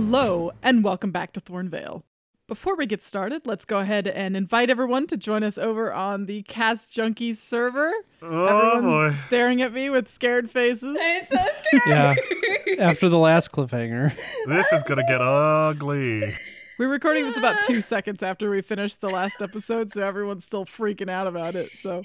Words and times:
Hello, 0.00 0.52
and 0.62 0.84
welcome 0.84 1.10
back 1.10 1.32
to 1.32 1.40
Thornvale. 1.40 2.04
Before 2.46 2.76
we 2.76 2.86
get 2.86 3.02
started, 3.02 3.42
let's 3.46 3.64
go 3.64 3.78
ahead 3.78 4.06
and 4.06 4.36
invite 4.36 4.70
everyone 4.70 5.08
to 5.08 5.16
join 5.16 5.42
us 5.42 5.58
over 5.58 5.92
on 5.92 6.26
the 6.26 6.44
Cast 6.44 6.94
Junkies 6.94 7.38
server. 7.38 7.92
Oh 8.22 8.46
Everyone's 8.76 9.16
boy. 9.16 9.20
staring 9.22 9.60
at 9.60 9.72
me 9.72 9.90
with 9.90 10.08
scared 10.08 10.52
faces. 10.52 10.94
I'm 10.96 11.24
so 11.24 11.36
scared. 11.52 11.82
Yeah. 11.88 12.14
After 12.78 13.08
the 13.08 13.18
last 13.18 13.50
cliffhanger. 13.50 14.16
This 14.46 14.70
is 14.72 14.84
gonna 14.84 15.02
get 15.08 15.20
ugly. 15.20 16.32
We're 16.78 16.88
recording 16.88 17.24
this 17.24 17.36
about 17.36 17.64
two 17.64 17.80
seconds 17.80 18.22
after 18.22 18.48
we 18.50 18.62
finished 18.62 19.00
the 19.00 19.08
last 19.10 19.42
episode, 19.42 19.90
so 19.90 20.04
everyone's 20.06 20.44
still 20.44 20.64
freaking 20.64 21.10
out 21.10 21.26
about 21.26 21.56
it. 21.56 21.70
So, 21.76 22.04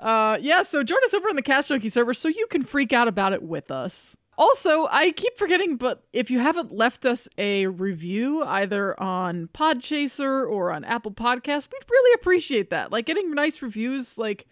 uh, 0.00 0.36
yeah, 0.40 0.64
so 0.64 0.82
join 0.82 0.98
us 1.04 1.14
over 1.14 1.28
on 1.28 1.36
the 1.36 1.42
Cast 1.42 1.68
Junkie 1.68 1.90
server 1.90 2.12
so 2.12 2.26
you 2.26 2.48
can 2.50 2.64
freak 2.64 2.92
out 2.92 3.06
about 3.06 3.32
it 3.32 3.44
with 3.44 3.70
us. 3.70 4.16
Also, 4.40 4.88
I 4.90 5.10
keep 5.10 5.36
forgetting, 5.36 5.76
but 5.76 6.02
if 6.14 6.30
you 6.30 6.38
haven't 6.38 6.72
left 6.72 7.04
us 7.04 7.28
a 7.36 7.66
review 7.66 8.42
either 8.42 8.98
on 8.98 9.50
Podchaser 9.52 10.48
or 10.48 10.72
on 10.72 10.82
Apple 10.82 11.12
Podcasts, 11.12 11.68
we'd 11.70 11.90
really 11.90 12.14
appreciate 12.14 12.70
that. 12.70 12.90
Like 12.90 13.04
getting 13.04 13.34
nice 13.34 13.60
reviews, 13.60 14.16
like 14.16 14.46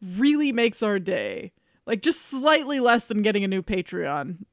really 0.00 0.50
makes 0.50 0.82
our 0.82 0.98
day. 0.98 1.52
Like 1.84 2.00
just 2.00 2.22
slightly 2.22 2.80
less 2.80 3.04
than 3.04 3.20
getting 3.20 3.44
a 3.44 3.48
new 3.48 3.62
Patreon 3.62 4.46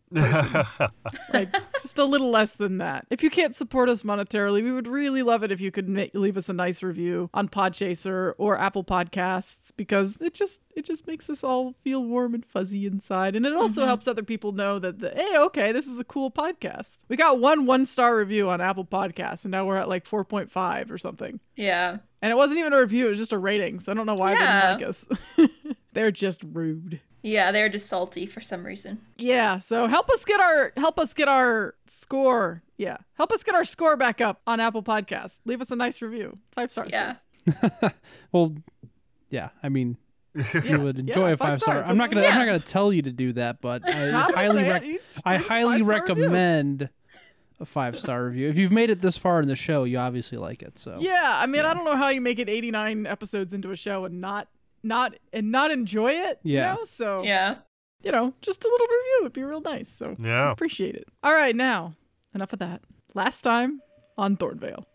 like 1.33 1.53
just 1.81 1.99
a 1.99 2.05
little 2.05 2.29
less 2.29 2.55
than 2.55 2.77
that. 2.79 3.05
If 3.09 3.23
you 3.23 3.29
can't 3.29 3.55
support 3.55 3.89
us 3.89 4.03
monetarily, 4.03 4.63
we 4.63 4.71
would 4.71 4.87
really 4.87 5.23
love 5.23 5.43
it 5.43 5.51
if 5.51 5.61
you 5.61 5.71
could 5.71 5.89
leave 6.13 6.37
us 6.37 6.49
a 6.49 6.53
nice 6.53 6.83
review 6.83 7.29
on 7.33 7.47
Podchaser 7.47 8.33
or 8.37 8.57
Apple 8.57 8.83
Podcasts 8.83 9.71
because 9.75 10.21
it 10.21 10.33
just 10.33 10.59
it 10.75 10.85
just 10.85 11.07
makes 11.07 11.29
us 11.29 11.43
all 11.43 11.75
feel 11.83 12.03
warm 12.03 12.33
and 12.33 12.45
fuzzy 12.45 12.85
inside, 12.85 13.35
and 13.35 13.45
it 13.45 13.53
also 13.53 13.81
mm-hmm. 13.81 13.87
helps 13.87 14.07
other 14.07 14.23
people 14.23 14.51
know 14.51 14.79
that 14.79 14.99
the, 14.99 15.09
hey, 15.09 15.37
okay, 15.37 15.71
this 15.71 15.87
is 15.87 15.99
a 15.99 16.03
cool 16.03 16.31
podcast. 16.31 16.99
We 17.07 17.15
got 17.15 17.39
one 17.39 17.65
one 17.65 17.85
star 17.85 18.15
review 18.15 18.49
on 18.49 18.61
Apple 18.61 18.85
Podcasts, 18.85 19.45
and 19.45 19.51
now 19.51 19.65
we're 19.65 19.77
at 19.77 19.89
like 19.89 20.05
four 20.05 20.23
point 20.23 20.51
five 20.51 20.91
or 20.91 20.97
something. 20.97 21.39
Yeah. 21.55 21.97
And 22.21 22.31
it 22.31 22.35
wasn't 22.35 22.59
even 22.59 22.73
a 22.73 22.79
review; 22.79 23.07
it 23.07 23.11
was 23.11 23.19
just 23.19 23.33
a 23.33 23.37
rating. 23.37 23.79
So 23.79 23.91
I 23.91 23.95
don't 23.95 24.05
know 24.05 24.15
why 24.15 24.33
Yeah. 24.33 24.77
they 24.77 24.83
didn't 24.83 24.87
like 24.87 24.89
us. 24.89 25.75
They're 25.93 26.11
just 26.11 26.41
rude. 26.43 26.99
Yeah, 27.23 27.51
they're 27.51 27.69
just 27.69 27.87
salty 27.87 28.25
for 28.25 28.41
some 28.41 28.65
reason. 28.65 28.99
Yeah, 29.17 29.59
so 29.59 29.87
help 29.87 30.09
us 30.09 30.25
get 30.25 30.39
our 30.39 30.73
help 30.77 30.99
us 30.99 31.13
get 31.13 31.27
our 31.27 31.75
score. 31.87 32.63
Yeah, 32.77 32.97
help 33.13 33.31
us 33.31 33.43
get 33.43 33.53
our 33.53 33.63
score 33.63 33.95
back 33.95 34.21
up 34.21 34.41
on 34.47 34.59
Apple 34.59 34.81
Podcasts. 34.83 35.39
Leave 35.45 35.61
us 35.61 35.69
a 35.71 35.75
nice 35.75 36.01
review, 36.01 36.37
five 36.51 36.71
stars. 36.71 36.89
Yeah. 36.91 37.15
Well, 38.31 38.55
yeah. 39.29 39.49
I 39.61 39.69
mean, 39.69 39.97
you 40.35 40.79
would 40.79 40.95
yeah, 40.97 41.01
enjoy 41.01 41.33
a 41.33 41.37
five 41.37 41.49
five 41.49 41.61
star. 41.61 41.75
stars, 41.75 41.85
I'm 41.89 41.97
not 41.97 42.09
gonna. 42.09 42.21
that's- 42.21 42.33
I'm 42.39 42.45
not 42.45 42.51
gonna 42.53 42.63
tell 42.63 42.93
you 42.93 43.01
to 43.03 43.11
do 43.11 43.33
that, 43.33 43.61
but 43.61 43.81
I 43.87 44.09
highly, 44.31 44.63
rec- 44.63 44.81
I 44.83 44.85
leave 44.85 44.99
us 45.09 45.21
a 45.25 45.37
highly 45.37 45.39
five-star 45.43 45.75
review. 45.77 45.87
recommend 46.25 46.89
a 47.59 47.65
five 47.65 47.99
star 47.99 48.25
review. 48.25 48.49
If 48.49 48.57
you've 48.57 48.71
made 48.71 48.89
it 48.89 49.01
this 49.01 49.17
far 49.17 49.41
in 49.41 49.47
the 49.47 49.55
show, 49.55 49.83
you 49.83 49.97
obviously 49.99 50.37
like 50.37 50.63
it. 50.63 50.79
So 50.79 50.97
Yeah, 50.99 51.19
I 51.39 51.45
mean, 51.45 51.63
I 51.65 51.73
don't 51.73 51.85
know 51.85 51.95
how 51.97 52.07
you 52.09 52.21
make 52.21 52.39
it 52.39 52.49
89 52.49 53.05
episodes 53.05 53.53
into 53.53 53.71
a 53.71 53.75
show 53.75 54.05
and 54.05 54.19
not 54.21 54.47
not 54.83 55.15
and 55.33 55.51
not 55.51 55.71
enjoy 55.71 56.11
it. 56.11 56.39
Yeah. 56.43 56.73
You 56.73 56.79
know? 56.79 56.83
So 56.85 57.23
Yeah. 57.23 57.55
you 58.03 58.11
know, 58.11 58.33
just 58.41 58.63
a 58.63 58.67
little 58.67 58.87
review 58.87 59.19
would 59.23 59.33
be 59.33 59.43
real 59.43 59.61
nice. 59.61 59.89
So 59.89 60.15
yeah. 60.19 60.51
appreciate 60.51 60.95
it. 60.95 61.07
All 61.23 61.33
right, 61.33 61.55
now 61.55 61.93
enough 62.33 62.53
of 62.53 62.59
that. 62.59 62.81
Last 63.13 63.41
time 63.41 63.81
on 64.17 64.37
Thornvale. 64.37 64.85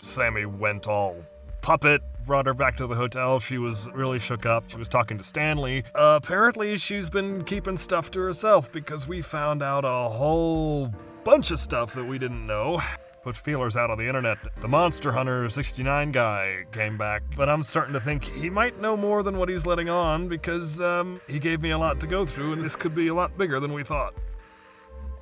Sammy 0.00 0.46
went 0.46 0.88
all 0.88 1.16
puppet, 1.60 2.00
brought 2.26 2.46
her 2.46 2.54
back 2.54 2.76
to 2.78 2.86
the 2.88 2.94
hotel. 2.96 3.38
She 3.38 3.58
was 3.58 3.88
really 3.94 4.18
shook 4.18 4.46
up. 4.46 4.68
She 4.68 4.76
was 4.76 4.88
talking 4.88 5.16
to 5.18 5.22
Stanley. 5.22 5.84
Uh, 5.94 6.18
apparently, 6.22 6.76
she's 6.76 7.08
been 7.08 7.44
keeping 7.44 7.76
stuff 7.76 8.10
to 8.12 8.20
herself 8.20 8.72
because 8.72 9.06
we 9.06 9.22
found 9.22 9.62
out 9.62 9.84
a 9.84 10.08
whole 10.08 10.92
bunch 11.22 11.52
of 11.52 11.60
stuff 11.60 11.94
that 11.94 12.04
we 12.04 12.18
didn't 12.18 12.44
know. 12.46 12.80
Put 13.22 13.36
feelers 13.36 13.76
out 13.76 13.88
on 13.88 13.98
the 13.98 14.06
internet. 14.08 14.38
The 14.60 14.66
Monster 14.66 15.12
Hunter 15.12 15.48
69 15.48 16.10
guy 16.10 16.64
came 16.72 16.98
back, 16.98 17.22
but 17.36 17.48
I'm 17.48 17.62
starting 17.62 17.92
to 17.92 18.00
think 18.00 18.24
he 18.24 18.50
might 18.50 18.80
know 18.80 18.96
more 18.96 19.22
than 19.22 19.38
what 19.38 19.48
he's 19.48 19.64
letting 19.64 19.88
on 19.88 20.26
because 20.26 20.80
um, 20.80 21.20
he 21.28 21.38
gave 21.38 21.60
me 21.60 21.70
a 21.70 21.78
lot 21.78 22.00
to 22.00 22.08
go 22.08 22.26
through, 22.26 22.54
and 22.54 22.64
this 22.64 22.74
could 22.74 22.96
be 22.96 23.06
a 23.06 23.14
lot 23.14 23.38
bigger 23.38 23.60
than 23.60 23.72
we 23.72 23.84
thought. 23.84 24.14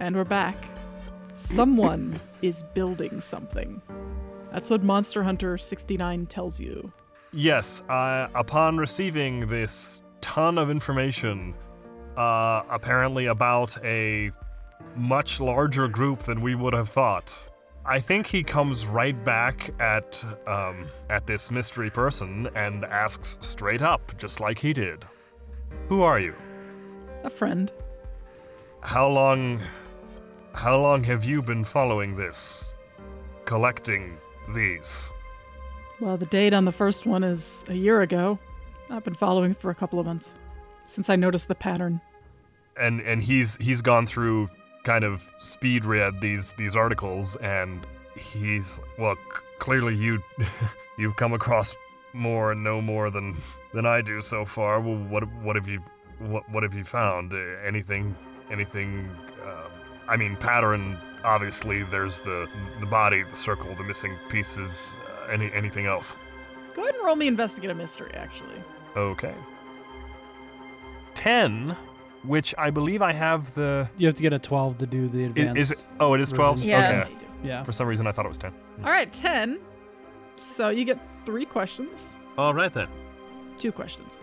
And 0.00 0.16
we're 0.16 0.24
back. 0.24 0.56
Someone 1.34 2.18
is 2.42 2.62
building 2.72 3.20
something. 3.20 3.82
That's 4.50 4.70
what 4.70 4.82
Monster 4.82 5.22
Hunter 5.22 5.58
69 5.58 6.24
tells 6.24 6.58
you. 6.58 6.90
Yes, 7.34 7.82
uh, 7.90 8.28
upon 8.34 8.78
receiving 8.78 9.46
this 9.46 10.00
ton 10.22 10.56
of 10.56 10.70
information, 10.70 11.54
uh, 12.16 12.62
apparently 12.70 13.26
about 13.26 13.76
a 13.84 14.30
much 14.96 15.38
larger 15.38 15.86
group 15.86 16.20
than 16.20 16.40
we 16.40 16.54
would 16.54 16.72
have 16.72 16.88
thought, 16.88 17.38
I 17.90 17.98
think 17.98 18.28
he 18.28 18.44
comes 18.44 18.86
right 18.86 19.24
back 19.24 19.74
at 19.80 20.24
um, 20.46 20.86
at 21.08 21.26
this 21.26 21.50
mystery 21.50 21.90
person 21.90 22.48
and 22.54 22.84
asks 22.84 23.36
straight 23.40 23.82
up, 23.82 24.16
just 24.16 24.38
like 24.38 24.58
he 24.60 24.72
did. 24.72 25.04
Who 25.88 26.02
are 26.02 26.20
you? 26.20 26.34
A 27.24 27.30
friend. 27.30 27.72
How 28.80 29.08
long? 29.08 29.60
How 30.54 30.80
long 30.80 31.02
have 31.02 31.24
you 31.24 31.42
been 31.42 31.64
following 31.64 32.16
this? 32.16 32.76
Collecting 33.44 34.16
these? 34.54 35.10
Well, 35.98 36.16
the 36.16 36.26
date 36.26 36.54
on 36.54 36.64
the 36.64 36.72
first 36.72 37.06
one 37.06 37.24
is 37.24 37.64
a 37.66 37.74
year 37.74 38.02
ago. 38.02 38.38
I've 38.88 39.02
been 39.02 39.16
following 39.16 39.50
it 39.50 39.60
for 39.60 39.70
a 39.70 39.74
couple 39.74 39.98
of 39.98 40.06
months 40.06 40.32
since 40.84 41.10
I 41.10 41.16
noticed 41.16 41.48
the 41.48 41.56
pattern. 41.56 42.00
and 42.76 43.00
and 43.00 43.20
he's 43.20 43.56
he's 43.56 43.82
gone 43.82 44.06
through 44.06 44.48
kind 44.84 45.04
of 45.04 45.30
speed 45.38 45.84
read 45.84 46.20
these 46.20 46.52
these 46.52 46.74
articles 46.76 47.36
and 47.36 47.86
he's 48.16 48.80
well 48.98 49.14
c- 49.16 49.20
clearly 49.58 49.94
you 49.94 50.22
you've 50.98 51.16
come 51.16 51.32
across 51.32 51.76
more 52.12 52.52
and 52.52 52.62
know 52.64 52.80
more 52.80 53.10
than 53.10 53.36
than 53.72 53.86
I 53.86 54.00
do 54.00 54.20
so 54.20 54.44
far. 54.44 54.80
Well 54.80 54.96
what 54.96 55.24
what 55.42 55.56
have 55.56 55.68
you 55.68 55.80
what 56.18 56.48
what 56.50 56.62
have 56.62 56.74
you 56.74 56.84
found? 56.84 57.32
Uh, 57.32 57.38
anything 57.64 58.14
anything 58.50 59.08
uh, 59.46 59.68
I 60.08 60.16
mean 60.16 60.36
pattern 60.36 60.96
obviously 61.24 61.82
there's 61.82 62.20
the 62.20 62.48
the 62.80 62.86
body 62.86 63.22
the 63.22 63.36
circle 63.36 63.74
the 63.74 63.84
missing 63.84 64.16
pieces 64.28 64.96
uh, 65.06 65.32
any 65.32 65.52
anything 65.52 65.86
else? 65.86 66.16
Go 66.74 66.82
ahead 66.82 66.94
and 66.94 67.04
roll 67.04 67.16
me 67.16 67.26
investigate 67.26 67.70
a 67.70 67.74
mystery, 67.74 68.12
actually. 68.14 68.62
okay. 68.96 69.34
10 71.14 71.76
which 72.24 72.54
I 72.58 72.70
believe 72.70 73.02
I 73.02 73.12
have 73.12 73.54
the 73.54 73.88
you 73.96 74.06
have 74.06 74.16
to 74.16 74.22
get 74.22 74.32
a 74.32 74.38
12 74.38 74.78
to 74.78 74.86
do 74.86 75.08
the 75.08 75.22
I- 75.22 75.26
advanced. 75.26 75.58
Is, 75.60 75.70
it? 75.72 75.82
Oh, 75.98 76.14
it 76.14 76.20
is 76.20 76.30
12? 76.32 76.64
Yeah. 76.64 77.02
Okay. 77.02 77.12
Yeah. 77.12 77.26
Yeah. 77.42 77.62
For 77.62 77.72
some 77.72 77.86
reason, 77.86 78.06
I 78.06 78.12
thought 78.12 78.26
it 78.26 78.28
was 78.28 78.36
10. 78.38 78.52
All 78.84 78.90
right, 78.90 79.10
10. 79.12 79.58
So 80.38 80.68
you 80.68 80.84
get 80.84 80.98
three 81.24 81.44
questions, 81.44 82.16
All 82.38 82.52
right, 82.54 82.72
then. 82.72 82.88
two 83.58 83.72
questions. 83.72 84.20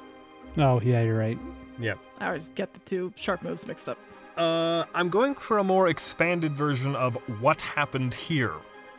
Oh 0.58 0.82
yeah, 0.82 1.02
you're 1.04 1.18
right. 1.18 1.38
Yeah. 1.80 1.94
I 2.20 2.28
always 2.28 2.50
get 2.50 2.74
the 2.74 2.80
two 2.80 3.14
sharp 3.16 3.44
moves 3.44 3.68
mixed 3.68 3.88
up. 3.90 3.98
Uh, 4.38 4.86
I'm 4.96 5.10
going 5.10 5.34
for 5.36 5.58
a 5.60 5.64
more 5.64 5.88
expanded 5.88 6.56
version 6.56 6.96
of 6.96 7.16
what 7.40 7.60
happened 7.62 8.14
here. 8.14 8.54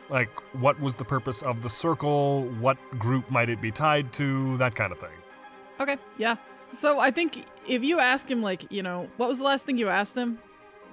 Like, 0.09 0.29
what 0.55 0.79
was 0.81 0.95
the 0.95 1.05
purpose 1.05 1.41
of 1.43 1.61
the 1.61 1.69
circle? 1.69 2.43
What 2.59 2.77
group 2.97 3.29
might 3.29 3.47
it 3.49 3.61
be 3.61 3.71
tied 3.71 4.11
to? 4.13 4.57
That 4.57 4.75
kind 4.75 4.91
of 4.91 4.99
thing. 4.99 5.11
Okay, 5.79 5.97
yeah. 6.17 6.35
So 6.73 6.99
I 6.99 7.11
think 7.11 7.45
if 7.67 7.83
you 7.83 7.99
ask 7.99 8.29
him, 8.29 8.41
like, 8.41 8.71
you 8.71 8.83
know, 8.83 9.09
what 9.17 9.29
was 9.29 9.39
the 9.39 9.43
last 9.43 9.65
thing 9.65 9.77
you 9.77 9.89
asked 9.89 10.15
him? 10.15 10.39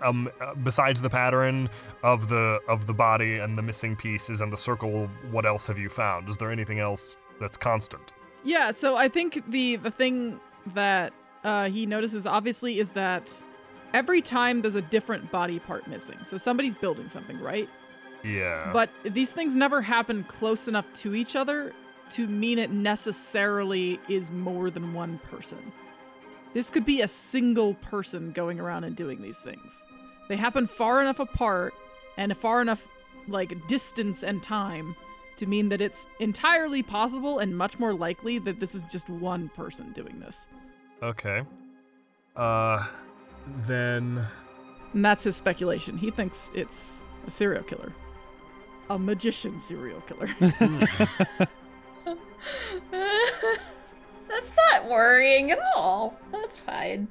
Um, 0.03 0.31
uh, 0.41 0.55
besides 0.55 1.01
the 1.01 1.09
pattern 1.09 1.71
of 2.03 2.29
the 2.29 2.61
of 2.69 2.87
the 2.87 2.93
body 2.93 3.39
and 3.39 3.57
the 3.57 3.63
missing 3.63 3.97
pieces 3.97 4.43
and 4.43 4.53
the 4.53 4.57
circle, 4.57 5.09
what 5.31 5.47
else 5.47 5.67
have 5.67 5.79
you 5.79 5.89
found? 5.89 6.29
Is 6.29 6.37
there 6.37 6.51
anything 6.51 6.81
else 6.81 7.17
that's 7.41 7.57
constant? 7.57 8.13
Yeah, 8.45 8.73
so 8.73 8.97
I 8.97 9.09
think 9.09 9.43
the 9.49 9.77
the 9.77 9.91
thing 9.91 10.39
that 10.75 11.15
uh, 11.45 11.71
he 11.71 11.87
notices 11.87 12.27
obviously 12.27 12.79
is 12.79 12.91
that 12.93 13.33
every 13.95 14.21
time 14.21 14.61
there's 14.61 14.75
a 14.75 14.83
different 14.83 15.31
body 15.31 15.59
part 15.59 15.87
missing. 15.87 16.19
So 16.25 16.37
somebody's 16.37 16.75
building 16.75 17.09
something, 17.09 17.41
right? 17.41 17.69
Yeah. 18.23 18.71
But 18.73 18.91
these 19.05 19.33
things 19.33 19.55
never 19.55 19.81
happen 19.81 20.25
close 20.25 20.69
enough 20.69 20.93
to 20.95 21.15
each 21.15 21.37
other 21.37 21.73
to 22.11 22.27
mean 22.27 22.59
it 22.59 22.71
necessarily 22.71 24.01
is 24.09 24.31
more 24.31 24.71
than 24.71 24.95
one 24.95 25.19
person. 25.31 25.73
This 26.55 26.71
could 26.71 26.85
be 26.85 27.03
a 27.03 27.09
single 27.09 27.75
person 27.75 28.33
going 28.33 28.61
around 28.61 28.85
and 28.85 28.97
doing 28.97 29.21
these 29.21 29.41
things. 29.41 29.85
They 30.29 30.37
happen 30.37 30.67
far 30.67 31.01
enough 31.01 31.21
apart 31.21 31.75
and 32.17 32.37
far 32.37 32.61
enough 32.63 32.87
like 33.29 33.67
distance 33.69 34.23
and 34.23 34.43
time 34.43 34.97
to 35.37 35.47
mean 35.47 35.69
that 35.69 35.81
it's 35.81 36.07
entirely 36.21 36.83
possible 36.83 37.41
and 37.41 37.57
much 37.57 37.79
more 37.79 37.93
likely 37.93 38.39
that 38.39 38.59
this 38.59 38.75
is 38.75 38.85
just 38.85 39.09
one 39.09 39.49
person 39.51 39.93
doing 39.93 40.19
this. 40.21 40.49
okay. 41.03 41.43
Uh, 42.37 42.85
then 43.67 44.27
And 44.93 45.05
that's 45.05 45.25
his 45.25 45.37
speculation. 45.37 45.97
He 45.99 46.11
thinks 46.11 46.51
it's 46.55 46.99
a 47.27 47.31
serial 47.31 47.63
killer. 47.63 47.93
A 48.91 48.99
magician 48.99 49.61
serial 49.61 50.01
killer. 50.03 50.29
That's 52.91 54.51
not 54.71 54.89
worrying 54.89 55.51
at 55.51 55.59
all. 55.75 56.19
That's 56.33 56.59
fine. 56.59 57.09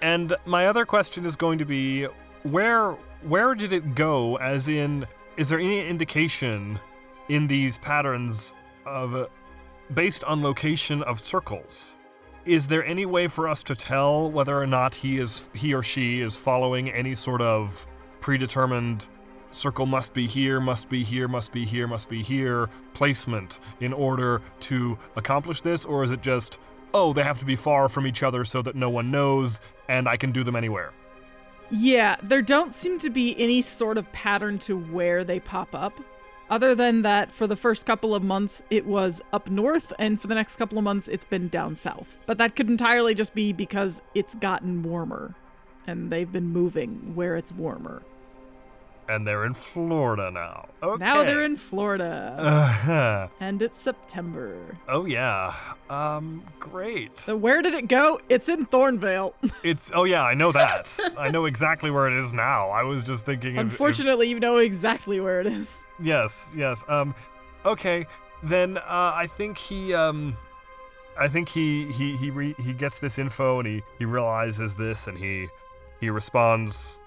And 0.00 0.34
my 0.44 0.66
other 0.66 0.84
question 0.84 1.24
is 1.24 1.36
going 1.36 1.58
to 1.58 1.64
be 1.64 2.06
where 2.42 2.96
where 3.22 3.54
did 3.54 3.72
it 3.72 3.94
go? 3.94 4.36
As 4.36 4.68
in, 4.68 5.06
is 5.36 5.48
there 5.48 5.60
any 5.60 5.86
indication 5.86 6.78
in 7.28 7.46
these 7.46 7.78
patterns 7.78 8.54
of 8.84 9.28
based 9.94 10.24
on 10.24 10.42
location 10.42 11.02
of 11.04 11.20
circles? 11.20 11.94
Is 12.44 12.66
there 12.66 12.84
any 12.84 13.06
way 13.06 13.28
for 13.28 13.48
us 13.48 13.62
to 13.64 13.76
tell 13.76 14.28
whether 14.30 14.60
or 14.60 14.66
not 14.66 14.94
he 14.94 15.18
is 15.18 15.48
he 15.54 15.72
or 15.72 15.82
she 15.82 16.20
is 16.20 16.36
following 16.36 16.90
any 16.90 17.14
sort 17.14 17.40
of 17.40 17.86
predetermined 18.20 19.08
circle 19.54 19.86
must 19.86 20.12
be 20.12 20.26
here, 20.26 20.60
must 20.60 20.88
be 20.88 21.04
here, 21.04 21.28
must 21.28 21.52
be 21.52 21.64
here, 21.64 21.86
must 21.86 22.08
be 22.08 22.22
here 22.22 22.68
placement 22.94 23.60
in 23.80 23.92
order 23.92 24.42
to 24.60 24.98
accomplish 25.16 25.62
this? 25.62 25.84
Or 25.84 26.04
is 26.04 26.10
it 26.10 26.22
just, 26.22 26.58
oh, 26.94 27.12
they 27.12 27.22
have 27.22 27.38
to 27.38 27.44
be 27.44 27.56
far 27.56 27.88
from 27.88 28.06
each 28.06 28.22
other 28.22 28.44
so 28.44 28.62
that 28.62 28.76
no 28.76 28.90
one 28.90 29.10
knows 29.10 29.60
and 29.88 30.08
I 30.08 30.16
can 30.16 30.32
do 30.32 30.44
them 30.44 30.56
anywhere? 30.56 30.92
Yeah, 31.70 32.16
there 32.22 32.42
don't 32.42 32.74
seem 32.74 32.98
to 32.98 33.08
be 33.08 33.34
any 33.38 33.62
sort 33.62 33.96
of 33.96 34.10
pattern 34.12 34.58
to 34.60 34.76
where 34.76 35.24
they 35.24 35.40
pop 35.40 35.74
up. 35.74 35.94
Other 36.50 36.74
than 36.74 37.00
that, 37.00 37.32
for 37.32 37.46
the 37.46 37.56
first 37.56 37.86
couple 37.86 38.14
of 38.14 38.22
months, 38.22 38.62
it 38.68 38.84
was 38.84 39.22
up 39.32 39.48
north, 39.48 39.90
and 39.98 40.20
for 40.20 40.26
the 40.26 40.34
next 40.34 40.56
couple 40.56 40.76
of 40.76 40.84
months, 40.84 41.08
it's 41.08 41.24
been 41.24 41.48
down 41.48 41.74
south. 41.74 42.18
But 42.26 42.36
that 42.36 42.56
could 42.56 42.68
entirely 42.68 43.14
just 43.14 43.32
be 43.34 43.54
because 43.54 44.02
it's 44.14 44.34
gotten 44.34 44.82
warmer, 44.82 45.34
and 45.86 46.12
they've 46.12 46.30
been 46.30 46.48
moving 46.48 47.14
where 47.14 47.36
it's 47.36 47.52
warmer. 47.52 48.02
And 49.08 49.26
they're 49.26 49.44
in 49.44 49.52
Florida 49.54 50.30
now. 50.30 50.68
Okay. 50.82 51.04
Now 51.04 51.24
they're 51.24 51.42
in 51.42 51.56
Florida, 51.56 52.36
Uh-huh. 52.38 53.28
and 53.40 53.60
it's 53.60 53.80
September. 53.80 54.56
Oh 54.88 55.04
yeah. 55.06 55.54
Um 55.90 56.42
great. 56.60 57.18
So 57.18 57.36
where 57.36 57.62
did 57.62 57.74
it 57.74 57.88
go? 57.88 58.20
It's 58.28 58.48
in 58.48 58.64
Thornvale. 58.66 59.34
It's 59.64 59.90
oh 59.94 60.04
yeah, 60.04 60.22
I 60.22 60.34
know 60.34 60.52
that. 60.52 60.96
I 61.18 61.30
know 61.30 61.46
exactly 61.46 61.90
where 61.90 62.06
it 62.08 62.14
is 62.14 62.32
now. 62.32 62.70
I 62.70 62.84
was 62.84 63.02
just 63.02 63.26
thinking 63.26 63.56
if- 63.56 63.60
if, 63.66 63.70
Unfortunately, 63.72 64.28
you 64.28 64.38
know 64.40 64.58
exactly 64.58 65.20
where 65.20 65.40
it 65.40 65.46
is. 65.48 65.78
Yes, 66.00 66.48
yes. 66.56 66.84
Um 66.88 67.14
okay, 67.66 68.06
then 68.42 68.78
uh 68.78 69.12
I 69.14 69.26
think 69.26 69.58
he 69.58 69.92
um 69.94 70.36
I 71.18 71.28
think 71.28 71.48
he 71.48 71.90
he 71.92 72.16
he 72.16 72.30
re- 72.30 72.54
he 72.58 72.72
gets 72.72 72.98
this 73.00 73.18
info 73.18 73.58
and 73.58 73.66
he 73.68 73.82
he 73.98 74.04
realizes 74.04 74.74
this 74.76 75.06
and 75.08 75.18
he 75.18 75.48
he 76.00 76.08
responds 76.08 76.98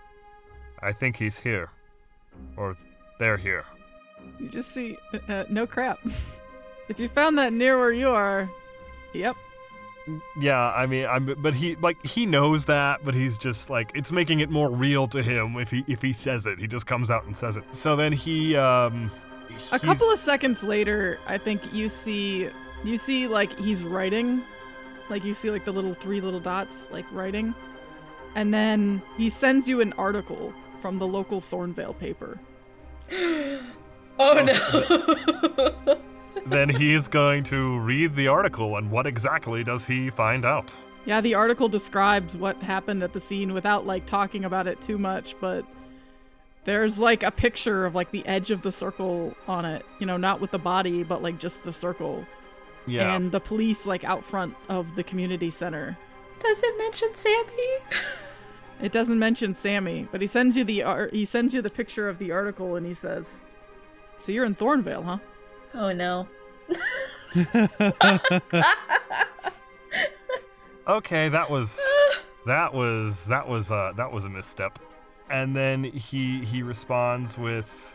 I 0.81 0.91
think 0.91 1.15
he's 1.15 1.39
here. 1.39 1.69
Or 2.57 2.77
they're 3.19 3.37
here. 3.37 3.65
You 4.39 4.47
just 4.47 4.71
see, 4.71 4.97
uh, 5.27 5.45
no 5.49 5.67
crap. 5.67 5.99
if 6.89 6.99
you 6.99 7.09
found 7.09 7.37
that 7.37 7.53
near 7.53 7.77
where 7.77 7.91
you 7.91 8.09
are, 8.09 8.49
yep. 9.13 9.35
Yeah, 10.39 10.69
I 10.69 10.85
mean, 10.85 11.05
I'm, 11.05 11.33
but 11.41 11.55
he 11.55 11.75
like 11.77 12.03
he 12.05 12.27
knows 12.27 12.65
that, 12.65 13.03
but 13.03 13.15
he's 13.15 13.39
just 13.39 13.71
like 13.71 13.91
it's 13.95 14.11
making 14.11 14.39
it 14.39 14.51
more 14.51 14.69
real 14.69 15.07
to 15.07 15.23
him 15.23 15.57
if 15.57 15.71
he 15.71 15.83
if 15.87 16.01
he 16.01 16.13
says 16.13 16.45
it. 16.45 16.59
He 16.59 16.67
just 16.67 16.85
comes 16.85 17.09
out 17.09 17.25
and 17.25 17.35
says 17.35 17.57
it. 17.57 17.63
So 17.71 17.95
then 17.95 18.13
he 18.13 18.55
um 18.55 19.09
A 19.71 19.79
couple 19.79 20.11
of 20.11 20.19
seconds 20.19 20.63
later, 20.63 21.19
I 21.25 21.39
think 21.39 21.73
you 21.73 21.89
see 21.89 22.49
you 22.83 22.97
see 22.97 23.27
like 23.27 23.57
he's 23.57 23.83
writing, 23.83 24.43
like 25.09 25.23
you 25.23 25.33
see 25.33 25.49
like 25.49 25.65
the 25.65 25.73
little 25.73 25.95
three 25.95 26.21
little 26.21 26.39
dots 26.39 26.87
like 26.91 27.05
writing, 27.11 27.55
and 28.35 28.53
then 28.53 29.01
he 29.17 29.31
sends 29.31 29.67
you 29.67 29.81
an 29.81 29.91
article 29.93 30.53
from 30.85 30.99
the 30.99 31.07
local 31.07 31.41
Thornvale 31.41 31.97
paper. 31.97 32.39
Oh 34.17 34.33
no. 34.33 35.99
then 36.45 36.69
he's 36.69 37.09
going 37.09 37.43
to 37.45 37.79
read 37.79 38.15
the 38.15 38.29
article 38.29 38.77
and 38.77 38.89
what 38.89 39.05
exactly 39.05 39.61
does 39.61 39.83
he 39.83 40.09
find 40.09 40.45
out? 40.45 40.73
Yeah, 41.05 41.19
the 41.19 41.33
article 41.33 41.67
describes 41.67 42.37
what 42.37 42.55
happened 42.63 43.03
at 43.03 43.11
the 43.11 43.19
scene 43.19 43.51
without 43.51 43.85
like 43.85 44.05
talking 44.05 44.45
about 44.45 44.67
it 44.67 44.79
too 44.79 44.97
much, 44.97 45.35
but 45.41 45.65
there's 46.63 46.97
like 46.97 47.23
a 47.23 47.31
picture 47.31 47.85
of 47.85 47.93
like 47.93 48.11
the 48.11 48.25
edge 48.25 48.51
of 48.51 48.61
the 48.61 48.71
circle 48.71 49.35
on 49.49 49.65
it, 49.65 49.85
you 49.99 50.05
know, 50.05 50.15
not 50.15 50.39
with 50.39 50.51
the 50.51 50.59
body, 50.59 51.03
but 51.03 51.21
like 51.21 51.39
just 51.39 51.61
the 51.63 51.73
circle. 51.73 52.25
Yeah. 52.87 53.15
And 53.15 53.33
the 53.33 53.41
police 53.41 53.85
like 53.85 54.05
out 54.05 54.23
front 54.23 54.55
of 54.69 54.95
the 54.95 55.03
community 55.03 55.49
center. 55.49 55.97
Does 56.39 56.63
it 56.63 56.77
mention 56.77 57.09
Sammy? 57.15 57.79
It 58.81 58.91
doesn't 58.91 59.17
mention 59.17 59.53
Sammy, 59.53 60.07
but 60.11 60.21
he 60.21 60.27
sends 60.27 60.57
you 60.57 60.63
the 60.63 60.83
art 60.83 61.13
he 61.13 61.25
sends 61.25 61.53
you 61.53 61.61
the 61.61 61.69
picture 61.69 62.09
of 62.09 62.19
the 62.19 62.31
article 62.31 62.75
and 62.75 62.85
he 62.85 62.93
says, 62.93 63.39
"So 64.19 64.31
you're 64.31 64.45
in 64.45 64.55
Thornvale, 64.55 65.03
huh?" 65.03 65.17
Oh 65.73 65.91
no. 65.91 66.27
okay, 70.87 71.29
that 71.29 71.49
was 71.49 71.79
that 72.45 72.73
was 72.73 73.25
that 73.27 73.47
was 73.47 73.71
uh 73.71 73.93
that 73.95 74.11
was 74.11 74.25
a 74.25 74.29
misstep. 74.29 74.79
And 75.29 75.55
then 75.55 75.83
he 75.83 76.43
he 76.45 76.61
responds 76.61 77.37
with 77.37 77.93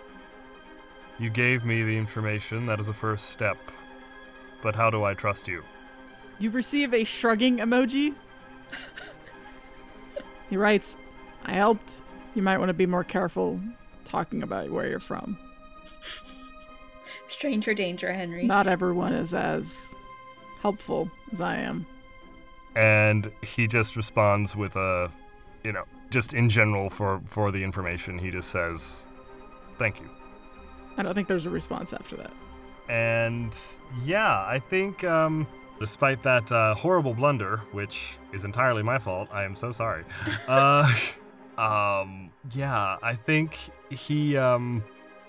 You 1.19 1.31
gave 1.31 1.65
me 1.65 1.83
the 1.83 1.97
information, 1.97 2.67
that 2.67 2.81
is 2.81 2.89
a 2.89 2.95
first 2.95 3.31
step. 3.31 3.59
But 4.63 4.75
how 4.75 4.91
do 4.91 5.05
I 5.05 5.15
trust 5.15 5.49
you? 5.49 5.63
You 6.39 6.51
receive 6.51 6.95
a 6.95 7.05
shrugging 7.05 7.59
emoji. 7.59 8.15
he 10.51 10.57
writes, 10.57 10.97
I 11.45 11.53
helped. 11.55 12.03
You 12.35 12.43
might 12.43 12.59
want 12.59 12.69
to 12.69 12.75
be 12.75 12.87
more 12.87 13.05
careful 13.05 13.59
talking 14.05 14.43
about 14.43 14.71
where 14.71 14.87
you're 14.87 15.01
from. 15.01 15.39
Stranger 17.29 17.75
danger, 17.75 18.13
Henry. 18.13 18.45
Not 18.45 18.67
everyone 18.67 19.13
is 19.15 19.33
as 19.35 19.95
helpful 20.63 21.11
as 21.33 21.41
I 21.41 21.57
am. 21.57 21.87
and 22.77 23.31
he 23.43 23.67
just 23.67 23.97
responds 23.97 24.55
with 24.55 24.77
a 24.77 25.11
you 25.65 25.73
know 25.73 25.83
just 26.11 26.35
in 26.35 26.49
general 26.49 26.89
for 26.91 27.21
for 27.27 27.51
the 27.51 27.65
information 27.65 28.17
he 28.19 28.31
just 28.31 28.51
says 28.51 29.05
thank 29.79 29.99
you 30.01 30.09
I 30.97 31.03
don't 31.03 31.15
think 31.15 31.27
there's 31.29 31.47
a 31.47 31.51
response 31.51 31.93
after 31.93 32.17
that. 32.17 32.33
and 32.89 33.53
yeah 34.05 34.45
i 34.47 34.59
think 34.71 35.03
um 35.03 35.47
despite 35.81 36.23
that 36.23 36.51
uh, 36.53 36.75
horrible 36.75 37.15
blunder 37.15 37.63
which 37.73 38.19
is 38.33 38.45
entirely 38.45 38.83
my 38.83 38.99
fault 38.99 39.29
i 39.33 39.43
am 39.45 39.55
so 39.55 39.73
sorry. 39.73 40.05
Uh 40.49 40.87
um 41.59 42.31
yeah 42.55 42.97
i 43.03 43.15
think 43.15 43.59
he 43.91 44.37
um 44.37 44.83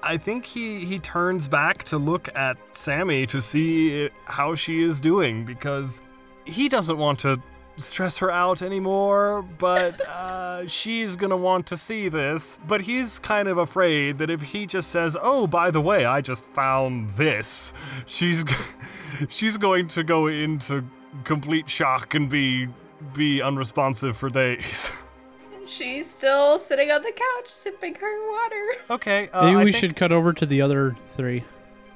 I 0.04 0.18
think 0.18 0.46
he 0.46 0.86
he 0.86 1.00
turns 1.00 1.48
back 1.48 1.84
to 1.86 1.98
look 1.98 2.28
at 2.36 2.58
Sammy 2.72 3.26
to 3.28 3.42
see 3.42 4.10
how 4.26 4.56
she 4.56 4.82
is 4.82 5.00
doing 5.00 5.46
because 5.46 6.02
he 6.46 6.70
doesn't 6.70 6.98
want 6.98 7.20
to 7.20 7.40
stress 7.78 8.18
her 8.20 8.30
out 8.32 8.62
anymore, 8.62 9.42
but 9.58 10.00
uh, 10.08 10.68
she's 10.68 11.16
gonna 11.16 11.38
want 11.38 11.66
to 11.68 11.78
see 11.78 12.10
this. 12.10 12.60
But 12.68 12.82
he's 12.82 13.20
kind 13.20 13.48
of 13.48 13.58
afraid 13.58 14.18
that 14.20 14.30
if 14.30 14.42
he 14.42 14.66
just 14.66 14.90
says, 14.92 15.18
"Oh, 15.22 15.48
by 15.48 15.72
the 15.72 15.82
way, 15.82 16.06
I 16.06 16.22
just 16.22 16.46
found 16.46 17.12
this," 17.16 17.74
she's 18.06 18.44
g- 18.44 18.56
she's 19.30 19.58
going 19.58 19.88
to 19.88 20.04
go 20.04 20.28
into 20.28 20.84
complete 21.24 21.70
shock 21.70 22.14
and 22.16 22.30
be 22.30 22.68
be 23.14 23.42
unresponsive 23.42 24.16
for 24.18 24.30
days. 24.30 24.92
She's 25.66 26.10
still 26.10 26.58
sitting 26.58 26.90
on 26.92 27.02
the 27.04 27.12
couch 27.12 27.48
sipping 27.48 27.94
her 27.96 28.32
water. 28.32 28.66
okay, 28.90 29.30
uh, 29.32 29.46
Maybe 29.46 29.56
I 29.58 29.64
we 29.64 29.72
think- 29.72 29.80
should 29.80 29.96
cut 29.96 30.12
over 30.12 30.34
to 30.34 30.46
the 30.46 30.62
other 30.62 30.96
three. 31.16 31.44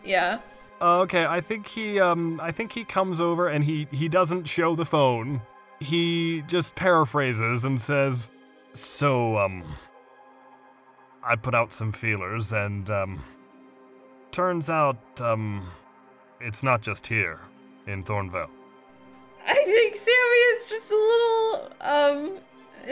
Yeah. 0.03 0.39
Uh, 0.79 1.00
okay, 1.00 1.25
I 1.25 1.41
think 1.41 1.67
he 1.67 2.00
um 2.00 2.39
I 2.41 2.51
think 2.51 2.72
he 2.74 2.84
comes 2.84 3.20
over 3.20 3.48
and 3.48 3.63
he 3.63 3.88
he 3.91 4.08
doesn't 4.08 4.46
show 4.46 4.75
the 4.75 4.86
phone. 4.86 5.41
He 5.79 6.44
just 6.48 6.75
paraphrases 6.75 7.65
and 7.65 7.79
says, 7.79 8.29
"So 8.72 9.38
um 9.38 9.63
I 11.24 11.36
put 11.36 11.55
out 11.55 11.74
some 11.74 11.91
feelers 11.91 12.53
and 12.53 12.89
um 12.89 13.24
turns 14.32 14.70
out 14.70 14.98
um 15.22 15.70
it's 16.39 16.62
not 16.63 16.82
just 16.82 17.08
here 17.08 17.39
in 17.88 18.03
Thornvale. 18.03 18.50
I 19.48 19.53
think 19.53 19.96
Sammy 19.96 20.41
is 20.53 20.67
just 20.67 20.91
a 20.91 20.96
little 20.96 21.72
um 21.82 22.38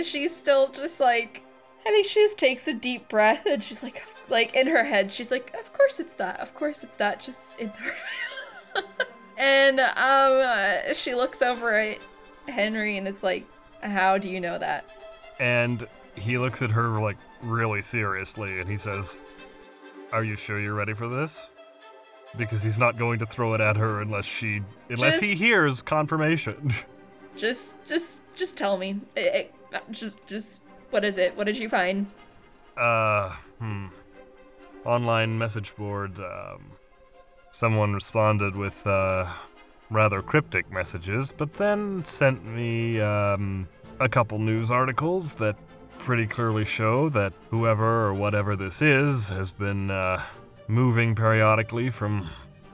she's 0.04 0.36
still 0.36 0.70
just 0.70 1.00
like 1.00 1.44
I 1.86 1.90
think 1.90 2.08
she 2.08 2.22
just 2.22 2.38
takes 2.38 2.68
a 2.68 2.74
deep 2.74 3.10
breath 3.10 3.46
and 3.46 3.64
she's 3.64 3.84
like 3.84 4.04
like 4.30 4.56
in 4.56 4.68
her 4.68 4.86
head 4.86 5.12
she's 5.12 5.32
like 5.32 5.54
of 5.60 5.74
course 5.74 6.00
it's 6.00 6.18
not 6.18 6.40
of 6.40 6.54
course 6.56 6.84
it's 6.84 7.00
not 7.00 7.20
just 7.20 7.60
in 7.60 7.72
the 8.74 8.84
and 9.38 9.80
um 9.80 9.92
uh, 9.98 10.94
she 10.94 11.14
looks 11.14 11.42
over 11.42 11.78
at 11.78 12.00
Henry 12.48 12.98
and 12.98 13.08
is 13.08 13.24
like 13.24 13.46
how 13.82 14.18
do 14.18 14.30
you 14.30 14.40
know 14.40 14.58
that 14.58 14.86
And 15.40 15.86
he 16.16 16.38
looks 16.38 16.62
at 16.62 16.72
her 16.72 17.02
like 17.02 17.18
really 17.42 17.82
seriously 17.82 18.60
and 18.60 18.70
he 18.70 18.78
says, 18.78 19.18
"Are 20.12 20.24
you 20.24 20.36
sure 20.36 20.60
you're 20.60 20.74
ready 20.76 20.94
for 20.94 21.08
this?" 21.08 21.50
Because 22.38 22.64
he's 22.64 22.78
not 22.80 22.98
going 22.98 23.20
to 23.20 23.26
throw 23.26 23.54
it 23.54 23.62
at 23.62 23.78
her 23.78 24.02
unless 24.02 24.26
she 24.26 24.62
unless 24.90 25.20
he 25.20 25.36
hears 25.36 25.82
confirmation. 25.82 26.72
just 27.36 27.74
just 27.86 28.20
just 28.36 28.56
tell 28.58 28.78
me 28.78 29.00
Eh, 29.18 29.48
eh, 29.74 29.80
just 29.92 30.16
just 30.28 30.60
what 30.92 31.04
is 31.04 31.18
it 31.18 31.36
what 31.36 31.46
did 31.46 31.58
you 31.58 31.68
find 31.70 32.06
Uh, 32.78 33.36
hmm. 33.60 33.88
Online 34.86 35.38
message 35.38 35.76
board. 35.76 36.20
Um, 36.20 36.72
someone 37.52 37.94
responded 37.94 38.56
with 38.56 38.86
uh, 38.86 39.32
rather 39.94 40.22
cryptic 40.22 40.72
messages, 40.72 41.34
but 41.36 41.54
then 41.54 42.04
sent 42.04 42.46
me 42.46 43.00
um, 43.00 43.68
a 44.00 44.10
couple 44.10 44.40
news 44.40 44.72
articles 44.72 45.36
that 45.36 45.56
pretty 46.00 46.28
clearly 46.28 46.66
show 46.66 47.08
that 47.10 47.32
whoever 47.50 48.06
or 48.08 48.14
whatever 48.14 48.56
this 48.56 48.82
is 48.82 49.30
has 49.30 49.54
been 49.54 49.90
uh, 49.90 50.22
moving 50.68 51.16
periodically 51.16 51.90
from 51.90 52.30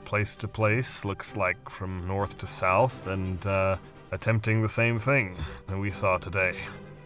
place 0.05 0.35
to 0.37 0.47
place, 0.47 1.05
looks 1.05 1.35
like 1.35 1.69
from 1.69 2.07
north 2.07 2.37
to 2.39 2.47
south, 2.47 3.05
and 3.05 3.45
uh, 3.45 3.75
attempting 4.11 4.61
the 4.61 4.69
same 4.69 4.97
thing 4.97 5.37
that 5.67 5.77
we 5.77 5.91
saw 5.91 6.17
today. 6.17 6.55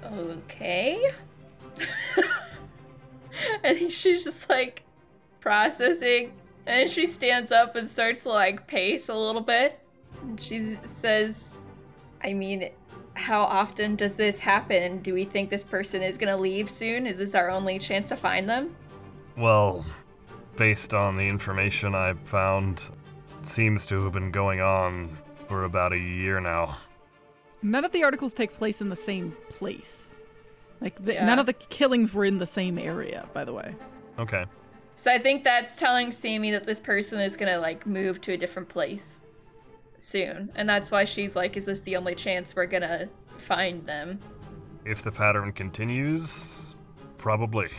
Okay. 0.06 1.12
and 3.64 3.78
then 3.78 3.90
she's 3.90 4.24
just 4.24 4.50
like 4.50 4.84
processing. 5.42 6.32
And 6.66 6.80
then 6.80 6.88
she 6.88 7.06
stands 7.06 7.52
up 7.52 7.76
and 7.76 7.88
starts 7.88 8.24
to 8.24 8.30
like 8.30 8.68
pace 8.68 9.10
a 9.10 9.16
little 9.16 9.42
bit. 9.42 9.83
And 10.24 10.40
she 10.40 10.78
says, 10.86 11.60
I 12.24 12.34
mean, 12.34 12.70
how 13.16 13.44
often 13.44 13.96
does 13.96 14.16
this 14.16 14.40
happen? 14.40 15.00
Do 15.00 15.14
we 15.14 15.26
think 15.26 15.50
this 15.50 15.64
person 15.64 16.02
is 16.02 16.18
gonna 16.18 16.38
leave 16.38 16.70
soon? 16.70 17.06
Is 17.06 17.18
this 17.18 17.36
our 17.36 17.50
only 17.50 17.78
chance 17.78 18.10
to 18.10 18.16
find 18.16 18.50
them? 18.50 18.76
Well, 19.38 19.86
based 20.56 20.94
on 20.94 21.18
the 21.18 21.28
information 21.28 21.94
I 21.94 22.14
found, 22.24 22.90
it 23.40 23.48
seems 23.48 23.86
to 23.88 24.04
have 24.04 24.14
been 24.14 24.32
going 24.32 24.62
on 24.62 25.16
for 25.48 25.66
about 25.66 25.94
a 25.94 25.98
year 26.00 26.40
now. 26.40 26.78
None 27.62 27.86
of 27.86 27.92
the 27.92 28.04
articles 28.04 28.34
take 28.34 28.54
place 28.54 28.82
in 28.82 28.90
the 28.90 28.96
same 28.96 29.36
place. 29.50 30.14
Like 30.82 31.04
the, 31.04 31.14
Yeah. 31.14 31.26
none 31.26 31.40
of 31.40 31.46
the 31.46 31.54
killings 31.54 32.14
were 32.14 32.26
in 32.26 32.40
the 32.40 32.46
same 32.46 32.78
area, 32.78 33.28
by 33.34 33.46
the 33.46 33.54
way. 33.54 33.76
Okay. 34.20 34.46
So 34.98 35.12
I 35.12 35.20
think 35.20 35.44
that's 35.44 35.78
telling 35.78 36.12
Sammy 36.12 36.52
that 36.52 36.66
this 36.66 36.80
person 36.80 37.20
is 37.20 37.36
gonna 37.38 37.60
like 37.60 37.86
move 37.86 38.22
to 38.22 38.32
a 38.32 38.38
different 38.38 38.70
place 38.70 39.20
soon. 40.04 40.52
And 40.56 40.68
that's 40.68 40.92
why 40.92 41.06
she's 41.06 41.36
like, 41.36 41.58
is 41.58 41.66
this 41.66 41.80
the 41.82 41.96
only 41.96 42.16
chance 42.16 42.56
we're 42.56 42.66
gonna 42.66 43.10
find 43.38 43.86
them? 43.86 44.20
If 44.86 45.02
the 45.02 45.12
pattern 45.12 45.54
continues, 45.54 46.76
probably. 47.18 47.70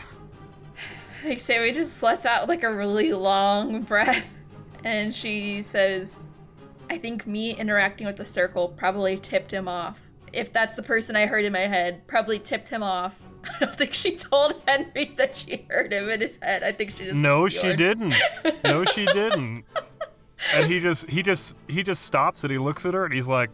I 1.21 1.27
think 1.29 1.39
Sammy 1.39 1.71
just 1.71 2.01
lets 2.03 2.25
out 2.25 2.47
like 2.47 2.63
a 2.63 2.75
really 2.75 3.13
long 3.13 3.81
breath 3.83 4.31
and 4.83 5.13
she 5.13 5.61
says, 5.61 6.23
I 6.89 6.97
think 6.97 7.25
me 7.25 7.51
interacting 7.55 8.05
with 8.05 8.17
the 8.17 8.25
circle 8.25 8.69
probably 8.69 9.17
tipped 9.17 9.51
him 9.51 9.67
off. 9.67 9.99
If 10.33 10.51
that's 10.53 10.75
the 10.75 10.83
person 10.83 11.15
I 11.15 11.25
heard 11.25 11.45
in 11.45 11.53
my 11.53 11.67
head, 11.67 12.05
probably 12.07 12.39
tipped 12.39 12.69
him 12.69 12.83
off. 12.83 13.19
I 13.43 13.59
don't 13.59 13.75
think 13.75 13.93
she 13.93 14.15
told 14.15 14.61
Henry 14.67 15.13
that 15.17 15.37
she 15.37 15.65
heard 15.69 15.93
him 15.93 16.09
in 16.09 16.21
his 16.21 16.37
head. 16.41 16.63
I 16.63 16.71
think 16.71 16.97
she 16.97 17.05
just 17.05 17.15
No, 17.15 17.47
she 17.47 17.75
didn't. 17.75 18.15
No, 18.63 18.83
she 18.83 19.05
didn't. 19.13 19.65
And 20.53 20.71
he 20.71 20.79
just 20.79 21.09
he 21.09 21.21
just 21.21 21.57
he 21.67 21.83
just 21.83 22.03
stops 22.03 22.43
and 22.43 22.51
he 22.51 22.57
looks 22.57 22.85
at 22.85 22.93
her 22.93 23.05
and 23.05 23.13
he's 23.13 23.27
like, 23.27 23.51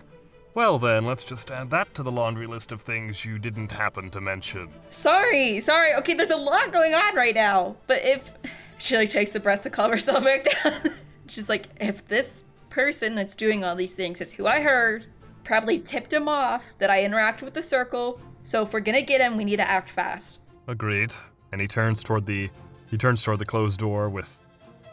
"Well 0.53 0.79
then, 0.79 1.05
let's 1.05 1.23
just 1.23 1.51
add 1.51 1.69
that 1.69 1.93
to 1.95 2.03
the 2.03 2.11
laundry 2.11 2.47
list 2.47 2.71
of 2.71 2.81
things 2.81 3.23
you 3.25 3.37
didn't 3.39 3.71
happen 3.71 4.09
to 4.09 4.21
mention." 4.21 4.69
Sorry, 4.89 5.59
sorry. 5.59 5.93
Okay, 5.95 6.13
there's 6.13 6.31
a 6.31 6.37
lot 6.37 6.71
going 6.71 6.93
on 6.93 7.15
right 7.15 7.35
now. 7.35 7.75
But 7.87 8.03
if 8.03 8.31
she 8.79 8.97
like 8.97 9.09
takes 9.09 9.35
a 9.35 9.39
breath 9.39 9.63
to 9.63 9.69
calm 9.69 9.91
herself 9.91 10.23
back 10.23 10.45
down, 10.63 10.95
she's 11.27 11.49
like, 11.49 11.69
if 11.79 12.05
this 12.07 12.43
person 12.69 13.15
that's 13.15 13.35
doing 13.35 13.63
all 13.63 13.75
these 13.75 13.93
things 13.93 14.21
is 14.21 14.33
who 14.33 14.47
I 14.47 14.61
heard, 14.61 15.05
probably 15.43 15.79
tipped 15.79 16.13
him 16.13 16.27
off 16.27 16.73
that 16.79 16.89
I 16.89 17.03
interact 17.03 17.41
with 17.41 17.53
the 17.53 17.61
circle. 17.61 18.19
So 18.43 18.63
if 18.63 18.73
we're 18.73 18.79
gonna 18.79 19.01
get 19.01 19.21
him, 19.21 19.37
we 19.37 19.45
need 19.45 19.57
to 19.57 19.69
act 19.69 19.89
fast. 19.89 20.39
Agreed. 20.67 21.13
And 21.51 21.61
he 21.61 21.67
turns 21.67 22.03
toward 22.03 22.25
the 22.25 22.49
he 22.89 22.97
turns 22.97 23.23
toward 23.23 23.39
the 23.39 23.45
closed 23.45 23.79
door 23.79 24.09
with 24.09 24.43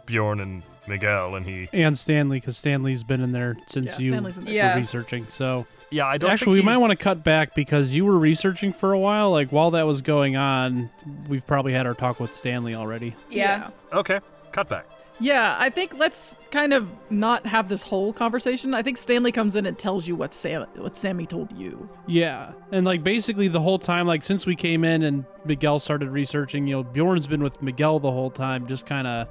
Bjorn 0.06 0.40
and 0.40 0.62
Miguel 0.88 1.34
and 1.36 1.46
he 1.46 1.68
And 1.72 1.96
Stanley, 1.96 2.38
because 2.40 2.56
Stanley's 2.56 3.02
been 3.02 3.20
in 3.20 3.32
there 3.32 3.56
since 3.66 3.98
Yeah, 3.98 4.04
you 4.04 4.10
Stanley's 4.10 4.38
in 4.38 4.44
there. 4.44 4.54
Yeah. 4.54 4.74
were 4.74 4.80
researching. 4.80 5.26
So 5.28 5.66
Yeah, 5.90 6.06
I 6.06 6.18
don't 6.18 6.30
actually, 6.30 6.54
we 6.54 6.58
he- 6.60 6.64
might 6.66 6.78
want 6.78 6.90
to 6.90 6.96
cut 6.96 7.22
back 7.24 7.54
because 7.54 7.94
you 7.94 8.04
were 8.04 8.18
researching 8.18 8.72
for 8.72 8.92
a 8.92 8.98
while. 8.98 9.30
Like 9.30 9.50
while 9.50 9.70
that 9.72 9.86
was 9.86 10.00
going 10.02 10.36
on, 10.36 10.90
we've 11.28 11.46
probably 11.46 11.72
had 11.72 11.86
our 11.86 11.94
talk 11.94 12.20
with 12.20 12.34
Stanley 12.34 12.74
already. 12.74 13.14
Yeah. 13.30 13.70
Okay, 13.92 14.20
cut 14.52 14.68
back. 14.68 14.86
Yeah, 15.20 15.56
I 15.58 15.68
think 15.68 15.98
let's 15.98 16.36
kind 16.52 16.72
of 16.72 16.88
not 17.10 17.44
have 17.44 17.68
this 17.68 17.82
whole 17.82 18.12
conversation. 18.12 18.72
I 18.72 18.84
think 18.84 18.96
Stanley 18.96 19.32
comes 19.32 19.56
in 19.56 19.66
and 19.66 19.76
tells 19.76 20.06
you 20.06 20.14
what 20.14 20.32
Sam 20.32 20.64
what 20.76 20.96
Sammy 20.96 21.26
told 21.26 21.50
you. 21.58 21.90
Yeah, 22.06 22.52
and 22.70 22.86
like 22.86 23.02
basically 23.02 23.48
the 23.48 23.60
whole 23.60 23.80
time, 23.80 24.06
like 24.06 24.22
since 24.24 24.46
we 24.46 24.54
came 24.54 24.84
in 24.84 25.02
and 25.02 25.24
Miguel 25.44 25.80
started 25.80 26.10
researching, 26.10 26.68
you 26.68 26.76
know, 26.76 26.82
Bjorn's 26.84 27.26
been 27.26 27.42
with 27.42 27.60
Miguel 27.60 27.98
the 27.98 28.12
whole 28.12 28.30
time, 28.30 28.68
just 28.68 28.86
kind 28.86 29.08
of, 29.08 29.26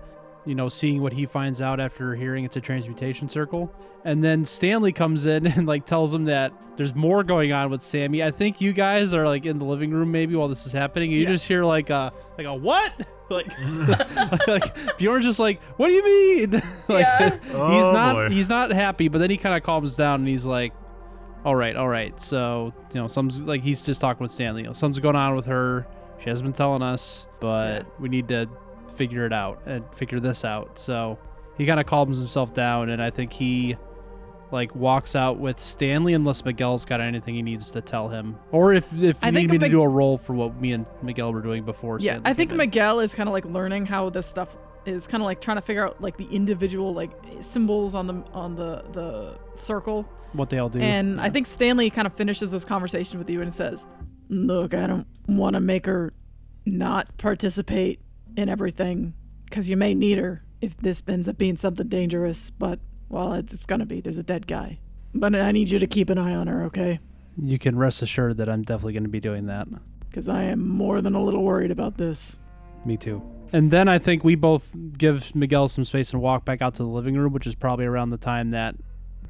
you 0.47 0.55
know, 0.55 0.69
seeing 0.69 1.01
what 1.01 1.13
he 1.13 1.25
finds 1.25 1.61
out 1.61 1.79
after 1.79 2.15
hearing 2.15 2.45
it's 2.45 2.55
a 2.55 2.61
transmutation 2.61 3.27
circle. 3.29 3.71
And 4.05 4.23
then 4.23 4.45
Stanley 4.45 4.93
comes 4.93 5.25
in 5.25 5.45
and 5.57 5.67
like 5.67 5.85
tells 5.85 6.13
him 6.13 6.25
that 6.25 6.53
there's 6.77 6.95
more 6.95 7.23
going 7.23 7.51
on 7.51 7.69
with 7.69 7.81
Sammy. 7.81 8.23
I 8.23 8.31
think 8.31 8.61
you 8.61 8.71
guys 8.71 9.13
are 9.13 9.25
like 9.25 9.45
in 9.45 9.59
the 9.59 9.65
living 9.65 9.91
room 9.91 10.11
maybe 10.11 10.35
while 10.35 10.47
this 10.47 10.65
is 10.65 10.71
happening. 10.71 11.11
You 11.11 11.21
Yeah. 11.23 11.29
just 11.29 11.47
hear 11.47 11.63
like 11.63 11.89
a 11.89 12.11
like 12.37 12.47
a 12.47 12.53
what? 12.53 12.93
Like, 13.29 13.47
like 14.47 14.97
Bjorn's 14.97 15.25
just 15.25 15.37
like, 15.37 15.61
what 15.75 15.89
do 15.89 15.95
you 15.95 16.03
mean? 16.05 16.51
like 16.87 17.05
Yeah. 17.05 17.31
he's 17.41 17.53
Oh, 17.55 17.91
not 17.91 18.15
boy. 18.15 18.29
he's 18.29 18.47
not 18.47 18.71
happy, 18.71 19.09
but 19.09 19.17
then 19.17 19.29
he 19.29 19.35
kind 19.35 19.53
of 19.53 19.63
calms 19.63 19.97
down 19.97 20.21
and 20.21 20.29
he's 20.29 20.45
like, 20.45 20.71
all 21.43 21.53
right, 21.53 21.75
all 21.75 21.89
right. 21.89 22.17
So, 22.21 22.73
you 22.93 23.01
know, 23.01 23.07
something's 23.09 23.41
like 23.41 23.61
he's 23.63 23.81
just 23.81 23.99
talking 23.99 24.23
with 24.23 24.31
Stanley. 24.31 24.61
You 24.61 24.67
know, 24.67 24.73
something's 24.73 24.99
going 25.01 25.17
on 25.17 25.35
with 25.35 25.45
her. 25.47 25.85
She 26.19 26.29
hasn't 26.29 26.45
been 26.45 26.53
telling 26.53 26.81
us, 26.81 27.27
but 27.41 27.85
we 27.99 28.07
need 28.07 28.29
to 28.29 28.47
figure 28.91 29.25
it 29.25 29.33
out 29.33 29.61
and 29.65 29.83
figure 29.93 30.19
this 30.19 30.43
out. 30.45 30.79
So 30.79 31.17
he 31.57 31.65
kind 31.65 31.79
of 31.79 31.85
calms 31.85 32.17
himself 32.17 32.53
down, 32.53 32.89
and 32.89 33.01
I 33.01 33.09
think 33.09 33.33
he 33.33 33.77
like 34.51 34.73
walks 34.75 35.15
out 35.15 35.39
with 35.39 35.59
Stanley 35.59 36.13
unless 36.13 36.45
Miguel's 36.45 36.85
got 36.85 37.01
anything 37.01 37.35
he 37.35 37.41
needs 37.41 37.69
to 37.71 37.81
tell 37.81 38.07
him, 38.07 38.37
or 38.51 38.73
if 38.73 38.91
if 39.03 39.21
I 39.23 39.27
you 39.27 39.33
need 39.33 39.51
me 39.51 39.57
to 39.57 39.69
do 39.69 39.81
a 39.81 39.87
role 39.87 40.17
for 40.17 40.33
what 40.33 40.55
me 40.61 40.71
and 40.71 40.85
Miguel 41.01 41.33
were 41.33 41.41
doing 41.41 41.63
before. 41.63 41.99
Yeah, 41.99 42.13
Stanley 42.13 42.29
I 42.29 42.33
think. 42.33 42.51
Miguel 42.53 42.99
is 43.01 43.13
kind 43.13 43.27
of 43.27 43.33
like 43.33 43.45
learning 43.45 43.85
how 43.85 44.09
this 44.09 44.25
stuff 44.25 44.55
is 44.85 45.05
kind 45.05 45.21
of 45.21 45.25
like 45.25 45.41
trying 45.41 45.57
to 45.57 45.61
figure 45.61 45.85
out 45.85 46.01
like 46.01 46.15
the 46.15 46.27
individual 46.31 46.93
like 46.93 47.11
symbols 47.41 47.93
on 47.93 48.07
the 48.07 48.23
on 48.33 48.55
the 48.55 48.85
the 48.93 49.37
circle. 49.55 50.07
what 50.31 50.49
they 50.49 50.59
all 50.59 50.69
do. 50.69 50.79
And 50.79 51.19
I 51.19 51.29
think 51.29 51.45
Stanley 51.45 51.89
kind 51.89 52.07
of 52.07 52.13
finishes 52.13 52.49
this 52.51 52.63
conversation 52.63 53.19
with 53.19 53.29
you 53.29 53.41
and 53.41 53.53
says, 53.53 53.85
"Look, 54.29 54.73
I 54.73 54.87
don't 54.87 55.07
want 55.27 55.55
to 55.55 55.59
make 55.59 55.85
her 55.87 56.13
not 56.65 57.17
participate 57.17 57.99
in 58.37 58.49
everything 58.49 59.13
because 59.45 59.69
you 59.69 59.75
may 59.75 59.93
need 59.93 60.17
her 60.17 60.43
if 60.61 60.77
this 60.77 61.03
ends 61.07 61.27
up 61.27 61.37
being 61.37 61.57
something 61.57 61.87
dangerous. 61.87 62.51
But 62.51 62.79
well, 63.09 63.33
it's, 63.33 63.53
it's 63.53 63.65
gonna 63.65 63.85
be. 63.85 63.99
There's 64.01 64.17
a 64.17 64.23
dead 64.23 64.47
guy. 64.47 64.79
But 65.13 65.35
I 65.35 65.51
need 65.51 65.69
you 65.69 65.79
to 65.79 65.87
keep 65.87 66.09
an 66.09 66.17
eye 66.17 66.35
on 66.35 66.47
her, 66.47 66.63
okay? 66.65 66.99
you 67.41 67.59
can 67.59 67.77
rest 67.77 68.01
assured 68.01 68.37
that 68.37 68.49
I'm 68.49 68.63
definitely 68.63 68.93
going 68.93 69.03
to 69.03 69.09
be 69.09 69.19
doing 69.19 69.45
that. 69.45 69.67
Because 70.09 70.27
I 70.27 70.43
am 70.43 70.67
more 70.67 71.01
than 71.01 71.15
a 71.15 71.23
little 71.23 71.43
worried 71.43 71.71
about 71.71 71.97
this." 71.97 72.37
Me 72.85 72.97
too. 72.97 73.21
And 73.53 73.71
then 73.71 73.87
I 73.87 73.97
think 73.97 74.23
we 74.23 74.35
both 74.35 74.75
give 74.97 75.33
Miguel 75.35 75.67
some 75.67 75.85
space 75.85 76.11
and 76.11 76.21
walk 76.21 76.45
back 76.45 76.61
out 76.61 76.75
to 76.75 76.83
the 76.83 76.89
living 76.89 77.15
room, 77.15 77.31
which 77.31 77.47
is 77.47 77.55
probably 77.55 77.85
around 77.85 78.09
the 78.09 78.17
time 78.17 78.51
that 78.51 78.75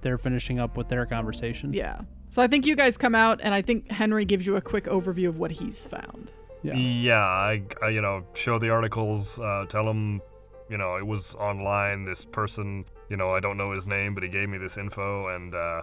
they're 0.02 0.18
finishing 0.18 0.60
up 0.60 0.78
with 0.78 0.90
their 0.90 1.06
conversation. 1.06 1.74
Yeah. 1.74 2.02
So 2.30 2.42
I 2.42 2.48
think 2.48 2.66
you 2.66 2.76
guys 2.76 2.98
come 2.98 3.16
out, 3.16 3.40
and 3.44 3.54
I 3.54 3.62
think 3.62 3.92
Henry 3.92 4.26
gives 4.26 4.46
you 4.46 4.56
a 4.56 4.62
quick 4.62 4.86
overview 4.86 5.28
of 5.28 5.38
what 5.38 5.52
he's 5.52 5.88
found. 5.88 6.32
Yeah. 6.64 6.76
Yeah, 6.76 7.24
I, 7.24 7.62
I 7.82 7.90
you 7.90 8.02
know, 8.02 8.26
show 8.34 8.60
the 8.60 8.70
articles, 8.70 9.40
uh, 9.40 9.66
tell 9.70 9.88
him, 9.90 10.22
you 10.70 10.78
know, 10.78 10.96
it 10.96 11.06
was 11.06 11.36
online. 11.36 12.04
This 12.06 12.26
person, 12.26 12.86
you 13.10 13.18
know, 13.18 13.32
I 13.32 13.40
don't 13.40 13.58
know 13.58 13.72
his 13.72 13.88
name, 13.88 14.14
but 14.14 14.24
he 14.24 14.30
gave 14.30 14.50
me 14.50 14.58
this 14.58 14.78
info, 14.78 15.28
and 15.36 15.54
uh, 15.56 15.82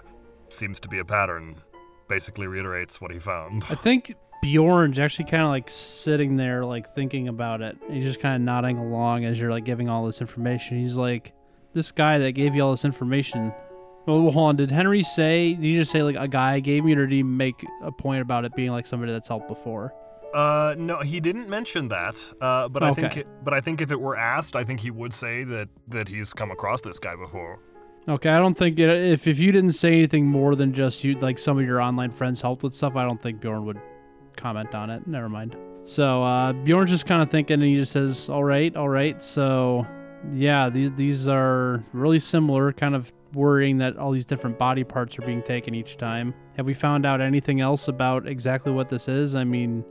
seems 0.49 0.81
to 0.81 0.89
be 0.89 0.99
a 0.99 1.05
pattern. 1.05 1.57
Basically 2.09 2.47
reiterates 2.47 3.01
what 3.01 3.11
he 3.11 3.19
found. 3.19 3.65
I 3.71 3.77
think 3.77 4.15
Bjorn's 4.43 4.99
actually 4.99 5.25
kind 5.25 5.43
of 5.43 5.49
like 5.49 5.71
sitting 5.71 6.37
there, 6.37 6.65
like 6.67 6.95
thinking 6.95 7.29
about 7.29 7.63
it. 7.63 7.79
And 7.89 7.97
he's 7.97 8.05
just 8.05 8.21
kind 8.21 8.35
of 8.35 8.43
nodding 8.43 8.77
along 8.77 9.25
as 9.25 9.41
you're 9.41 9.51
like 9.51 9.65
giving 9.65 9.89
all 9.89 10.05
this 10.05 10.21
information. 10.21 10.79
He's 10.79 10.97
like, 10.99 11.33
"This 11.73 11.93
guy 11.93 12.19
that 12.19 12.33
gave 12.33 12.55
you 12.55 12.63
all 12.63 12.73
this 12.73 12.85
information." 12.85 13.55
Well, 14.07 14.31
hold 14.31 14.37
on. 14.37 14.57
Did 14.57 14.71
Henry 14.71 15.03
say? 15.03 15.55
Did 15.55 15.65
you 15.65 15.81
just 15.81 15.93
say 15.93 16.03
like 16.03 16.17
a 16.17 16.29
guy 16.29 16.61
gave 16.61 16.85
me, 16.85 16.95
or 16.95 17.07
did 17.07 17.15
he 17.15 17.23
make 17.23 17.65
a 17.83 17.91
point 17.91 18.21
about 18.21 18.45
it 18.45 18.55
being 18.55 18.71
like 18.71 18.87
somebody 18.87 19.13
that's 19.13 19.29
helped 19.29 19.49
before? 19.49 19.95
Uh, 20.35 20.75
no, 20.77 20.99
he 21.01 21.21
didn't 21.21 21.49
mention 21.49 21.87
that. 21.89 22.17
Uh, 22.41 22.69
but 22.69 22.83
I 22.83 22.93
think, 22.93 23.17
it, 23.17 23.29
but 23.45 23.55
I 23.55 23.61
think 23.61 23.81
if 23.81 23.93
it 23.93 24.01
were 24.01 24.17
asked, 24.17 24.57
I 24.57 24.65
think 24.65 24.81
he 24.81 24.91
would 24.91 25.15
say 25.15 25.45
that 25.45 25.69
that 25.89 26.09
he's 26.09 26.33
come 26.33 26.51
across 26.51 26.81
this 26.81 26.99
guy 26.99 27.15
before. 27.15 27.61
Okay, 28.09 28.31
I 28.31 28.39
don't 28.39 28.55
think 28.55 28.81
it, 28.81 28.91
if 28.91 29.29
if 29.29 29.39
you 29.39 29.53
didn't 29.53 29.73
say 29.73 29.89
anything 29.89 30.27
more 30.27 30.57
than 30.57 30.73
just 30.75 31.05
you 31.05 31.17
like 31.21 31.39
some 31.39 31.57
of 31.59 31.65
your 31.65 31.81
online 31.81 32.11
friends 32.11 32.41
helped 32.41 32.65
with 32.65 32.75
stuff, 32.75 32.97
I 32.97 33.05
don't 33.05 33.23
think 33.23 33.41
Bjorn 33.41 33.65
would 33.67 33.81
comment 34.37 34.75
on 34.75 34.91
it. 34.91 35.07
Never 35.07 35.29
mind. 35.29 35.57
So 35.85 36.23
uh, 36.25 36.53
Bjorn's 36.53 36.91
just 36.91 37.07
kind 37.07 37.23
of 37.23 37.31
thinking, 37.31 37.55
and 37.55 37.63
he 37.63 37.77
just 37.77 37.93
says, 37.93 38.29
"All 38.29 38.43
right, 38.43 38.75
all 38.75 38.89
right." 38.89 39.23
So 39.23 39.87
yeah, 40.33 40.69
these 40.69 40.91
these 40.93 41.29
are 41.29 41.85
really 41.93 42.19
similar. 42.19 42.73
Kind 42.73 42.97
of 42.97 43.13
worrying 43.35 43.79
that 43.79 43.97
all 43.99 44.11
these 44.11 44.27
different 44.27 44.59
body 44.59 44.83
parts 44.85 45.19
are 45.19 45.23
being 45.23 45.43
taken 45.43 45.75
each 45.75 45.97
time. 45.97 46.35
Have 46.57 46.67
we 46.67 46.75
found 46.75 47.07
out 47.07 47.21
anything 47.21 47.61
else 47.61 47.89
about 47.89 48.27
exactly 48.27 48.73
what 48.73 48.89
this 48.89 49.09
is? 49.09 49.35
I 49.35 49.45
mean, 49.45 49.85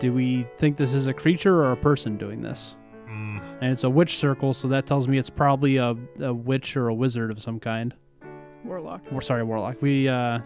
do 0.00 0.12
we 0.12 0.46
think 0.56 0.76
this 0.76 0.92
is 0.94 1.06
a 1.06 1.12
creature 1.14 1.62
or 1.62 1.72
a 1.72 1.76
person 1.76 2.16
doing 2.16 2.40
this? 2.42 2.76
Mm, 3.06 3.40
And 3.60 3.70
it's 3.72 3.84
a 3.84 3.90
witch 3.90 4.16
circle, 4.16 4.52
so 4.52 4.66
that 4.68 4.86
tells 4.86 5.06
me 5.06 5.18
it's 5.18 5.30
probably 5.30 5.76
a, 5.76 5.94
a 6.20 6.32
witch 6.34 6.76
or 6.76 6.88
a 6.88 6.94
wizard 6.94 7.30
of 7.30 7.40
some 7.40 7.60
kind. 7.60 7.94
Warlock. 8.64 9.02
We're 9.12 9.20
sorry, 9.20 9.42
warlock. 9.44 9.80
We 9.80 10.08
uh 10.08 10.40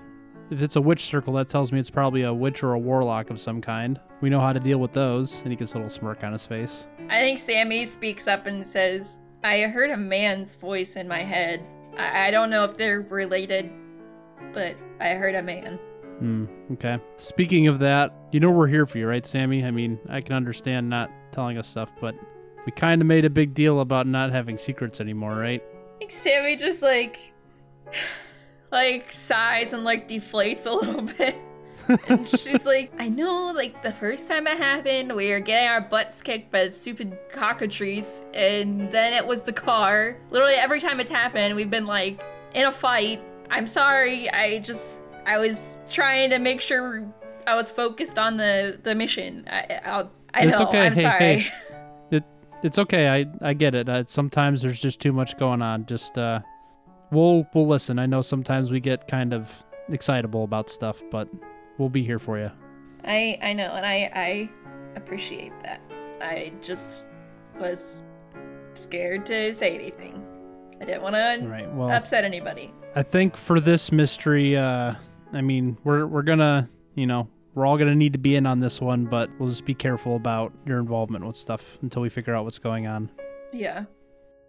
if 0.51 0.61
it's 0.61 0.77
a 0.77 0.81
witch 0.81 1.05
circle, 1.07 1.33
that 1.35 1.49
tells 1.49 1.73
me 1.73 1.81
it's 1.81 1.89
probably 1.91 2.23
a 2.23 2.33
witch 2.35 2.63
or 2.63 2.75
a 2.75 2.79
warlock 2.79 3.31
of 3.31 3.41
some 3.41 3.63
kind. 3.63 3.99
We 4.21 4.29
know 4.29 4.41
how 4.41 4.53
to 4.53 4.61
deal 4.61 4.79
with 4.79 4.93
those. 4.93 5.41
And 5.41 5.49
he 5.51 5.57
gets 5.57 5.73
a 5.73 5.77
little 5.79 5.89
smirk 5.91 6.23
on 6.23 6.33
his 6.35 6.45
face. 6.45 6.87
I 7.09 7.21
think 7.21 7.39
Sammy 7.39 7.87
speaks 7.87 8.27
up 8.29 8.47
and 8.47 8.65
says, 8.67 9.19
I 9.43 9.61
heard 9.63 9.91
a 9.91 9.97
man's 9.97 10.55
voice 10.55 10.97
in 10.97 11.09
my 11.09 11.23
head. 11.23 11.65
I, 11.97 12.29
I 12.29 12.31
don't 12.31 12.51
know 12.51 12.65
if 12.65 12.77
they're 12.77 13.01
related, 13.01 13.71
but 14.53 14.77
I 15.01 15.11
heard 15.15 15.35
a 15.35 15.43
man. 15.43 15.79
Hmm. 16.25 16.47
Okay. 16.73 16.99
Speaking 17.19 17.67
of 17.67 17.81
that, 17.81 18.15
you 18.33 18.41
know 18.41 18.51
we're 18.51 18.67
here 18.67 18.87
for 18.87 18.97
you, 18.97 19.07
right, 19.07 19.27
Sammy? 19.27 19.63
I 19.63 19.71
mean, 19.71 19.99
I 20.09 20.23
can 20.23 20.35
understand 20.35 20.89
not 20.89 21.11
telling 21.33 21.59
us 21.59 21.69
stuff, 21.69 21.93
but 22.01 22.15
we 22.65 22.73
kind 22.73 23.03
of 23.03 23.07
made 23.07 23.27
a 23.27 23.31
big 23.31 23.53
deal 23.53 23.81
about 23.81 24.07
not 24.07 24.33
having 24.33 24.57
secrets 24.57 25.03
anymore, 25.03 25.37
right? 25.37 25.63
I 25.63 25.99
think 25.99 26.11
Sammy 26.11 26.57
just 26.57 26.81
like, 26.81 27.35
like 28.73 29.13
sighs 29.13 29.75
and 29.75 29.85
like 29.85 30.09
deflates 30.09 30.65
a 30.65 30.71
little 30.75 31.03
bit. 31.03 31.37
and 32.09 32.27
she's 32.27 32.65
like, 32.65 32.91
I 32.99 33.11
know, 33.11 33.53
like 33.55 33.83
the 33.83 33.93
first 33.93 34.27
time 34.27 34.47
it 34.47 34.57
happened, 34.57 35.15
we 35.15 35.31
were 35.31 35.41
getting 35.41 35.69
our 35.69 35.83
butts 35.83 36.23
kicked 36.23 36.51
by 36.51 36.71
stupid 36.71 37.19
cockatrice, 37.33 38.25
and 38.33 38.91
then 38.91 39.13
it 39.13 39.27
was 39.27 39.43
the 39.43 39.53
car. 39.53 40.17
Literally 40.31 40.55
every 40.55 40.81
time 40.81 41.01
it's 41.01 41.11
happened, 41.11 41.55
we've 41.55 41.69
been 41.69 41.85
like 41.85 42.25
in 42.55 42.65
a 42.65 42.73
fight. 42.73 43.23
I'm 43.51 43.67
sorry, 43.67 44.31
I 44.31 44.61
just, 44.61 45.03
I 45.27 45.39
was 45.39 45.77
trying 45.91 46.31
to 46.31 46.39
make 46.39 46.61
sure 46.61 47.07
I 47.47 47.55
was 47.55 47.71
focused 47.71 48.19
on 48.19 48.37
the 48.37 48.79
the 48.83 48.95
mission. 48.95 49.47
I, 49.51 49.81
I'll, 49.85 50.11
I 50.33 50.43
It's 50.47 50.59
know, 50.59 50.67
okay. 50.69 50.87
I'm 50.87 50.95
Hey, 50.95 51.03
sorry. 51.03 51.39
hey. 51.41 51.47
It 52.11 52.25
it's 52.63 52.79
okay. 52.79 53.09
I 53.09 53.27
I 53.41 53.55
get 53.55 53.75
it. 53.75 53.89
Uh, 53.89 54.05
sometimes 54.07 54.63
there's 54.63 54.81
just 54.81 55.01
too 55.01 55.13
much 55.13 55.37
going 55.37 55.63
on. 55.63 55.87
Just 55.87 56.19
uh, 56.19 56.41
we'll 57.11 57.47
we'll 57.55 57.67
listen. 57.67 57.99
I 57.99 58.07
know 58.07 58.23
sometimes 58.23 58.71
we 58.71 58.81
get 58.81 59.09
kind 59.09 59.33
of 59.33 59.51
excitable 59.91 60.45
about 60.45 60.71
stuff, 60.71 61.03
but 61.11 61.29
we'll 61.79 61.89
be 61.91 62.03
here 62.05 62.19
for 62.19 62.39
you. 62.39 62.51
I 63.05 63.39
I 63.43 63.53
know, 63.55 63.73
and 63.73 63.85
I 63.87 64.11
I 64.15 64.51
appreciate 64.97 65.53
that. 65.63 65.81
I 66.21 66.53
just 66.63 67.07
was 67.59 68.03
scared 68.75 69.27
to 69.27 69.53
say 69.53 69.75
anything. 69.75 70.23
I 70.81 70.85
didn't 70.85 71.03
want 71.03 71.15
to 71.15 71.47
right. 71.49 71.73
Well, 71.75 71.91
upset 71.91 72.25
anybody. 72.25 72.73
I 72.97 73.03
think 73.03 73.37
for 73.37 73.61
this 73.61 73.91
mystery, 73.93 74.57
uh, 74.57 74.95
I 75.35 75.41
mean, 75.41 75.77
we're 75.85 76.07
we're 76.07 76.23
gonna, 76.23 76.69
you 76.95 77.07
know, 77.07 77.29
we're 77.55 77.67
all 77.67 77.77
gonna 77.77 77.95
need 77.95 78.13
to 78.13 78.19
be 78.19 78.37
in 78.37 78.47
on 78.47 78.61
this 78.61 78.81
one, 78.81 79.05
but 79.05 79.31
we'll 79.39 79.49
just 79.49 79.65
be 79.65 79.75
careful 79.75 80.17
about 80.17 80.53
your 80.67 80.79
involvement 80.79 81.27
with 81.27 81.37
stuff 81.37 81.79
until 81.83 82.03
we 82.03 82.09
figure 82.09 82.35
out 82.35 82.45
what's 82.45 82.59
going 82.59 82.87
on. 82.87 83.11
Yeah. 83.53 83.85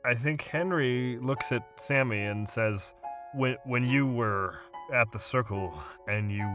I 0.04 0.14
think 0.14 0.44
Henry 0.44 1.18
looks 1.22 1.52
at 1.52 1.64
Sammy 1.80 2.24
and 2.26 2.48
says, 2.48 2.94
"When 3.34 3.58
when 3.66 3.86
you 3.86 4.06
were 4.08 4.56
at 4.94 5.12
the 5.12 5.20
circle 5.20 5.74
and 6.08 6.32
you 6.32 6.48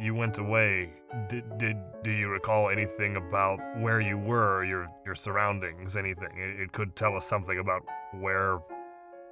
you 0.00 0.14
went 0.14 0.38
away, 0.38 0.92
did 1.28 1.58
did 1.58 1.76
do 2.02 2.12
you 2.12 2.28
recall 2.28 2.70
anything 2.70 3.16
about 3.16 3.58
where 3.80 4.00
you 4.00 4.18
were, 4.18 4.64
your 4.64 4.88
your 5.04 5.14
surroundings, 5.14 5.96
anything? 5.96 6.28
It, 6.36 6.60
it 6.60 6.72
could 6.72 6.94
tell 6.96 7.16
us 7.16 7.26
something 7.26 7.58
about 7.58 7.82
where 8.12 8.60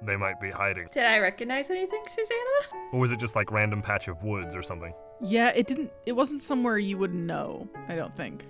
they 0.01 0.15
might 0.15 0.39
be 0.39 0.51
hiding. 0.51 0.87
Did 0.91 1.03
I 1.05 1.17
recognize 1.19 1.69
anything, 1.69 2.03
Susanna? 2.07 2.83
Or 2.93 2.99
was 2.99 3.11
it 3.11 3.19
just 3.19 3.35
like 3.35 3.51
random 3.51 3.81
patch 3.81 4.07
of 4.07 4.23
woods 4.23 4.55
or 4.55 4.61
something? 4.61 4.93
Yeah, 5.21 5.49
it 5.49 5.67
didn't. 5.67 5.91
It 6.05 6.11
wasn't 6.13 6.43
somewhere 6.43 6.77
you 6.77 6.97
would 6.97 7.13
know. 7.13 7.67
I 7.87 7.95
don't 7.95 8.15
think. 8.15 8.45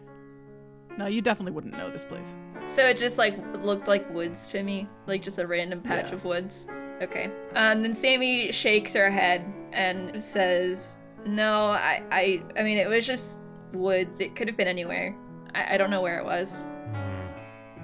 No, 0.98 1.06
you 1.06 1.22
definitely 1.22 1.52
wouldn't 1.54 1.78
know 1.78 1.92
this 1.92 2.04
place. 2.04 2.36
So 2.68 2.84
it 2.86 2.98
just 2.98 3.18
like 3.18 3.38
looked 3.56 3.88
like 3.88 4.12
woods 4.14 4.50
to 4.52 4.64
me, 4.64 4.88
like 5.06 5.22
just 5.22 5.38
a 5.38 5.46
random 5.48 5.82
patch 5.82 6.10
Yeah. 6.10 6.16
of 6.16 6.26
woods. 6.26 6.68
Okay. 7.02 7.30
Um, 7.56 7.84
then 7.84 7.94
Sammy 7.94 8.52
shakes 8.52 8.94
her 8.94 9.10
head 9.12 9.46
and 9.72 10.20
says, 10.20 10.98
"No, 11.26 11.68
I, 11.68 12.02
I, 12.12 12.44
I 12.58 12.64
mean, 12.64 12.78
it 12.80 12.90
was 12.90 13.06
just 13.06 13.40
woods. 13.74 14.20
It 14.20 14.36
could 14.36 14.48
have 14.48 14.58
been 14.58 14.68
anywhere. 14.68 15.16
I, 15.54 15.76
I 15.76 15.78
don't 15.78 15.92
know 15.92 16.02
where 16.02 16.18
it 16.18 16.26
was." 16.26 16.66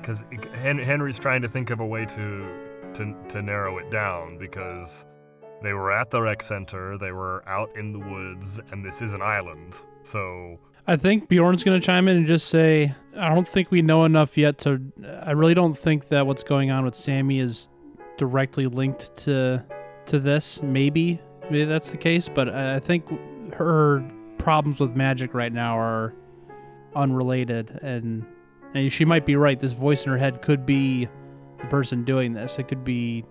Because 0.01 0.23
Henry's 0.55 1.17
trying 1.17 1.41
to 1.43 1.47
think 1.47 1.69
of 1.69 1.79
a 1.79 1.85
way 1.85 2.03
to, 2.05 2.45
to 2.95 3.15
to 3.29 3.41
narrow 3.41 3.77
it 3.77 3.89
down 3.89 4.37
because 4.37 5.05
they 5.61 5.73
were 5.73 5.91
at 5.91 6.09
the 6.09 6.21
rec 6.21 6.41
center, 6.41 6.97
they 6.97 7.11
were 7.11 7.47
out 7.47 7.69
in 7.77 7.93
the 7.93 7.99
woods, 7.99 8.59
and 8.71 8.85
this 8.85 9.01
is 9.01 9.13
an 9.13 9.21
island. 9.21 9.75
So 10.03 10.59
I 10.87 10.97
think 10.97 11.29
Bjorn's 11.29 11.63
gonna 11.63 11.79
chime 11.79 12.07
in 12.07 12.17
and 12.17 12.27
just 12.27 12.49
say, 12.49 12.93
I 13.15 13.33
don't 13.33 13.47
think 13.47 13.71
we 13.71 13.81
know 13.81 14.03
enough 14.03 14.37
yet 14.37 14.57
to. 14.59 14.81
I 15.23 15.31
really 15.31 15.53
don't 15.53 15.77
think 15.77 16.09
that 16.09 16.27
what's 16.27 16.43
going 16.43 16.71
on 16.71 16.83
with 16.83 16.95
Sammy 16.95 17.39
is 17.39 17.69
directly 18.17 18.67
linked 18.67 19.15
to 19.17 19.63
to 20.07 20.19
this. 20.19 20.61
Maybe, 20.61 21.21
maybe 21.49 21.65
that's 21.65 21.91
the 21.91 21.97
case, 21.97 22.27
but 22.27 22.49
I 22.49 22.75
I 22.75 22.79
think 22.79 23.07
her 23.53 24.03
problems 24.37 24.81
with 24.81 24.95
magic 24.95 25.33
right 25.33 25.53
now 25.53 25.77
are 25.79 26.13
unrelated, 26.95 27.79
and 27.81 28.25
and 28.73 28.91
she 28.91 29.05
might 29.05 29.25
be 29.25 29.37
right. 29.37 29.59
This 29.59 29.73
voice 29.73 30.05
in 30.05 30.11
her 30.11 30.17
head 30.17 30.41
could 30.41 30.65
be 30.65 31.07
the 31.63 31.69
person 31.69 32.03
doing 32.03 32.33
this. 32.33 32.59
It 32.59 32.67
could 32.67 32.83
be 32.83 33.25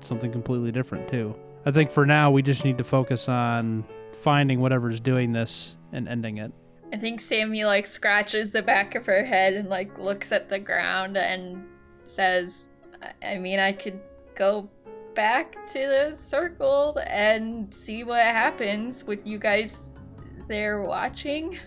something 0.00 0.30
completely 0.32 0.72
different 0.72 1.08
too. 1.08 1.34
I 1.66 1.70
think 1.72 1.90
for 1.90 2.06
now 2.06 2.30
we 2.30 2.40
just 2.40 2.64
need 2.64 2.78
to 2.78 2.84
focus 2.84 3.28
on 3.28 3.84
finding 4.22 4.60
whatever's 4.60 5.00
doing 5.00 5.32
this 5.32 5.76
and 5.92 6.08
ending 6.08 6.38
it. 6.38 6.52
I 6.92 6.96
think 6.96 7.20
Sammy 7.20 7.64
like 7.64 7.86
scratches 7.86 8.50
the 8.50 8.62
back 8.62 8.94
of 8.94 9.04
her 9.06 9.24
head 9.24 9.54
and 9.54 9.68
like 9.68 9.98
looks 9.98 10.32
at 10.32 10.48
the 10.48 10.58
ground 10.58 11.16
and 11.16 11.66
says, 12.06 12.68
I- 13.22 13.32
I 13.34 13.38
mean, 13.38 13.58
I 13.58 13.72
could 13.72 14.00
go 14.36 14.70
back 15.14 15.66
to 15.72 15.78
the 16.10 16.16
circle 16.16 16.98
and 17.06 17.74
see 17.74 18.04
what 18.04 18.20
happens 18.22 19.02
with 19.04 19.26
you 19.26 19.38
guys 19.38 19.92
there 20.46 20.82
watching. 20.82 21.58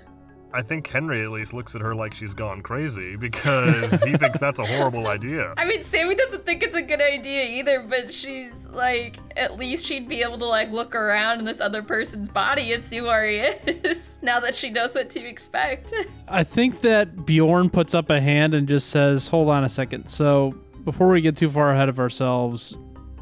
I 0.53 0.61
think 0.61 0.87
Henry 0.87 1.23
at 1.23 1.31
least 1.31 1.53
looks 1.53 1.75
at 1.75 1.81
her 1.81 1.95
like 1.95 2.13
she's 2.13 2.33
gone 2.33 2.61
crazy 2.61 3.15
because 3.15 3.91
he 4.03 4.17
thinks 4.17 4.39
that's 4.39 4.59
a 4.59 4.65
horrible 4.65 5.07
idea. 5.07 5.53
I 5.57 5.65
mean, 5.65 5.83
Sammy 5.83 6.15
doesn't 6.15 6.45
think 6.45 6.63
it's 6.63 6.75
a 6.75 6.81
good 6.81 7.01
idea 7.01 7.45
either, 7.45 7.85
but 7.87 8.11
she's 8.11 8.51
like, 8.71 9.17
at 9.37 9.57
least 9.57 9.85
she'd 9.85 10.07
be 10.07 10.21
able 10.21 10.37
to 10.39 10.45
like 10.45 10.71
look 10.71 10.93
around 10.95 11.39
in 11.39 11.45
this 11.45 11.61
other 11.61 11.81
person's 11.81 12.29
body 12.29 12.73
and 12.73 12.83
see 12.83 13.01
where 13.01 13.27
he 13.27 13.37
is 13.37 14.19
now 14.21 14.39
that 14.39 14.55
she 14.55 14.69
knows 14.69 14.95
what 14.95 15.09
to 15.11 15.25
expect. 15.25 15.93
I 16.27 16.43
think 16.43 16.81
that 16.81 17.25
Bjorn 17.25 17.69
puts 17.69 17.93
up 17.93 18.09
a 18.09 18.19
hand 18.19 18.53
and 18.53 18.67
just 18.67 18.89
says, 18.89 19.27
"Hold 19.27 19.49
on 19.49 19.63
a 19.63 19.69
second. 19.69 20.07
So, 20.07 20.55
before 20.83 21.09
we 21.09 21.21
get 21.21 21.37
too 21.37 21.49
far 21.49 21.71
ahead 21.71 21.89
of 21.89 21.99
ourselves, 21.99 22.75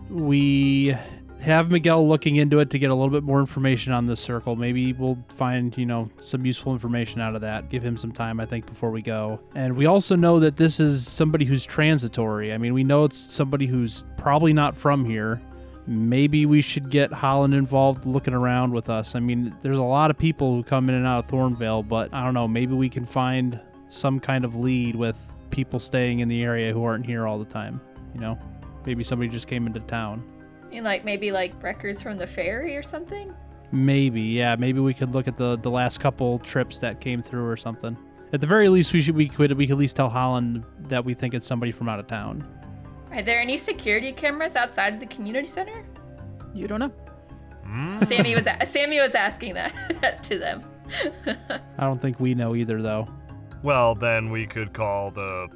we 0.09 0.95
have 1.41 1.71
Miguel 1.71 2.07
looking 2.07 2.35
into 2.35 2.59
it 2.59 2.69
to 2.71 2.79
get 2.79 2.89
a 2.89 2.93
little 2.93 3.11
bit 3.11 3.23
more 3.23 3.39
information 3.39 3.93
on 3.93 4.05
this 4.05 4.19
circle. 4.19 4.55
Maybe 4.55 4.93
we'll 4.93 5.17
find, 5.29 5.75
you 5.77 5.85
know, 5.85 6.09
some 6.19 6.45
useful 6.45 6.73
information 6.73 7.21
out 7.21 7.35
of 7.35 7.41
that. 7.41 7.69
Give 7.69 7.81
him 7.81 7.97
some 7.97 8.11
time, 8.11 8.39
I 8.39 8.45
think, 8.45 8.65
before 8.65 8.91
we 8.91 9.01
go. 9.01 9.39
And 9.55 9.75
we 9.75 9.85
also 9.85 10.15
know 10.15 10.39
that 10.39 10.57
this 10.57 10.79
is 10.79 11.07
somebody 11.07 11.45
who's 11.45 11.65
transitory. 11.65 12.53
I 12.53 12.57
mean, 12.57 12.73
we 12.73 12.83
know 12.83 13.05
it's 13.05 13.17
somebody 13.17 13.67
who's 13.67 14.03
probably 14.17 14.53
not 14.53 14.75
from 14.75 15.05
here. 15.05 15.41
Maybe 15.87 16.45
we 16.45 16.61
should 16.61 16.89
get 16.89 17.11
Holland 17.11 17.53
involved 17.53 18.05
looking 18.05 18.33
around 18.33 18.73
with 18.73 18.89
us. 18.89 19.15
I 19.15 19.19
mean, 19.19 19.55
there's 19.61 19.77
a 19.77 19.83
lot 19.83 20.11
of 20.11 20.17
people 20.17 20.53
who 20.53 20.63
come 20.63 20.89
in 20.89 20.95
and 20.95 21.07
out 21.07 21.25
of 21.25 21.31
Thornvale, 21.31 21.87
but 21.87 22.13
I 22.13 22.23
don't 22.23 22.33
know, 22.33 22.47
maybe 22.47 22.73
we 22.75 22.89
can 22.89 23.05
find 23.05 23.59
some 23.87 24.19
kind 24.19 24.45
of 24.45 24.55
lead 24.55 24.95
with 24.95 25.17
people 25.49 25.79
staying 25.79 26.19
in 26.19 26.27
the 26.27 26.43
area 26.43 26.71
who 26.71 26.83
aren't 26.83 27.05
here 27.05 27.25
all 27.25 27.39
the 27.39 27.45
time, 27.45 27.81
you 28.13 28.19
know? 28.19 28.37
Maybe 28.85 29.03
somebody 29.03 29.29
just 29.29 29.47
came 29.47 29.65
into 29.65 29.79
town. 29.81 30.23
And 30.71 30.83
like 30.83 31.05
maybe 31.05 31.31
like 31.31 31.61
records 31.61 32.01
from 32.01 32.17
the 32.17 32.27
ferry 32.27 32.75
or 32.75 32.83
something. 32.83 33.33
Maybe, 33.71 34.21
yeah. 34.21 34.55
Maybe 34.55 34.79
we 34.79 34.93
could 34.93 35.13
look 35.13 35.27
at 35.27 35.37
the 35.37 35.57
the 35.57 35.69
last 35.71 35.99
couple 35.99 36.39
trips 36.39 36.79
that 36.79 36.99
came 37.01 37.21
through 37.21 37.47
or 37.47 37.57
something. 37.57 37.97
At 38.33 38.41
the 38.41 38.47
very 38.47 38.69
least, 38.69 38.93
we 38.93 39.01
should 39.01 39.15
we 39.15 39.27
could 39.27 39.51
we 39.53 39.65
could 39.67 39.73
at 39.73 39.79
least 39.79 39.95
tell 39.95 40.09
Holland 40.09 40.63
that 40.87 41.03
we 41.03 41.13
think 41.13 41.33
it's 41.33 41.47
somebody 41.47 41.71
from 41.71 41.89
out 41.89 41.99
of 41.99 42.07
town. 42.07 42.45
Are 43.11 43.23
there 43.23 43.39
any 43.39 43.57
security 43.57 44.11
cameras 44.11 44.55
outside 44.55 44.93
of 44.95 44.99
the 44.99 45.07
community 45.07 45.47
center? 45.47 45.83
You 46.53 46.67
don't 46.67 46.79
know. 46.79 46.91
Hmm? 47.65 48.03
Sammy 48.03 48.35
was 48.35 48.47
a- 48.47 48.65
Sammy 48.65 48.99
was 48.99 49.15
asking 49.15 49.55
that 49.55 50.23
to 50.23 50.37
them. 50.37 50.63
I 51.77 51.83
don't 51.85 52.01
think 52.01 52.19
we 52.19 52.33
know 52.33 52.55
either, 52.55 52.81
though. 52.81 53.07
Well, 53.61 53.93
then 53.95 54.29
we 54.31 54.45
could 54.47 54.73
call 54.73 55.11
the 55.11 55.47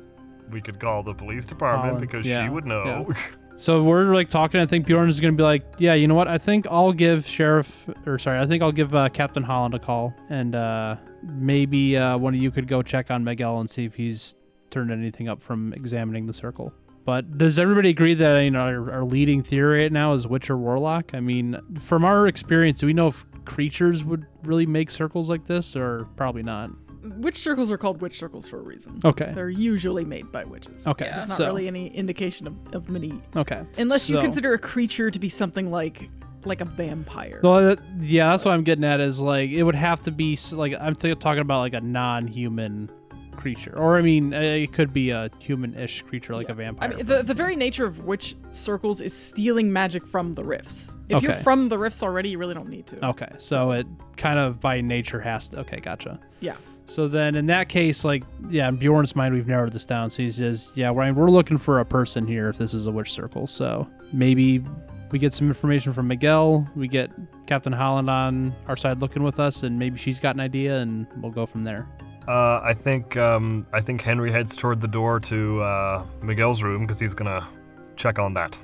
we 0.51 0.61
could 0.61 0.79
call 0.79 1.03
the 1.03 1.13
police 1.13 1.45
department 1.45 1.93
Holland, 1.93 2.01
because 2.01 2.27
yeah, 2.27 2.43
she 2.43 2.49
would 2.49 2.65
know. 2.65 3.11
So 3.55 3.83
we're 3.83 4.13
like 4.13 4.29
talking. 4.29 4.59
I 4.59 4.65
think 4.65 4.87
Bjorn 4.87 5.09
is 5.09 5.19
gonna 5.19 5.33
be 5.33 5.43
like, 5.43 5.63
yeah, 5.77 5.93
you 5.93 6.07
know 6.07 6.15
what? 6.15 6.27
I 6.27 6.37
think 6.37 6.65
I'll 6.69 6.91
give 6.91 7.27
Sheriff, 7.27 7.87
or 8.05 8.17
sorry, 8.17 8.39
I 8.39 8.47
think 8.47 8.63
I'll 8.63 8.71
give 8.71 8.95
uh, 8.95 9.09
Captain 9.09 9.43
Holland 9.43 9.75
a 9.75 9.79
call, 9.79 10.13
and 10.29 10.55
uh, 10.55 10.95
maybe 11.21 11.95
uh, 11.95 12.17
one 12.17 12.33
of 12.33 12.41
you 12.41 12.51
could 12.51 12.67
go 12.67 12.81
check 12.81 13.11
on 13.11 13.23
Miguel 13.23 13.59
and 13.59 13.69
see 13.69 13.85
if 13.85 13.95
he's 13.95 14.35
turned 14.71 14.91
anything 14.91 15.29
up 15.29 15.39
from 15.39 15.71
examining 15.73 16.25
the 16.25 16.33
circle. 16.33 16.73
But 17.05 17.37
does 17.37 17.59
everybody 17.59 17.89
agree 17.89 18.13
that 18.15 18.41
you 18.41 18.51
know 18.51 18.61
our, 18.61 18.91
our 18.91 19.03
leading 19.03 19.43
theory 19.43 19.83
right 19.83 19.91
now 19.91 20.13
is 20.13 20.27
Witcher 20.27 20.57
warlock? 20.57 21.13
I 21.13 21.19
mean, 21.19 21.59
from 21.79 22.03
our 22.05 22.27
experience, 22.27 22.79
do 22.79 22.87
we 22.87 22.93
know 22.93 23.07
if 23.07 23.25
creatures 23.45 24.03
would 24.03 24.25
really 24.43 24.65
make 24.65 24.89
circles 24.89 25.29
like 25.29 25.45
this, 25.45 25.75
or 25.75 26.07
probably 26.15 26.43
not? 26.43 26.71
Witch 27.03 27.37
circles 27.37 27.71
are 27.71 27.77
called 27.77 28.01
witch 28.01 28.17
circles 28.17 28.47
for 28.47 28.59
a 28.59 28.61
reason. 28.61 28.99
Okay. 29.03 29.31
They're 29.35 29.49
usually 29.49 30.05
made 30.05 30.31
by 30.31 30.43
witches. 30.43 30.87
Okay. 30.87 31.05
Yeah. 31.05 31.17
There's 31.17 31.27
not 31.29 31.37
so, 31.37 31.45
really 31.47 31.67
any 31.67 31.87
indication 31.87 32.47
of, 32.47 32.55
of 32.73 32.89
many 32.89 33.21
Okay. 33.35 33.63
Unless 33.77 34.09
you 34.09 34.19
consider 34.19 34.53
a 34.53 34.59
creature 34.59 35.11
to 35.11 35.19
be 35.19 35.29
something 35.29 35.69
like 35.71 36.09
like 36.45 36.61
a 36.61 36.65
vampire. 36.65 37.39
Well, 37.41 37.61
that, 37.61 37.79
yeah, 38.01 38.31
that's 38.31 38.45
what 38.45 38.53
I'm 38.53 38.63
getting 38.63 38.83
at. 38.83 38.99
Is 38.99 39.19
like 39.19 39.49
it 39.51 39.63
would 39.63 39.75
have 39.75 40.01
to 40.03 40.11
be 40.11 40.37
like 40.51 40.73
I'm 40.79 40.95
th- 40.95 41.19
talking 41.19 41.41
about 41.41 41.59
like 41.59 41.73
a 41.73 41.81
non-human 41.81 42.89
creature, 43.35 43.73
or 43.77 43.97
I 43.97 44.01
mean, 44.01 44.33
uh, 44.33 44.39
it 44.39 44.73
could 44.73 44.93
be 44.93 45.09
a 45.09 45.29
human-ish 45.39 46.03
creature 46.03 46.35
like 46.35 46.49
a 46.49 46.53
vampire. 46.53 46.91
I 46.91 46.95
mean, 46.95 47.05
the, 47.05 47.23
the 47.23 47.33
very 47.33 47.55
nature 47.55 47.85
of 47.85 47.99
witch 48.05 48.35
circles 48.49 49.01
is 49.01 49.13
stealing 49.13 49.71
magic 49.71 50.05
from 50.05 50.33
the 50.33 50.43
rifts. 50.43 50.95
If 51.09 51.23
you're 51.23 51.33
from 51.33 51.69
the 51.69 51.77
rifts 51.77 52.03
already, 52.03 52.29
you 52.29 52.37
really 52.37 52.53
don't 52.53 52.69
need 52.69 52.87
to. 52.87 53.05
okay, 53.07 53.31
so 53.37 53.71
it 53.71 53.87
kind 54.17 54.39
of 54.39 54.59
by 54.59 54.81
nature 54.81 55.19
has 55.19 55.49
to. 55.49 55.59
Okay, 55.59 55.79
gotcha. 55.79 56.19
Yeah. 56.39 56.55
So 56.93 57.07
then, 57.07 57.33
in 57.33 57.47
that 57.47 57.69
case, 57.69 58.05
like, 58.05 58.23
yeah, 58.49 58.67
in 58.67 58.75
Bjorn's 58.75 59.15
mind, 59.15 59.33
we've 59.33 59.47
narrowed 59.47 59.73
this 59.73 59.83
down. 59.83 60.11
So 60.11 60.21
he 60.21 60.29
says, 60.29 60.71
yeah, 60.75 60.91
we're, 60.91 61.11
we're 61.11 61.31
looking 61.31 61.57
for 61.57 61.79
a 61.79 61.85
person 61.85 62.27
here 62.27 62.49
if 62.49 62.59
this 62.59 62.75
is 62.75 62.85
a 62.85 62.91
witch 62.91 63.11
circle. 63.11 63.47
So 63.47 63.87
maybe 64.11 64.63
we 65.09 65.17
get 65.17 65.33
some 65.33 65.47
information 65.47 65.91
from 65.91 66.07
Miguel. 66.07 66.69
We 66.75 66.87
get 66.87 67.09
Captain 67.47 67.73
Holland 67.73 68.11
on 68.11 68.55
our 68.67 68.77
side 68.77 68.99
looking 68.99 69.23
with 69.23 69.39
us, 69.39 69.63
and 69.63 69.79
maybe 69.79 69.97
she's 69.97 70.19
got 70.19 70.35
an 70.35 70.39
idea, 70.39 70.81
and 70.81 71.07
we'll 71.17 71.31
go 71.31 71.47
from 71.47 71.63
there. 71.63 71.87
Uh, 72.27 72.61
I 72.63 72.75
think 72.75 73.17
um, 73.17 73.65
I 73.73 73.81
think 73.81 73.99
Henry 73.99 74.31
heads 74.31 74.55
toward 74.55 74.79
the 74.79 74.87
door 74.87 75.19
to 75.21 75.63
uh, 75.63 76.05
Miguel's 76.21 76.61
room 76.61 76.85
because 76.85 76.99
he's 76.99 77.15
gonna 77.15 77.49
check 77.95 78.19
on 78.19 78.35
that. 78.35 78.55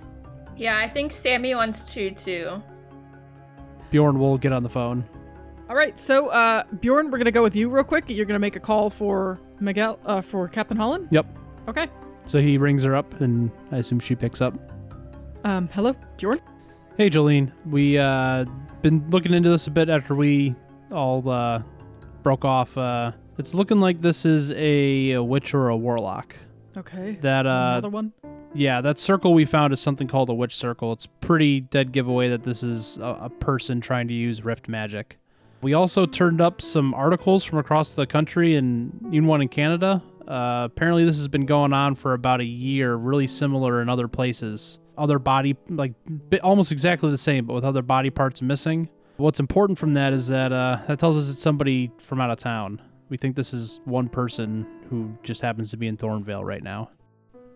Yeah, 0.55 0.77
I 0.77 0.87
think 0.87 1.13
Sammy 1.13 1.55
wants 1.55 1.91
to 1.93 2.11
too. 2.11 2.61
Bjorn 3.89 4.19
will 4.19 4.37
get 4.37 4.53
on 4.53 4.61
the 4.61 4.69
phone. 4.69 5.03
All 5.69 5.75
right, 5.75 5.99
so 5.99 6.29
uh, 6.29 6.63
Bjorn, 6.79 7.11
we're 7.11 7.19
gonna 7.19 7.31
go 7.31 7.43
with 7.43 7.55
you 7.55 7.69
real 7.69 7.83
quick. 7.83 8.05
You're 8.07 8.25
gonna 8.25 8.39
make 8.39 8.55
a 8.55 8.59
call 8.59 8.89
for 8.89 9.39
Miguel, 9.59 9.99
uh, 10.05 10.19
for 10.21 10.47
Captain 10.47 10.75
Holland. 10.75 11.07
Yep. 11.11 11.27
Okay. 11.67 11.87
So 12.25 12.41
he 12.41 12.57
rings 12.57 12.83
her 12.83 12.95
up, 12.95 13.21
and 13.21 13.51
I 13.71 13.77
assume 13.77 13.99
she 13.99 14.15
picks 14.15 14.41
up. 14.41 14.55
Um, 15.43 15.69
hello, 15.71 15.95
Bjorn. 16.17 16.39
Hey, 16.97 17.09
Jolene. 17.09 17.51
We 17.67 17.97
uh 17.99 18.45
been 18.81 19.07
looking 19.11 19.33
into 19.33 19.49
this 19.49 19.67
a 19.67 19.71
bit 19.71 19.89
after 19.89 20.15
we 20.15 20.55
all 20.91 21.27
uh 21.29 21.61
broke 22.23 22.45
off. 22.45 22.75
Uh, 22.75 23.11
it's 23.37 23.53
looking 23.53 23.79
like 23.79 24.01
this 24.01 24.25
is 24.25 24.51
a, 24.51 25.11
a 25.11 25.23
witch 25.23 25.53
or 25.53 25.69
a 25.69 25.77
warlock. 25.77 26.35
Okay. 26.77 27.17
That 27.21 27.45
uh, 27.45 27.73
Another 27.77 27.89
one. 27.89 28.11
yeah, 28.53 28.81
that 28.81 28.99
circle 28.99 29.33
we 29.35 29.45
found 29.45 29.71
is 29.71 29.79
something 29.79 30.07
called 30.07 30.29
a 30.29 30.33
witch 30.33 30.55
circle. 30.55 30.91
It's 30.93 31.05
pretty 31.05 31.61
dead 31.61 31.91
giveaway 31.91 32.27
that 32.29 32.41
this 32.43 32.63
is 32.63 32.97
a, 32.97 33.17
a 33.21 33.29
person 33.29 33.79
trying 33.81 34.07
to 34.07 34.13
use 34.15 34.43
rift 34.43 34.67
magic. 34.67 35.17
We 35.61 35.73
also 35.73 36.05
turned 36.05 36.39
up 36.39 36.61
some 36.61 36.93
articles 36.93 37.43
from 37.43 37.59
across 37.59 37.91
the 37.93 38.07
country 38.07 38.55
and 38.55 38.91
even 39.07 39.27
one 39.27 39.41
in 39.41 39.49
Canada. 39.49 40.01
Uh, 40.27 40.67
apparently, 40.71 41.03
this 41.03 41.17
has 41.17 41.27
been 41.27 41.45
going 41.45 41.73
on 41.73 41.95
for 41.95 42.13
about 42.13 42.39
a 42.39 42.45
year, 42.45 42.95
really 42.95 43.27
similar 43.27 43.81
in 43.81 43.89
other 43.89 44.07
places. 44.07 44.79
Other 44.97 45.19
body, 45.19 45.57
like 45.69 45.93
almost 46.43 46.71
exactly 46.71 47.09
the 47.11 47.17
same, 47.17 47.45
but 47.45 47.53
with 47.53 47.63
other 47.63 47.81
body 47.81 48.09
parts 48.09 48.41
missing. 48.41 48.89
What's 49.17 49.39
important 49.39 49.77
from 49.77 49.93
that 49.95 50.13
is 50.13 50.27
that 50.27 50.53
uh, 50.53 50.79
that 50.87 50.99
tells 50.99 51.17
us 51.17 51.29
it's 51.29 51.41
somebody 51.41 51.91
from 51.97 52.21
out 52.21 52.29
of 52.29 52.37
town. 52.37 52.81
We 53.09 53.17
think 53.17 53.35
this 53.35 53.53
is 53.53 53.81
one 53.85 54.07
person 54.07 54.65
who 54.89 55.13
just 55.23 55.41
happens 55.41 55.71
to 55.71 55.77
be 55.77 55.87
in 55.87 55.97
Thornvale 55.97 56.43
right 56.43 56.63
now. 56.63 56.91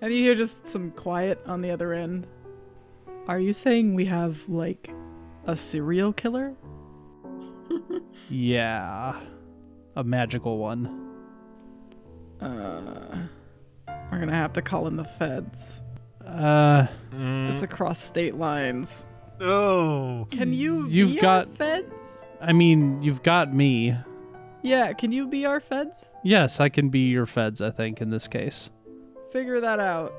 And 0.02 0.14
you 0.14 0.24
hear 0.24 0.36
just 0.36 0.68
some 0.68 0.92
quiet 0.92 1.40
on 1.46 1.62
the 1.62 1.72
other 1.72 1.94
end. 1.94 2.28
Are 3.28 3.40
you 3.40 3.54
saying 3.54 3.94
we 3.94 4.06
have 4.06 4.38
like 4.50 4.90
a 5.46 5.56
serial 5.56 6.12
killer? 6.12 6.54
Yeah. 8.30 9.20
A 9.96 10.04
magical 10.04 10.58
one. 10.58 11.10
Uh, 12.42 13.18
we're 14.12 14.20
gonna 14.20 14.32
have 14.34 14.54
to 14.54 14.62
call 14.62 14.88
in 14.88 14.96
the 14.96 15.04
feds. 15.04 15.84
Uh 16.26 16.88
It's 17.50 17.62
across 17.64 18.00
state 18.00 18.36
lines. 18.36 19.08
Oh, 19.42 20.28
Can 20.32 20.54
you? 20.54 20.88
You've 20.88 21.12
be 21.16 21.20
got- 21.20 21.48
our 21.48 21.54
feds. 21.56 22.26
I 22.42 22.54
mean, 22.54 23.02
you've 23.02 23.24
got 23.24 23.54
me. 23.54 23.96
Yeah, 24.62 24.94
can 24.94 25.12
you 25.12 25.28
be 25.28 25.46
our 25.46 25.60
feds? 25.60 26.14
Yes, 26.24 26.60
I 26.60 26.70
can 26.70 26.90
be 26.90 27.10
your 27.10 27.26
feds, 27.26 27.62
I 27.62 27.70
think 27.72 28.02
in 28.02 28.10
this 28.10 28.28
case. 28.28 28.70
Figure 29.32 29.60
that 29.62 29.80
out. 29.80 30.14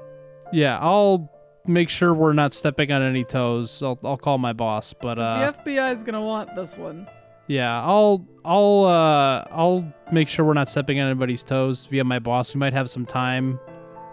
Yeah, 0.52 0.78
I'll 0.80 1.30
make 1.66 1.88
sure 1.88 2.12
we're 2.12 2.34
not 2.34 2.52
stepping 2.52 2.92
on 2.92 3.00
any 3.02 3.24
toes. 3.24 3.82
I'll 3.82 3.98
I'll 4.04 4.18
call 4.18 4.38
my 4.38 4.52
boss, 4.52 4.92
but 4.92 5.18
uh 5.18 5.52
the 5.52 5.70
FBI 5.70 5.92
is 5.92 6.02
gonna 6.04 6.20
want 6.22 6.54
this 6.54 6.76
one. 6.76 7.08
Yeah, 7.48 7.82
I'll 7.82 8.26
I'll 8.44 8.84
uh 8.84 9.44
I'll 9.50 9.92
make 10.12 10.28
sure 10.28 10.44
we're 10.44 10.54
not 10.54 10.68
stepping 10.68 11.00
on 11.00 11.08
anybody's 11.08 11.44
toes 11.44 11.86
via 11.86 12.04
my 12.04 12.18
boss. 12.18 12.54
We 12.54 12.58
might 12.58 12.72
have 12.72 12.88
some 12.90 13.06
time 13.06 13.58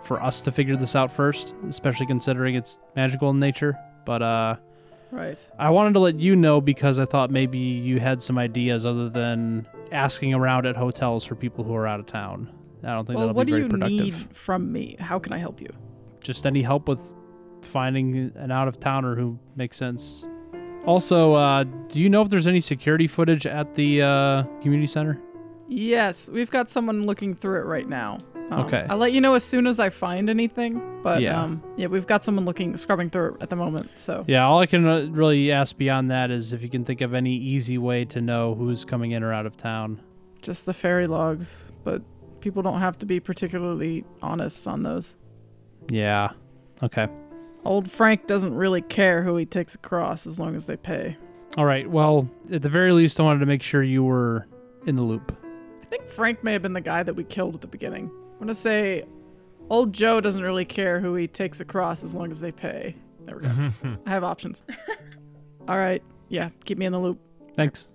for 0.03 0.21
us 0.21 0.41
to 0.41 0.51
figure 0.51 0.75
this 0.75 0.95
out 0.95 1.11
first, 1.11 1.53
especially 1.69 2.05
considering 2.07 2.55
it's 2.55 2.79
magical 2.95 3.29
in 3.29 3.39
nature. 3.39 3.77
But 4.05 4.21
uh 4.21 4.55
Right. 5.11 5.37
I 5.59 5.69
wanted 5.71 5.93
to 5.95 5.99
let 5.99 6.19
you 6.21 6.37
know 6.37 6.61
because 6.61 6.97
I 6.97 7.03
thought 7.03 7.31
maybe 7.31 7.57
you 7.57 7.99
had 7.99 8.23
some 8.23 8.37
ideas 8.37 8.85
other 8.85 9.09
than 9.09 9.67
asking 9.91 10.33
around 10.33 10.65
at 10.65 10.77
hotels 10.77 11.25
for 11.25 11.35
people 11.35 11.65
who 11.65 11.75
are 11.75 11.85
out 11.85 11.99
of 11.99 12.05
town. 12.05 12.49
I 12.81 12.93
don't 12.93 13.05
think 13.05 13.17
Well, 13.17 13.27
that'll 13.27 13.37
what 13.37 13.45
be 13.45 13.51
do 13.51 13.57
you 13.59 13.67
productive. 13.67 13.99
need 14.05 14.15
from 14.35 14.71
me? 14.71 14.95
How 15.01 15.19
can 15.19 15.33
I 15.33 15.37
help 15.37 15.59
you? 15.59 15.67
Just 16.23 16.45
any 16.45 16.61
help 16.61 16.87
with 16.87 17.11
finding 17.61 18.31
an 18.35 18.51
out 18.51 18.69
of 18.69 18.79
towner 18.79 19.15
who 19.15 19.37
makes 19.57 19.75
sense. 19.75 20.25
Also, 20.85 21.33
uh, 21.33 21.63
do 21.89 21.99
you 22.01 22.09
know 22.09 22.21
if 22.21 22.29
there's 22.29 22.47
any 22.47 22.59
security 22.59 23.07
footage 23.07 23.45
at 23.45 23.73
the 23.75 24.01
uh, 24.01 24.43
community 24.61 24.87
center? 24.87 25.19
Yes, 25.67 26.29
we've 26.29 26.49
got 26.49 26.69
someone 26.69 27.05
looking 27.05 27.33
through 27.35 27.59
it 27.61 27.65
right 27.65 27.87
now. 27.87 28.17
Um, 28.49 28.61
Okay. 28.65 28.85
I'll 28.89 28.97
let 28.97 29.13
you 29.13 29.21
know 29.21 29.35
as 29.35 29.43
soon 29.45 29.67
as 29.67 29.79
I 29.79 29.89
find 29.89 30.29
anything. 30.29 30.81
But 31.03 31.21
Yeah. 31.21 31.41
um, 31.41 31.63
yeah, 31.77 31.87
we've 31.87 32.05
got 32.07 32.23
someone 32.23 32.45
looking, 32.45 32.75
scrubbing 32.77 33.09
through 33.09 33.35
it 33.35 33.43
at 33.43 33.49
the 33.49 33.55
moment. 33.55 33.89
So 33.95 34.25
Yeah, 34.27 34.45
all 34.45 34.59
I 34.59 34.65
can 34.65 34.85
uh, 34.85 35.07
really 35.11 35.51
ask 35.51 35.77
beyond 35.77 36.11
that 36.11 36.31
is 36.31 36.51
if 36.51 36.61
you 36.63 36.69
can 36.69 36.83
think 36.83 36.99
of 37.01 37.13
any 37.13 37.33
easy 37.35 37.77
way 37.77 38.03
to 38.05 38.19
know 38.19 38.53
who's 38.55 38.83
coming 38.83 39.11
in 39.11 39.23
or 39.23 39.31
out 39.33 39.45
of 39.45 39.55
town. 39.55 40.01
just 40.41 40.65
the 40.65 40.73
ferry 40.73 41.05
logs, 41.05 41.71
but 41.83 42.01
people 42.41 42.63
don't 42.63 42.79
have 42.79 42.97
to 42.97 43.05
be 43.05 43.19
particularly 43.19 44.03
honest 44.23 44.67
on 44.67 44.81
those. 44.81 45.17
Yeah. 45.89 46.29
Okay. 46.83 47.07
Old 47.63 47.89
Frank 47.91 48.27
doesn't 48.27 48.55
really 48.55 48.81
care 48.81 49.23
who 49.23 49.35
he 49.37 49.45
takes 49.45 49.75
across 49.75 50.25
as 50.25 50.39
long 50.39 50.55
as 50.55 50.65
they 50.65 50.77
pay. 50.77 51.17
All 51.57 51.65
right. 51.65 51.89
Well, 51.89 52.29
at 52.51 52.61
the 52.61 52.69
very 52.69 52.91
least, 52.91 53.19
I 53.19 53.23
wanted 53.23 53.39
to 53.39 53.45
make 53.45 53.61
sure 53.61 53.83
you 53.83 54.03
were 54.03 54.47
in 54.87 54.95
the 54.95 55.01
loop. 55.01 55.35
I 55.81 55.85
think 55.85 56.07
Frank 56.07 56.43
may 56.43 56.53
have 56.53 56.61
been 56.61 56.73
the 56.73 56.81
guy 56.81 57.03
that 57.03 57.13
we 57.13 57.23
killed 57.23 57.55
at 57.55 57.61
the 57.61 57.67
beginning. 57.67 58.09
I'm 58.33 58.39
gonna 58.39 58.55
say, 58.55 59.03
old 59.69 59.93
Joe 59.93 60.21
doesn't 60.21 60.41
really 60.41 60.65
care 60.65 60.99
who 60.99 61.13
he 61.15 61.27
takes 61.27 61.59
across 61.59 62.03
as 62.03 62.15
long 62.15 62.31
as 62.31 62.39
they 62.39 62.51
pay. 62.51 62.95
There 63.25 63.37
we 63.37 63.43
go. 63.43 63.71
I 64.05 64.09
have 64.09 64.23
options. 64.23 64.63
All 65.67 65.77
right, 65.77 66.01
yeah, 66.29 66.49
keep 66.65 66.77
me 66.77 66.85
in 66.85 66.91
the 66.93 66.99
loop. 66.99 67.19
Thanks. 67.53 67.87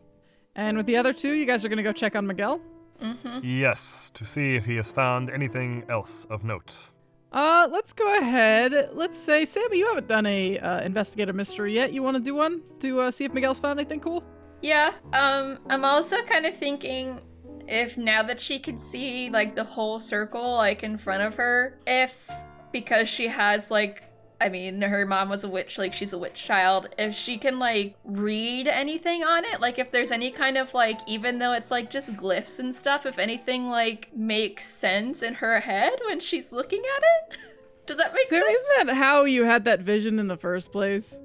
And 0.55 0.77
with 0.77 0.87
the 0.87 0.97
other 0.97 1.13
two, 1.13 1.33
you 1.33 1.47
guys 1.47 1.65
are 1.65 1.69
gonna 1.69 1.83
go 1.83 1.93
check 1.93 2.15
on 2.15 2.27
Miguel. 2.27 2.61
Mm-hmm. 3.03 3.41
yes, 3.43 4.11
to 4.15 4.25
see 4.25 4.55
if 4.57 4.65
he 4.65 4.77
has 4.77 4.91
found 4.91 5.29
anything 5.29 5.85
else 5.91 6.25
of 6.31 6.45
note. 6.45 6.91
Uh, 7.37 7.68
let's 7.70 7.92
go 7.92 8.18
ahead. 8.18 8.92
Let's 8.94 9.18
say, 9.18 9.44
Sammy, 9.44 9.77
you 9.77 9.87
haven't 9.87 10.09
done 10.09 10.25
a 10.25 10.59
uh, 10.59 10.81
investigative 10.81 11.35
mystery 11.35 11.75
yet. 11.75 11.92
You 11.92 12.03
want 12.03 12.16
to 12.16 12.22
do 12.22 12.35
one 12.35 12.62
to 12.81 13.03
uh, 13.03 13.11
see 13.11 13.27
if 13.27 13.35
Miguel's 13.35 13.59
found 13.59 13.79
anything 13.79 14.01
cool? 14.01 14.25
Yeah, 14.62 14.94
um, 15.12 15.59
I'm 15.68 15.85
also 15.85 16.22
kind 16.22 16.46
of 16.46 16.57
thinking 16.57 17.20
if 17.68 17.99
now 17.99 18.22
that 18.22 18.40
she 18.40 18.59
can 18.59 18.79
see 18.79 19.29
like 19.29 19.55
the 19.55 19.64
whole 19.64 20.01
circle 20.01 20.55
like 20.55 20.83
in 20.83 20.96
front 20.96 21.25
of 21.25 21.35
her, 21.35 21.79
if 21.87 22.31
because 22.72 23.07
she 23.07 23.29
has 23.29 23.70
like 23.70 24.03
I 24.40 24.51
mean, 24.51 24.83
her 24.83 25.07
mom 25.07 25.31
was 25.31 25.44
a 25.44 25.49
witch, 25.49 25.79
like 25.79 25.94
she's 25.94 26.12
a 26.12 26.18
witch 26.18 26.44
child. 26.44 26.88
If 26.99 27.14
she 27.14 27.38
can 27.38 27.59
like 27.59 27.94
read 28.05 28.68
anything 28.68 29.25
on 29.25 29.44
it, 29.46 29.61
like 29.61 29.79
if 29.79 29.90
there's 29.90 30.11
any 30.11 30.31
kind 30.31 30.59
of 30.59 30.75
like, 30.75 31.01
even 31.07 31.38
though 31.38 31.53
it's 31.53 31.70
like 31.70 31.88
just 31.90 32.12
glyphs 32.14 32.59
and 32.59 32.75
stuff, 32.75 33.07
if 33.07 33.18
anything 33.18 33.68
like 33.68 34.14
makes 34.14 34.68
sense 34.68 35.22
in 35.22 35.35
her 35.35 35.61
head 35.61 35.94
when 36.07 36.20
she's 36.20 36.53
looking 36.53 36.83
at 36.96 37.03
it, 37.33 37.38
does 37.87 37.96
that 37.96 38.12
make 38.12 38.29
Sammy, 38.29 38.44
sense? 38.44 38.68
isn't 38.72 38.87
that 38.88 38.96
how 38.96 39.25
you 39.25 39.44
had 39.44 39.64
that 39.64 39.81
vision 39.81 40.18
in 40.18 40.29
the 40.29 40.37
first 40.37 40.70
place? 40.70 41.18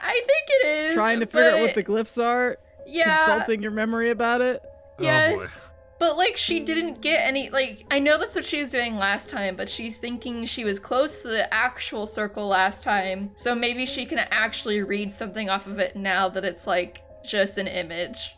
I 0.00 0.12
think 0.12 0.48
it 0.48 0.66
is. 0.66 0.94
Trying 0.94 1.20
to 1.20 1.26
figure 1.26 1.50
out 1.50 1.60
what 1.60 1.74
the 1.74 1.84
glyphs 1.84 2.22
are, 2.22 2.58
yeah, 2.84 3.18
consulting 3.18 3.62
your 3.62 3.70
memory 3.70 4.10
about 4.10 4.40
it. 4.40 4.60
Oh 4.64 4.98
boy. 4.98 5.04
Yes. 5.04 5.70
But 5.98 6.16
like 6.16 6.36
she 6.36 6.60
didn't 6.60 7.00
get 7.00 7.20
any 7.20 7.50
like 7.50 7.86
I 7.90 7.98
know 7.98 8.18
that's 8.18 8.34
what 8.34 8.44
she 8.44 8.60
was 8.60 8.72
doing 8.72 8.96
last 8.96 9.30
time, 9.30 9.56
but 9.56 9.68
she's 9.68 9.98
thinking 9.98 10.44
she 10.44 10.64
was 10.64 10.78
close 10.78 11.22
to 11.22 11.28
the 11.28 11.52
actual 11.52 12.06
circle 12.06 12.48
last 12.48 12.82
time. 12.82 13.30
So 13.36 13.54
maybe 13.54 13.86
she 13.86 14.04
can 14.04 14.18
actually 14.18 14.82
read 14.82 15.12
something 15.12 15.48
off 15.48 15.66
of 15.66 15.78
it 15.78 15.96
now 15.96 16.28
that 16.30 16.44
it's 16.44 16.66
like 16.66 17.02
just 17.24 17.58
an 17.58 17.68
image. 17.68 18.34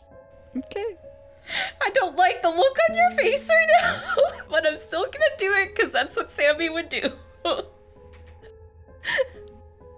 Okay. 0.55 0.85
I 1.81 1.89
don't 1.91 2.15
like 2.15 2.41
the 2.41 2.49
look 2.49 2.77
on 2.89 2.95
your 2.95 3.11
face 3.11 3.49
right 3.49 3.67
now, 3.81 4.13
but 4.49 4.67
I'm 4.67 4.77
still 4.77 5.05
gonna 5.05 5.25
do 5.37 5.51
it 5.53 5.75
because 5.75 5.91
that's 5.91 6.15
what 6.15 6.31
Sammy 6.31 6.69
would 6.69 6.89
do. 6.89 7.11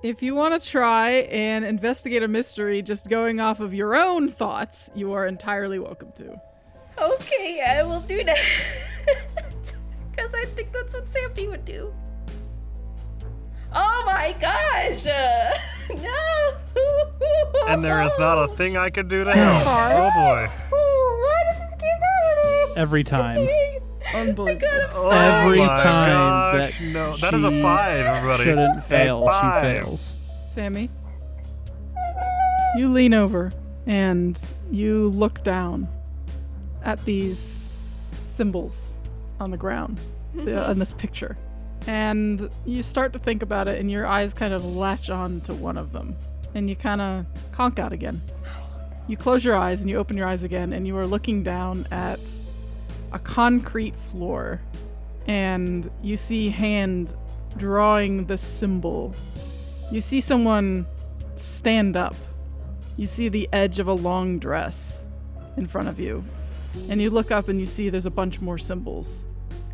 If 0.02 0.24
you 0.24 0.34
want 0.34 0.62
to 0.62 0.65
try 0.65 1.10
and 1.30 1.65
investigate 1.65 2.24
a 2.24 2.28
mystery 2.30 2.82
just 2.82 3.10
going 3.10 3.41
off 3.41 3.60
of 3.60 3.74
your 3.74 3.95
own 3.98 4.30
thoughts, 4.30 4.89
you 4.95 5.12
are 5.12 5.28
entirely 5.28 5.78
welcome 5.78 6.13
to. 6.15 6.39
Okay, 7.01 7.62
I 7.65 7.83
will 7.83 8.01
do 8.01 8.23
that. 8.23 8.38
Because 10.12 10.33
I 10.35 10.45
think 10.47 10.73
that's 10.73 10.93
what 10.93 11.07
Sammy 11.07 11.47
would 11.47 11.63
do. 11.63 11.93
Oh 13.73 14.03
my 14.05 14.35
gosh! 14.41 15.05
Uh, 15.05 15.51
no. 16.03 16.51
And 17.69 17.83
there 17.83 18.01
is 18.01 18.17
not 18.19 18.38
a 18.38 18.47
thing 18.53 18.75
I 18.75 18.89
can 18.89 19.07
do 19.07 19.23
to 19.23 19.31
help. 19.31 19.63
Oh 19.65 20.09
boy. 20.15 20.51
Why 20.69 21.43
does 21.49 21.59
this 21.59 21.71
keep 21.79 21.89
happening? 22.01 22.77
Every 22.77 23.03
time. 23.03 23.47
Unbelievable. 24.13 24.67
Oh 24.93 25.09
Every 25.09 25.59
my 25.59 25.67
time 25.67 26.09
gosh, 26.59 26.79
that 26.79 26.83
no, 26.83 27.15
that 27.17 27.33
is 27.33 27.43
a 27.43 27.51
she 27.51 27.62
five, 27.62 28.05
everybody. 28.05 28.43
Shouldn't 28.43 28.79
A 28.79 28.81
fail. 28.81 29.25
She 29.31 29.62
fails. 29.62 30.15
Sammy, 30.51 30.89
you 32.75 32.89
lean 32.91 33.13
over 33.13 33.53
and 33.85 34.39
you 34.71 35.09
look 35.09 35.43
down 35.43 35.88
at 36.84 37.04
these 37.06 38.08
symbols 38.22 38.94
on 39.39 39.52
the 39.52 39.58
ground 39.58 40.00
the, 40.34 40.42
mm-hmm. 40.42 40.72
in 40.72 40.80
this 40.80 40.94
picture. 40.94 41.38
And 41.88 42.50
you 42.65 42.84
start 42.84 43.13
to 43.13 43.20
think 43.20 43.42
about 43.42 43.68
it, 43.68 43.80
and 43.80 43.89
your 43.89 44.06
eyes 44.06 44.34
kind 44.34 44.54
of 44.54 44.65
latch 44.65 45.10
on 45.10 45.42
to 45.42 45.54
one 45.54 45.78
of 45.78 45.92
them. 45.92 46.15
And 46.54 46.70
you 46.70 46.76
kind 46.76 47.02
of 47.02 47.26
conk 47.52 47.80
out 47.80 47.94
again. 47.94 48.22
You 49.08 49.18
close 49.18 49.44
your 49.44 49.56
eyes 49.56 49.82
and 49.82 49.89
you 49.89 49.98
open 49.98 50.18
your 50.18 50.28
eyes 50.28 50.44
again, 50.44 50.74
and 50.74 50.86
you 50.86 50.98
are 50.98 51.08
looking 51.08 51.42
down 51.42 51.86
at 51.92 52.20
a 53.12 53.20
concrete 53.20 53.96
floor. 54.12 54.62
And 55.28 55.89
you 56.02 56.18
see 56.18 56.50
hand 56.50 57.15
drawing 57.58 58.26
the 58.26 58.38
symbol 58.38 59.15
you 59.92 60.02
see 60.02 60.22
someone 60.22 60.86
stand 61.36 61.98
up. 61.98 62.15
You 62.96 63.08
see 63.08 63.28
the 63.28 63.50
edge 63.52 63.80
of 63.80 63.88
a 63.88 63.94
long 63.94 64.38
dress 64.38 65.08
in 65.58 65.65
front 65.65 65.88
of 65.88 66.00
you. 66.00 66.24
And 66.89 67.01
you 67.01 67.10
look 67.10 67.32
up 67.32 67.49
and 67.49 67.60
you 67.60 67.65
see 67.65 67.89
there's 67.89 68.05
a 68.05 68.12
bunch 68.12 68.41
more 68.41 68.58
symbols. 68.58 69.25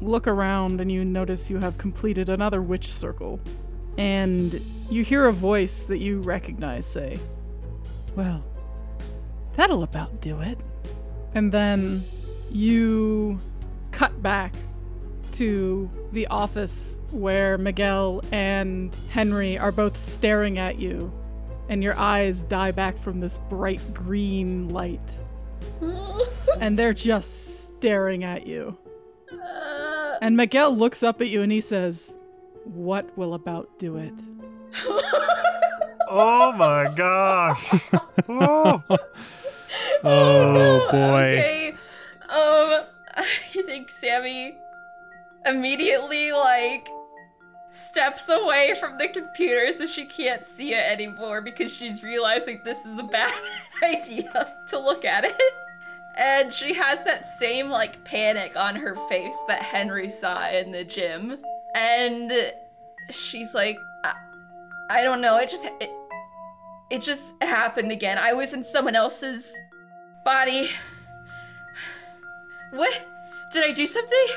Look 0.01 0.27
around 0.27 0.81
and 0.81 0.91
you 0.91 1.05
notice 1.05 1.49
you 1.49 1.57
have 1.59 1.77
completed 1.77 2.29
another 2.29 2.61
witch 2.61 2.91
circle. 2.91 3.39
And 3.97 4.59
you 4.89 5.03
hear 5.03 5.25
a 5.25 5.31
voice 5.31 5.85
that 5.85 5.99
you 5.99 6.21
recognize 6.21 6.85
say, 6.85 7.17
Well, 8.15 8.43
that'll 9.55 9.83
about 9.83 10.21
do 10.21 10.41
it. 10.41 10.57
And 11.33 11.51
then 11.51 12.03
you 12.49 13.39
cut 13.91 14.21
back 14.21 14.53
to 15.33 15.89
the 16.13 16.27
office 16.27 16.99
where 17.11 17.57
Miguel 17.57 18.21
and 18.31 18.95
Henry 19.09 19.57
are 19.57 19.71
both 19.71 19.97
staring 19.97 20.59
at 20.59 20.79
you, 20.79 21.11
and 21.67 21.83
your 21.83 21.97
eyes 21.97 22.43
die 22.45 22.71
back 22.71 22.97
from 22.97 23.19
this 23.19 23.39
bright 23.49 23.93
green 23.93 24.69
light. 24.69 25.01
And 26.59 26.77
they're 26.77 26.93
just 26.93 27.65
staring 27.77 28.23
at 28.23 28.45
you. 28.47 28.77
And 30.21 30.37
Miguel 30.37 30.75
looks 30.75 31.03
up 31.03 31.21
at 31.21 31.29
you 31.29 31.41
and 31.41 31.51
he 31.51 31.61
says, 31.61 32.13
What 32.63 33.17
will 33.17 33.33
about 33.33 33.69
do 33.79 33.97
it? 33.97 34.13
Oh 36.07 36.51
my 36.53 36.91
gosh. 36.95 37.73
Oh. 38.29 38.81
Oh 40.03 40.87
boy. 40.89 40.97
Okay. 41.37 41.69
Um, 42.29 42.83
I 43.15 43.25
think 43.53 43.89
Sammy 43.89 44.55
immediately 45.45 46.31
like 46.31 46.87
steps 47.75 48.29
away 48.29 48.73
from 48.79 48.97
the 48.97 49.07
computer 49.07 49.71
so 49.73 49.85
she 49.85 50.05
can't 50.05 50.45
see 50.45 50.73
it 50.73 50.91
anymore 50.91 51.41
because 51.41 51.75
she's 51.75 52.01
realizing 52.03 52.61
this 52.63 52.85
is 52.85 52.99
a 52.99 53.03
bad 53.03 53.33
idea 53.83 54.55
to 54.67 54.79
look 54.79 55.05
at 55.05 55.25
it. 55.25 55.39
And 56.17 56.53
she 56.53 56.73
has 56.73 57.03
that 57.03 57.27
same 57.27 57.69
like 57.69 58.03
panic 58.05 58.55
on 58.55 58.75
her 58.77 58.95
face 59.09 59.37
that 59.47 59.61
Henry 59.61 60.09
saw 60.09 60.49
in 60.49 60.71
the 60.71 60.85
gym. 60.85 61.37
And 61.75 62.31
she's 63.11 63.53
like, 63.53 63.77
I, 64.03 64.13
I 64.89 65.03
don't 65.03 65.19
know, 65.19 65.37
it 65.37 65.49
just 65.49 65.65
it, 65.81 65.89
it 66.89 67.01
just 67.01 67.33
happened 67.41 67.91
again. 67.91 68.17
I 68.17 68.33
was 68.33 68.53
in 68.53 68.63
someone 68.63 68.95
else's 68.95 69.53
body. 70.23 70.69
What? 72.71 72.93
Did 73.51 73.63
I 73.63 73.71
do 73.71 73.85
something? 73.85 74.27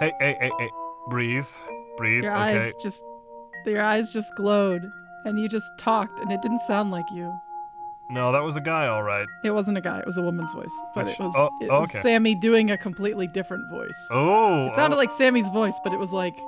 Hey, 0.00 0.12
hey, 0.18 0.36
hey, 0.40 0.50
hey. 0.58 0.70
Breathe. 1.08 1.46
Breathe. 1.98 2.22
Your 2.24 2.32
okay. 2.32 2.58
eyes 2.58 2.74
just 2.82 3.02
your 3.66 3.82
eyes 3.82 4.10
just 4.10 4.34
glowed 4.36 4.90
and 5.26 5.38
you 5.38 5.48
just 5.48 5.70
talked 5.78 6.18
and 6.20 6.32
it 6.32 6.40
didn't 6.40 6.60
sound 6.60 6.90
like 6.90 7.04
you. 7.12 7.30
No, 8.10 8.32
that 8.32 8.42
was 8.42 8.56
a 8.56 8.62
guy, 8.62 8.86
all 8.86 9.02
right. 9.02 9.26
It 9.44 9.50
wasn't 9.50 9.76
a 9.76 9.82
guy, 9.82 9.98
it 9.98 10.06
was 10.06 10.16
a 10.16 10.22
woman's 10.22 10.50
voice. 10.54 10.70
But 10.94 11.04
Which- 11.06 11.20
it 11.20 11.22
was, 11.22 11.34
oh, 11.36 11.50
it 11.60 11.70
was 11.70 11.90
okay. 11.90 12.00
Sammy 12.00 12.34
doing 12.34 12.70
a 12.70 12.78
completely 12.78 13.26
different 13.26 13.68
voice. 13.70 14.06
Oh. 14.10 14.68
It 14.68 14.74
sounded 14.76 14.96
oh, 14.96 14.98
like 14.98 15.10
Sammy's 15.10 15.50
voice, 15.50 15.78
but 15.84 15.92
it 15.92 15.98
was 15.98 16.14
like 16.14 16.38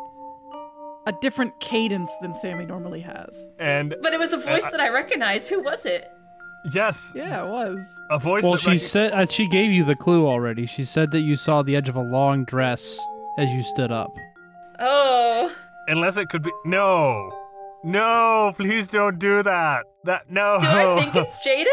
a 1.07 1.13
different 1.21 1.59
cadence 1.61 2.11
than 2.23 2.33
Sammy 2.33 2.65
normally 2.65 3.01
has. 3.01 3.49
And 3.59 3.95
But 4.03 4.15
it 4.15 4.19
was 4.21 4.33
a 4.33 4.39
voice 4.39 4.65
I- 4.65 4.71
that 4.71 4.81
I 4.81 4.89
recognized. 4.89 5.49
Who 5.49 5.63
was 5.63 5.85
it? 5.85 6.11
yes, 6.73 7.13
Yeah, 7.15 7.45
it 7.45 7.49
was. 7.51 7.95
a 8.11 8.19
voice 8.19 8.43
Well, 8.45 8.53
that 8.53 8.61
she 8.61 8.71
rec- 8.71 8.79
said 8.81 9.13
uh, 9.13 9.27
she 9.27 9.47
gave 9.49 9.71
you 9.71 9.85
the 9.85 9.97
clue 9.97 10.27
already. 10.27 10.65
She 10.67 10.85
said 10.85 11.11
that 11.11 11.21
you 11.21 11.37
saw 11.37 11.63
the 11.63 11.77
edge 11.77 11.89
of 11.91 11.97
a 11.97 12.03
long 12.03 12.45
dress 12.45 12.99
as 13.39 13.51
you 13.51 13.63
stood 13.63 13.91
up. 13.93 14.11
Oh. 14.81 15.53
Unless 15.89 16.17
it 16.17 16.29
could 16.29 16.43
be. 16.43 16.51
No. 16.65 17.31
No, 17.83 18.53
please 18.57 18.89
don't 18.89 19.19
do 19.19 19.43
that. 19.43 19.85
That. 20.05 20.31
No. 20.31 20.59
Do 20.61 20.67
I 20.67 21.01
think 21.01 21.15
it's 21.27 21.45
Jadis? 21.45 21.69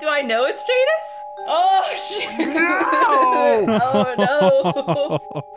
Do 0.00 0.08
I 0.08 0.22
know 0.22 0.44
it's 0.44 0.62
Jadis? 0.62 1.24
Oh 1.46 1.96
shit. 2.08 2.38
No! 2.38 3.66
oh 3.82 4.14
no. 4.18 5.42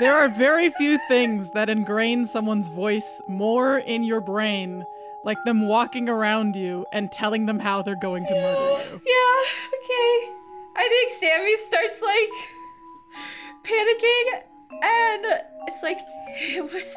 There 0.00 0.12
are 0.12 0.28
very 0.28 0.70
few 0.70 0.98
things 1.06 1.52
that 1.52 1.70
ingrain 1.70 2.26
someone's 2.26 2.66
voice 2.66 3.22
more 3.28 3.78
in 3.78 4.02
your 4.02 4.20
brain, 4.20 4.84
like 5.24 5.38
them 5.44 5.68
walking 5.68 6.08
around 6.08 6.56
you 6.56 6.84
and 6.92 7.12
telling 7.12 7.46
them 7.46 7.60
how 7.60 7.80
they're 7.80 7.94
going 7.94 8.26
to 8.26 8.34
murder 8.34 8.82
you. 8.90 9.00
Yeah, 9.06 9.78
okay. 9.78 10.32
I 10.74 10.88
think 10.88 11.12
Sammy 11.12 11.56
starts 11.58 12.02
like 12.02 13.62
panicking 13.62 14.42
and 14.82 15.24
it's 15.66 15.82
like 15.82 15.98
it 16.28 16.62
was 16.62 16.94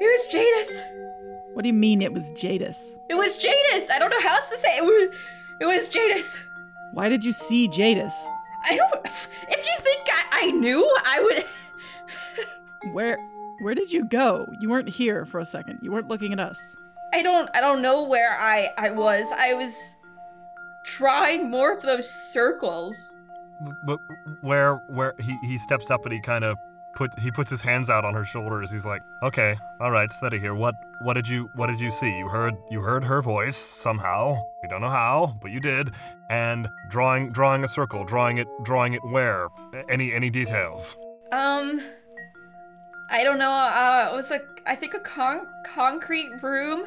it 0.00 0.04
was 0.04 0.28
Jadis. 0.28 0.84
What 1.54 1.62
do 1.62 1.68
you 1.68 1.74
mean 1.74 2.02
it 2.02 2.12
was 2.12 2.30
Jadis? 2.32 2.98
It 3.08 3.14
was 3.14 3.36
Jadis. 3.36 3.90
I 3.90 3.98
don't 3.98 4.10
know 4.10 4.20
how 4.20 4.36
else 4.36 4.50
to 4.50 4.58
say 4.58 4.76
it. 4.76 4.82
It 4.82 4.84
was 4.84 5.16
it 5.60 5.66
was 5.66 5.88
Jadis. 5.88 6.38
Why 6.92 7.08
did 7.08 7.24
you 7.24 7.32
see 7.32 7.68
Jadis? 7.68 8.14
I 8.64 8.76
don't 8.76 9.06
if 9.06 9.66
you 9.66 9.74
think 9.78 10.08
I, 10.10 10.46
I 10.46 10.50
knew, 10.50 10.88
I 11.04 11.20
would 11.20 11.44
Where 12.92 13.18
where 13.60 13.74
did 13.74 13.92
you 13.92 14.04
go? 14.04 14.46
You 14.60 14.70
weren't 14.70 14.88
here 14.88 15.24
for 15.24 15.38
a 15.38 15.44
second. 15.44 15.78
You 15.82 15.92
weren't 15.92 16.08
looking 16.08 16.32
at 16.32 16.40
us. 16.40 16.58
I 17.14 17.22
don't 17.22 17.48
I 17.54 17.60
don't 17.60 17.82
know 17.82 18.02
where 18.02 18.36
I 18.38 18.70
I 18.76 18.90
was. 18.90 19.26
I 19.36 19.54
was 19.54 19.74
trying 20.84 21.50
more 21.50 21.72
of 21.72 21.82
those 21.82 22.10
circles. 22.32 22.96
But 23.86 24.00
where 24.40 24.76
where 24.88 25.14
he 25.20 25.38
he 25.44 25.58
steps 25.58 25.90
up 25.90 26.04
and 26.04 26.12
he 26.12 26.20
kind 26.20 26.44
of 26.44 26.56
put 26.94 27.10
he 27.18 27.30
puts 27.30 27.50
his 27.50 27.60
hands 27.60 27.90
out 27.90 28.04
on 28.04 28.14
her 28.14 28.24
shoulders. 28.24 28.70
He's 28.70 28.84
like, 28.86 29.02
"Okay, 29.22 29.56
all 29.80 29.90
right, 29.90 30.10
steady 30.10 30.38
here. 30.38 30.54
What 30.54 30.74
what 31.02 31.14
did 31.14 31.28
you 31.28 31.48
what 31.54 31.66
did 31.68 31.80
you 31.80 31.90
see? 31.90 32.16
You 32.18 32.28
heard 32.28 32.54
you 32.70 32.80
heard 32.80 33.04
her 33.04 33.22
voice 33.22 33.56
somehow. 33.56 34.42
We 34.62 34.68
don't 34.68 34.80
know 34.80 34.90
how, 34.90 35.36
but 35.40 35.50
you 35.50 35.60
did. 35.60 35.90
And 36.30 36.68
drawing 36.90 37.32
drawing 37.32 37.64
a 37.64 37.68
circle, 37.68 38.04
drawing 38.04 38.38
it 38.38 38.48
drawing 38.62 38.94
it 38.94 39.04
where? 39.04 39.48
Any 39.88 40.12
any 40.12 40.30
details? 40.30 40.96
Um 41.30 41.80
I 43.10 43.24
don't 43.24 43.38
know. 43.38 43.50
Uh 43.50 44.10
it 44.12 44.16
was 44.16 44.30
a 44.30 44.40
I 44.66 44.76
think 44.76 44.94
a 44.94 45.00
con- 45.00 45.46
concrete 45.66 46.30
room. 46.42 46.84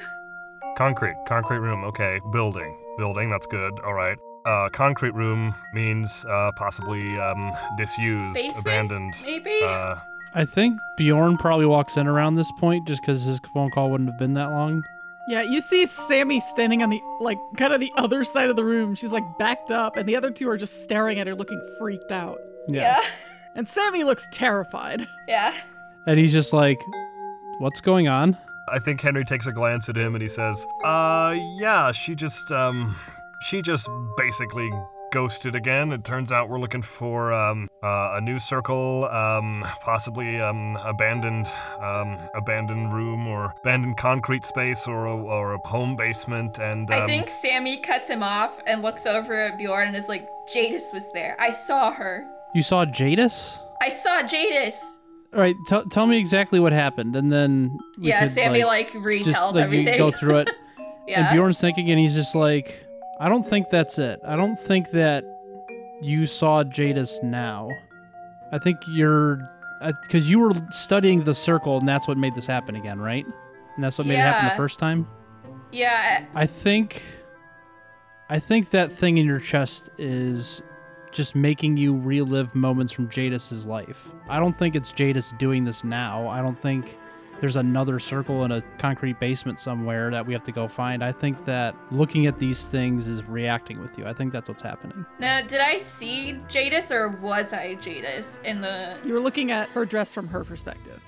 Concrete, 0.78 1.15
concrete 1.28 1.60
room. 1.60 1.84
Okay, 1.86 2.20
building, 2.32 2.76
building. 2.98 3.30
That's 3.30 3.46
good. 3.46 3.80
All 3.86 3.94
right. 3.94 4.18
Uh, 4.45 4.69
concrete 4.69 5.13
room 5.15 5.55
means 5.73 6.23
uh, 6.29 6.51
possibly 6.55 7.17
um, 7.19 7.51
disused, 7.77 8.36
Basement, 8.36 8.60
abandoned. 8.62 9.13
maybe? 9.23 9.60
Uh, 9.63 9.95
I 10.36 10.45
think 10.45 10.77
Bjorn 10.97 11.38
probably 11.38 11.65
walks 11.65 11.97
in 11.97 12.08
around 12.08 12.36
this 12.36 12.51
point 12.60 12.88
just 12.88 13.01
because 13.01 13.23
his 13.23 13.39
phone 13.53 13.71
call 13.71 13.89
wouldn't 13.89 14.10
have 14.10 14.19
been 14.19 14.34
that 14.36 14.49
long. 14.51 14.84
Yeah, 15.27 15.41
you 15.41 15.62
see 15.62 15.88
Sammy 15.88 16.39
standing 16.39 16.84
on 16.84 16.89
the 16.91 17.01
like 17.19 17.38
kind 17.58 17.73
of 17.73 17.79
the 17.79 17.91
other 17.97 18.23
side 18.23 18.49
of 18.51 18.55
the 18.55 18.63
room. 18.63 18.93
She's 18.93 19.12
like 19.12 19.23
backed 19.39 19.71
up, 19.71 19.97
and 19.97 20.08
the 20.08 20.15
other 20.15 20.29
two 20.29 20.47
are 20.49 20.58
just 20.58 20.84
staring 20.84 21.17
at 21.17 21.25
her, 21.25 21.34
looking 21.34 21.60
freaked 21.79 22.12
out. 22.12 22.38
yeah. 22.67 23.01
And 23.55 23.67
Sammy 23.67 24.03
looks 24.03 24.27
terrified. 24.34 25.08
Yeah. 25.27 25.55
And 26.05 26.19
he's 26.19 26.34
just 26.34 26.53
like, 26.53 26.77
"What's 27.60 27.81
going 27.81 28.08
on?" 28.08 28.38
I 28.69 28.77
think 28.79 28.99
Henry 29.01 29.23
takes 29.25 29.47
a 29.47 29.51
glance 29.51 29.88
at 29.89 29.95
him 29.95 30.13
and 30.13 30.21
he 30.21 30.27
says, 30.27 30.67
"Uh, 30.84 31.34
yeah, 31.58 31.91
she 31.91 32.13
just 32.13 32.51
um, 32.51 32.95
she 33.41 33.62
just 33.62 33.88
basically 34.17 34.71
ghosted 35.12 35.56
again. 35.56 35.93
It 35.93 36.04
turns 36.04 36.32
out 36.32 36.50
we're 36.50 36.60
looking 36.60 36.82
for 36.82 37.32
um 37.32 37.69
uh, 37.84 38.15
a 38.15 38.21
new 38.21 38.38
circle, 38.39 39.06
um, 39.06 39.63
possibly 39.82 40.41
um 40.41 40.78
abandoned 40.78 41.48
um 41.80 42.17
abandoned 42.36 42.93
room 42.93 43.28
or 43.28 43.54
abandoned 43.62 43.98
concrete 43.98 44.43
space 44.43 44.88
or 44.88 45.06
a, 45.06 45.15
or 45.15 45.54
a 45.54 45.67
home 45.67 45.95
basement 45.95 46.60
and 46.60 46.91
um, 46.91 47.02
I 47.02 47.06
think 47.06 47.30
Sammy 47.30 47.78
cuts 47.78 48.10
him 48.10 48.24
off 48.24 48.60
and 48.67 48.82
looks 48.82 49.06
over 49.06 49.34
at 49.39 49.58
Bjorn 49.58 49.88
and 49.88 49.95
is 49.95 50.08
like, 50.10 50.28
Jadis 50.52 50.91
was 50.93 51.12
there. 51.13 51.36
I 51.39 51.52
saw 51.52 51.91
her. 51.93 52.26
You 52.54 52.62
saw 52.62 52.86
Jadis? 52.86 53.58
I 53.82 53.89
saw 53.89 54.21
Jadis. 54.24 54.80
All 55.34 55.41
right, 55.41 55.56
t- 55.67 55.84
tell 55.91 56.08
me 56.08 56.17
exactly 56.17 56.62
what 56.62 56.71
happened, 56.71 57.17
and 57.17 57.30
then 57.30 57.78
we 57.98 58.08
yeah, 58.08 58.21
could, 58.21 58.34
Sammy 58.34 58.63
like, 58.63 58.91
retells 58.91 59.26
just 59.26 59.56
like 59.56 59.63
everything. 59.65 59.98
go 59.98 60.12
through 60.12 60.39
it. 60.39 60.50
Yeah. 61.08 61.30
And 61.30 61.36
Bjorn's 61.36 61.62
thinking, 61.62 61.91
and 61.91 62.00
he's 62.00 62.15
just 62.15 62.34
like, 62.34 62.84
I 63.19 63.30
don't 63.30 63.43
think 63.47 63.69
that's 63.69 63.97
it. 63.97 64.19
I 64.25 64.36
don't 64.36 64.60
think 64.60 64.91
that 64.91 65.23
you 66.01 66.25
saw 66.25 66.63
Jadis 66.63 67.23
now. 67.23 67.69
I 68.51 68.60
think 68.60 68.78
you're, 68.88 69.39
because 70.04 70.30
you 70.30 70.39
were 70.39 70.54
studying 70.71 71.23
the 71.23 71.34
circle, 71.34 71.78
and 71.78 71.88
that's 71.88 72.08
what 72.08 72.17
made 72.17 72.36
this 72.36 72.45
happen 72.45 72.75
again, 72.75 72.99
right? 72.99 73.25
And 73.75 73.84
that's 73.84 73.97
what 73.97 74.08
made 74.08 74.15
it 74.15 74.21
happen 74.21 74.49
the 74.49 74.56
first 74.56 74.80
time. 74.80 75.08
yeah. 75.71 76.25
I 76.36 76.45
think, 76.45 77.01
I 78.30 78.39
think 78.39 78.69
that 78.71 78.91
thing 78.91 79.17
in 79.17 79.25
your 79.25 79.39
chest 79.39 79.89
is 79.97 80.62
just 81.12 81.36
making 81.36 81.78
you 81.78 81.95
relive 81.95 82.54
moments 82.56 82.91
from 82.91 83.08
Jadis's 83.08 83.65
life. 83.65 84.10
I 84.28 84.39
don't 84.39 84.58
think 84.58 84.75
it's 84.75 84.91
Jadis 84.91 85.32
doing 85.38 85.63
this 85.63 85.84
now. 85.84 86.28
I 86.28 86.41
don't 86.41 86.60
think 86.60 86.97
there's 87.41 87.56
another 87.58 88.00
circle 88.00 88.45
in 88.45 88.52
a 88.52 88.62
concrete 88.78 89.19
basement 89.19 89.60
somewhere 89.60 90.10
that 90.12 90.26
we 90.26 90.34
have 90.34 90.43
to 90.43 90.52
go 90.52 90.67
find. 90.67 91.04
I 91.04 91.12
think 91.12 91.43
that 91.45 91.76
looking 91.91 92.28
at 92.28 92.39
these 92.39 92.65
things 92.65 93.08
is 93.08 93.24
reacting 93.26 93.80
with 93.80 93.98
you. 93.98 94.06
I 94.06 94.13
think 94.13 94.32
that's 94.32 94.48
what's 94.50 94.62
happening. 94.63 95.06
Now, 95.19 95.41
did 95.41 95.60
I 95.60 95.78
see 95.78 96.39
Jadis 96.48 96.91
or 96.91 97.10
was 97.10 97.52
I 97.54 97.76
Jadis 97.76 98.39
in 98.43 98.62
the? 98.62 98.98
You 99.06 99.13
were 99.13 99.19
looking 99.19 99.52
at 99.52 99.67
her 99.69 99.86
dress 99.86 100.13
from 100.13 100.28
her 100.30 100.43
perspective. 100.43 101.02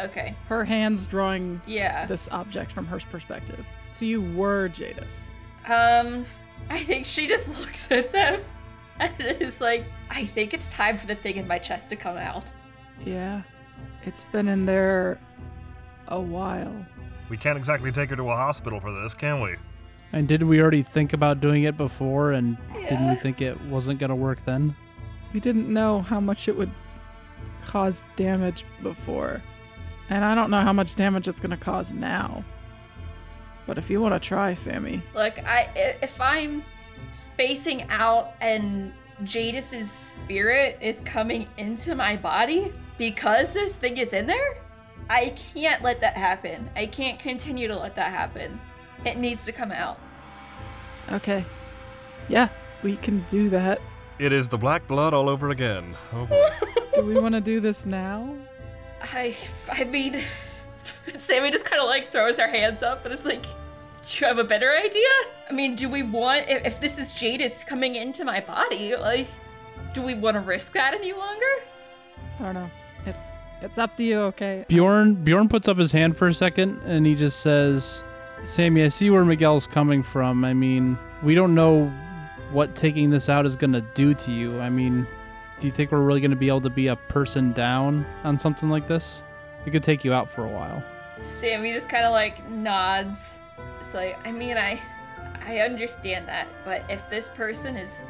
Okay. 0.00 0.34
Her 0.48 0.64
hands 0.64 1.06
drawing 1.06 1.60
Yeah. 1.66 2.06
this 2.06 2.28
object 2.32 2.72
from 2.72 2.86
her 2.86 2.98
perspective. 3.10 3.64
So 3.92 4.04
you 4.04 4.22
were 4.22 4.68
Jadis. 4.68 5.20
Um, 5.68 6.24
I 6.70 6.82
think 6.82 7.06
she 7.06 7.26
just 7.26 7.60
looks 7.60 7.90
at 7.90 8.12
them 8.12 8.40
and 8.98 9.12
is 9.20 9.60
like, 9.60 9.86
I 10.10 10.24
think 10.26 10.54
it's 10.54 10.70
time 10.72 10.98
for 10.98 11.06
the 11.06 11.14
thing 11.14 11.36
in 11.36 11.46
my 11.46 11.58
chest 11.58 11.90
to 11.90 11.96
come 11.96 12.16
out. 12.16 12.44
Yeah. 13.04 13.42
It's 14.04 14.24
been 14.32 14.48
in 14.48 14.64
there 14.64 15.20
a 16.12 16.20
while. 16.20 16.86
We 17.28 17.36
can't 17.36 17.56
exactly 17.58 17.90
take 17.90 18.10
her 18.10 18.16
to 18.16 18.22
a 18.30 18.36
hospital 18.36 18.78
for 18.80 18.92
this, 19.02 19.14
can 19.14 19.40
we? 19.40 19.56
And 20.12 20.28
did 20.28 20.42
we 20.42 20.60
already 20.60 20.82
think 20.82 21.14
about 21.14 21.40
doing 21.40 21.62
it 21.64 21.76
before 21.76 22.32
and 22.32 22.58
didn't 22.74 23.08
we 23.08 23.14
think 23.16 23.40
it 23.40 23.58
wasn't 23.62 23.98
going 23.98 24.10
to 24.10 24.14
work 24.16 24.44
then? 24.44 24.76
We 25.32 25.40
didn't 25.40 25.72
know 25.72 26.02
how 26.02 26.20
much 26.20 26.48
it 26.48 26.56
would 26.56 26.70
cause 27.62 28.04
damage 28.16 28.64
before. 28.82 29.42
And 30.10 30.24
I 30.24 30.34
don't 30.34 30.50
know 30.50 30.60
how 30.60 30.74
much 30.74 30.94
damage 30.96 31.26
it's 31.28 31.40
going 31.40 31.52
to 31.52 31.56
cause 31.56 31.92
now. 31.92 32.44
But 33.66 33.78
if 33.78 33.88
you 33.88 34.00
want 34.02 34.14
to 34.14 34.20
try, 34.20 34.52
Sammy. 34.52 35.02
Look, 35.14 35.38
I 35.38 35.70
i- 35.74 35.96
if 36.02 36.20
I'm 36.20 36.62
spacing 37.12 37.88
out 37.88 38.32
and 38.42 38.92
Jadis's 39.22 39.90
spirit 39.90 40.78
is 40.82 41.00
coming 41.00 41.48
into 41.56 41.94
my 41.94 42.16
body 42.16 42.72
because 42.98 43.52
this 43.52 43.74
thing 43.76 43.96
is 43.96 44.12
in 44.12 44.26
there, 44.26 44.58
I 45.12 45.34
can't 45.52 45.82
let 45.82 46.00
that 46.00 46.16
happen. 46.16 46.70
I 46.74 46.86
can't 46.86 47.18
continue 47.18 47.68
to 47.68 47.76
let 47.76 47.96
that 47.96 48.12
happen. 48.12 48.58
It 49.04 49.18
needs 49.18 49.44
to 49.44 49.52
come 49.52 49.70
out. 49.70 50.00
Okay. 51.12 51.44
Yeah, 52.30 52.48
we 52.82 52.96
can 52.96 53.26
do 53.28 53.50
that. 53.50 53.82
It 54.18 54.32
is 54.32 54.48
the 54.48 54.56
black 54.56 54.86
blood 54.86 55.12
all 55.12 55.28
over 55.28 55.50
again. 55.50 55.98
Oh 56.14 56.24
boy. 56.24 56.48
Do 56.94 57.04
we 57.04 57.20
want 57.20 57.34
to 57.34 57.42
do 57.42 57.60
this 57.60 57.84
now? 57.84 58.34
I 59.02 59.36
I 59.70 59.84
mean, 59.84 60.22
Sammy 61.18 61.50
just 61.50 61.66
kind 61.66 61.82
of 61.82 61.88
like 61.88 62.10
throws 62.10 62.38
her 62.38 62.48
hands 62.48 62.82
up 62.82 63.04
and 63.04 63.12
is 63.12 63.26
like, 63.26 63.42
"Do 63.42 64.18
you 64.18 64.26
have 64.26 64.38
a 64.38 64.44
better 64.44 64.70
idea? 64.70 65.10
I 65.50 65.52
mean, 65.52 65.76
do 65.76 65.90
we 65.90 66.02
want 66.02 66.48
if, 66.48 66.64
if 66.64 66.80
this 66.80 66.96
is 66.96 67.12
Jadis 67.12 67.64
coming 67.66 67.96
into 67.96 68.24
my 68.24 68.40
body, 68.40 68.96
like, 68.96 69.28
do 69.92 70.00
we 70.00 70.14
want 70.14 70.36
to 70.36 70.40
risk 70.40 70.72
that 70.72 70.94
any 70.94 71.12
longer?" 71.12 71.52
I 72.40 72.44
don't 72.44 72.54
know. 72.54 72.70
It's 73.04 73.36
it's 73.62 73.78
up 73.78 73.96
to 73.96 74.04
you, 74.04 74.18
okay? 74.20 74.64
Bjorn 74.68 75.14
Bjorn 75.14 75.48
puts 75.48 75.68
up 75.68 75.78
his 75.78 75.92
hand 75.92 76.16
for 76.16 76.26
a 76.26 76.34
second 76.34 76.80
and 76.84 77.06
he 77.06 77.14
just 77.14 77.40
says, 77.40 78.02
"Sammy, 78.44 78.82
I 78.82 78.88
see 78.88 79.10
where 79.10 79.24
Miguel's 79.24 79.66
coming 79.66 80.02
from. 80.02 80.44
I 80.44 80.52
mean, 80.52 80.98
we 81.22 81.34
don't 81.34 81.54
know 81.54 81.92
what 82.50 82.74
taking 82.74 83.10
this 83.10 83.28
out 83.28 83.46
is 83.46 83.56
going 83.56 83.72
to 83.72 83.80
do 83.94 84.14
to 84.14 84.32
you. 84.32 84.60
I 84.60 84.68
mean, 84.68 85.06
do 85.58 85.66
you 85.66 85.72
think 85.72 85.90
we're 85.92 86.02
really 86.02 86.20
going 86.20 86.32
to 86.32 86.36
be 86.36 86.48
able 86.48 86.60
to 86.62 86.70
be 86.70 86.88
a 86.88 86.96
person 86.96 87.52
down 87.52 88.04
on 88.24 88.38
something 88.38 88.68
like 88.68 88.86
this? 88.86 89.22
It 89.64 89.70
could 89.70 89.82
take 89.82 90.04
you 90.04 90.12
out 90.12 90.30
for 90.30 90.44
a 90.44 90.50
while." 90.50 90.82
Sammy 91.22 91.72
just 91.72 91.88
kind 91.88 92.04
of 92.04 92.12
like 92.12 92.48
nods. 92.50 93.34
It's 93.80 93.94
like, 93.94 94.18
I 94.26 94.32
mean, 94.32 94.56
I 94.56 94.80
I 95.46 95.58
understand 95.60 96.28
that, 96.28 96.48
but 96.64 96.84
if 96.88 97.08
this 97.10 97.28
person 97.28 97.76
is 97.76 98.08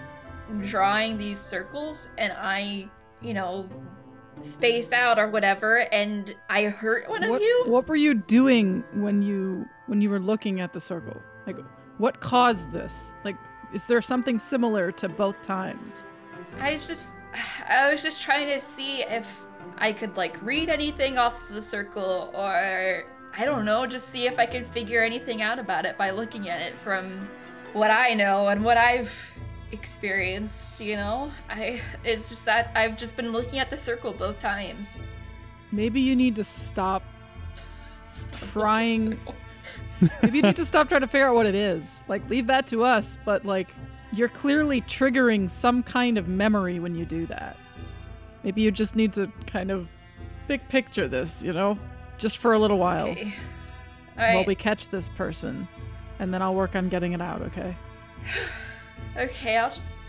drawing 0.63 1.19
these 1.19 1.39
circles 1.39 2.09
and 2.19 2.33
I, 2.37 2.89
you 3.21 3.33
know, 3.35 3.69
space 4.45 4.93
out 4.93 5.19
or 5.19 5.29
whatever 5.29 5.89
and 5.93 6.35
I 6.49 6.65
hurt 6.65 7.09
one 7.09 7.29
what, 7.29 7.37
of 7.37 7.43
you, 7.43 7.65
what 7.67 7.89
were 7.89 7.97
you 7.97 8.15
doing 8.15 8.85
when 8.95 9.23
you 9.23 9.67
when 9.87 10.01
you 10.01 10.11
were 10.11 10.21
looking 10.21 10.61
at 10.61 10.73
the 10.73 10.81
circle? 10.81 11.21
Like 11.47 11.59
what 11.99 12.21
caused 12.21 12.73
this? 12.73 13.13
Like 13.25 13.37
is 13.73 13.87
there 13.87 14.03
something 14.03 14.39
similar 14.39 14.93
to 14.93 15.09
both 15.09 15.41
times? 15.43 16.03
I 16.59 16.73
was 16.73 16.87
just 16.87 17.13
I 17.69 17.91
was 17.91 18.03
just 18.03 18.23
trying 18.23 18.49
to 18.49 18.61
see 18.61 19.03
if 19.03 19.29
I 19.79 19.93
could 19.93 20.17
like 20.17 20.41
read 20.43 20.69
anything 20.69 21.19
off 21.19 21.49
the 21.49 21.63
circle 21.63 22.31
or 22.35 23.05
I 23.35 23.45
don't 23.45 23.65
know, 23.65 23.87
just 23.87 24.09
see 24.09 24.27
if 24.27 24.39
I 24.39 24.47
can 24.47 24.65
figure 24.65 25.03
anything 25.03 25.41
out 25.41 25.59
about 25.59 25.87
it 25.87 25.97
by 25.97 26.11
looking 26.11 26.51
at 26.51 26.61
it 26.61 26.77
from 26.77 27.29
what 27.73 27.91
I 27.91 28.13
know 28.15 28.49
and 28.49 28.63
what 28.63 28.77
I've 28.77 29.33
experienced, 29.73 30.81
you 30.81 30.97
know? 30.97 31.31
I 31.51 31.81
it's 32.05 32.29
just 32.29 32.45
that 32.45 32.71
I've 32.75 32.97
just 32.97 33.17
been 33.17 33.33
looking 33.33 33.59
at 33.59 33.71
the 33.71 33.77
circle 33.77 34.13
both 34.13 34.39
times. 34.39 35.03
Maybe 35.73 36.01
you 36.01 36.15
need 36.15 36.37
to 36.37 36.45
stop 36.45 37.03
Stop 38.11 38.33
looking 38.33 38.35
at 38.35 38.41
the 38.41 38.47
Trying- 38.47 39.19
Maybe 40.23 40.37
you 40.39 40.43
need 40.43 40.57
to 40.57 40.65
stop 40.67 40.89
trying 40.89 41.01
to 41.03 41.07
figure 41.07 41.29
out 41.29 41.35
what 41.35 41.47
it 41.47 41.55
is. 41.55 42.03
Like, 42.09 42.29
leave 42.29 42.47
that 42.49 42.67
to 42.69 42.85
us, 42.85 43.17
but 43.25 43.45
like, 43.45 43.69
you're 44.13 44.29
clearly 44.29 44.83
triggering 44.83 45.49
some 45.49 45.83
kind 45.83 46.19
of 46.19 46.29
memory 46.29 46.79
when 46.81 46.95
you 46.95 47.05
do 47.07 47.25
that. 47.27 47.57
Maybe 48.43 48.61
you 48.63 48.71
just 48.71 48.97
need 48.97 49.13
to 49.15 49.31
kind 49.47 49.71
of 49.71 49.89
big 50.49 50.69
picture 50.69 51.09
this, 51.09 51.43
you 51.43 51.53
know? 51.53 51.79
Just 52.19 52.39
for 52.39 52.53
a 52.53 52.59
little 52.59 52.79
while 52.79 53.07
Okay. 53.09 53.33
while 54.17 54.45
we 54.45 54.55
catch 54.55 54.89
this 54.89 55.09
person. 55.11 55.67
And 56.19 56.35
then 56.35 56.43
I'll 56.43 56.55
work 56.55 56.75
on 56.77 56.89
getting 56.89 57.13
it 57.13 57.23
out, 57.23 57.41
okay? 57.43 57.75
Okay, 59.17 59.57
I'll 59.57 59.71
just 59.71 60.01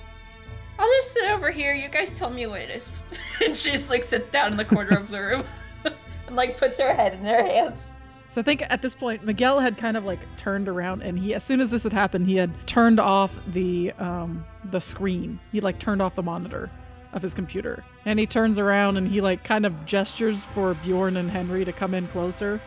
I'll 0.79 0.89
just 1.01 1.13
sit 1.13 1.29
over 1.29 1.51
here. 1.51 1.73
You 1.73 1.89
guys 1.89 2.17
tell 2.17 2.29
me 2.29 2.47
what 2.47 2.61
it 2.61 2.69
is. 2.69 3.01
and 3.45 3.55
she 3.55 3.71
just 3.71 3.89
like 3.89 4.03
sits 4.03 4.29
down 4.29 4.51
in 4.51 4.57
the 4.57 4.65
corner 4.65 4.97
of 4.97 5.09
the 5.09 5.21
room 5.21 5.45
and 6.27 6.35
like 6.35 6.57
puts 6.57 6.79
her 6.79 6.93
head 6.93 7.13
in 7.13 7.25
her 7.25 7.45
hands. 7.45 7.93
So 8.31 8.41
I 8.41 8.43
think 8.43 8.63
at 8.67 8.81
this 8.81 8.95
point, 8.95 9.23
Miguel 9.23 9.59
had 9.59 9.77
kind 9.77 9.95
of 9.95 10.05
like 10.05 10.19
turned 10.37 10.67
around, 10.67 11.03
and 11.03 11.19
he, 11.19 11.35
as 11.35 11.43
soon 11.43 11.61
as 11.61 11.69
this 11.69 11.83
had 11.83 11.93
happened, 11.93 12.25
he 12.25 12.35
had 12.35 12.51
turned 12.65 12.99
off 12.99 13.31
the 13.47 13.91
um 13.99 14.43
the 14.71 14.81
screen. 14.81 15.39
He 15.51 15.61
like 15.61 15.79
turned 15.79 16.01
off 16.01 16.15
the 16.15 16.23
monitor 16.23 16.71
of 17.13 17.21
his 17.21 17.35
computer, 17.35 17.83
and 18.05 18.17
he 18.17 18.25
turns 18.25 18.57
around 18.57 18.97
and 18.97 19.07
he 19.07 19.21
like 19.21 19.43
kind 19.43 19.67
of 19.67 19.85
gestures 19.85 20.45
for 20.55 20.73
Bjorn 20.73 21.17
and 21.17 21.29
Henry 21.29 21.63
to 21.63 21.71
come 21.71 21.93
in 21.93 22.07
closer. 22.07 22.59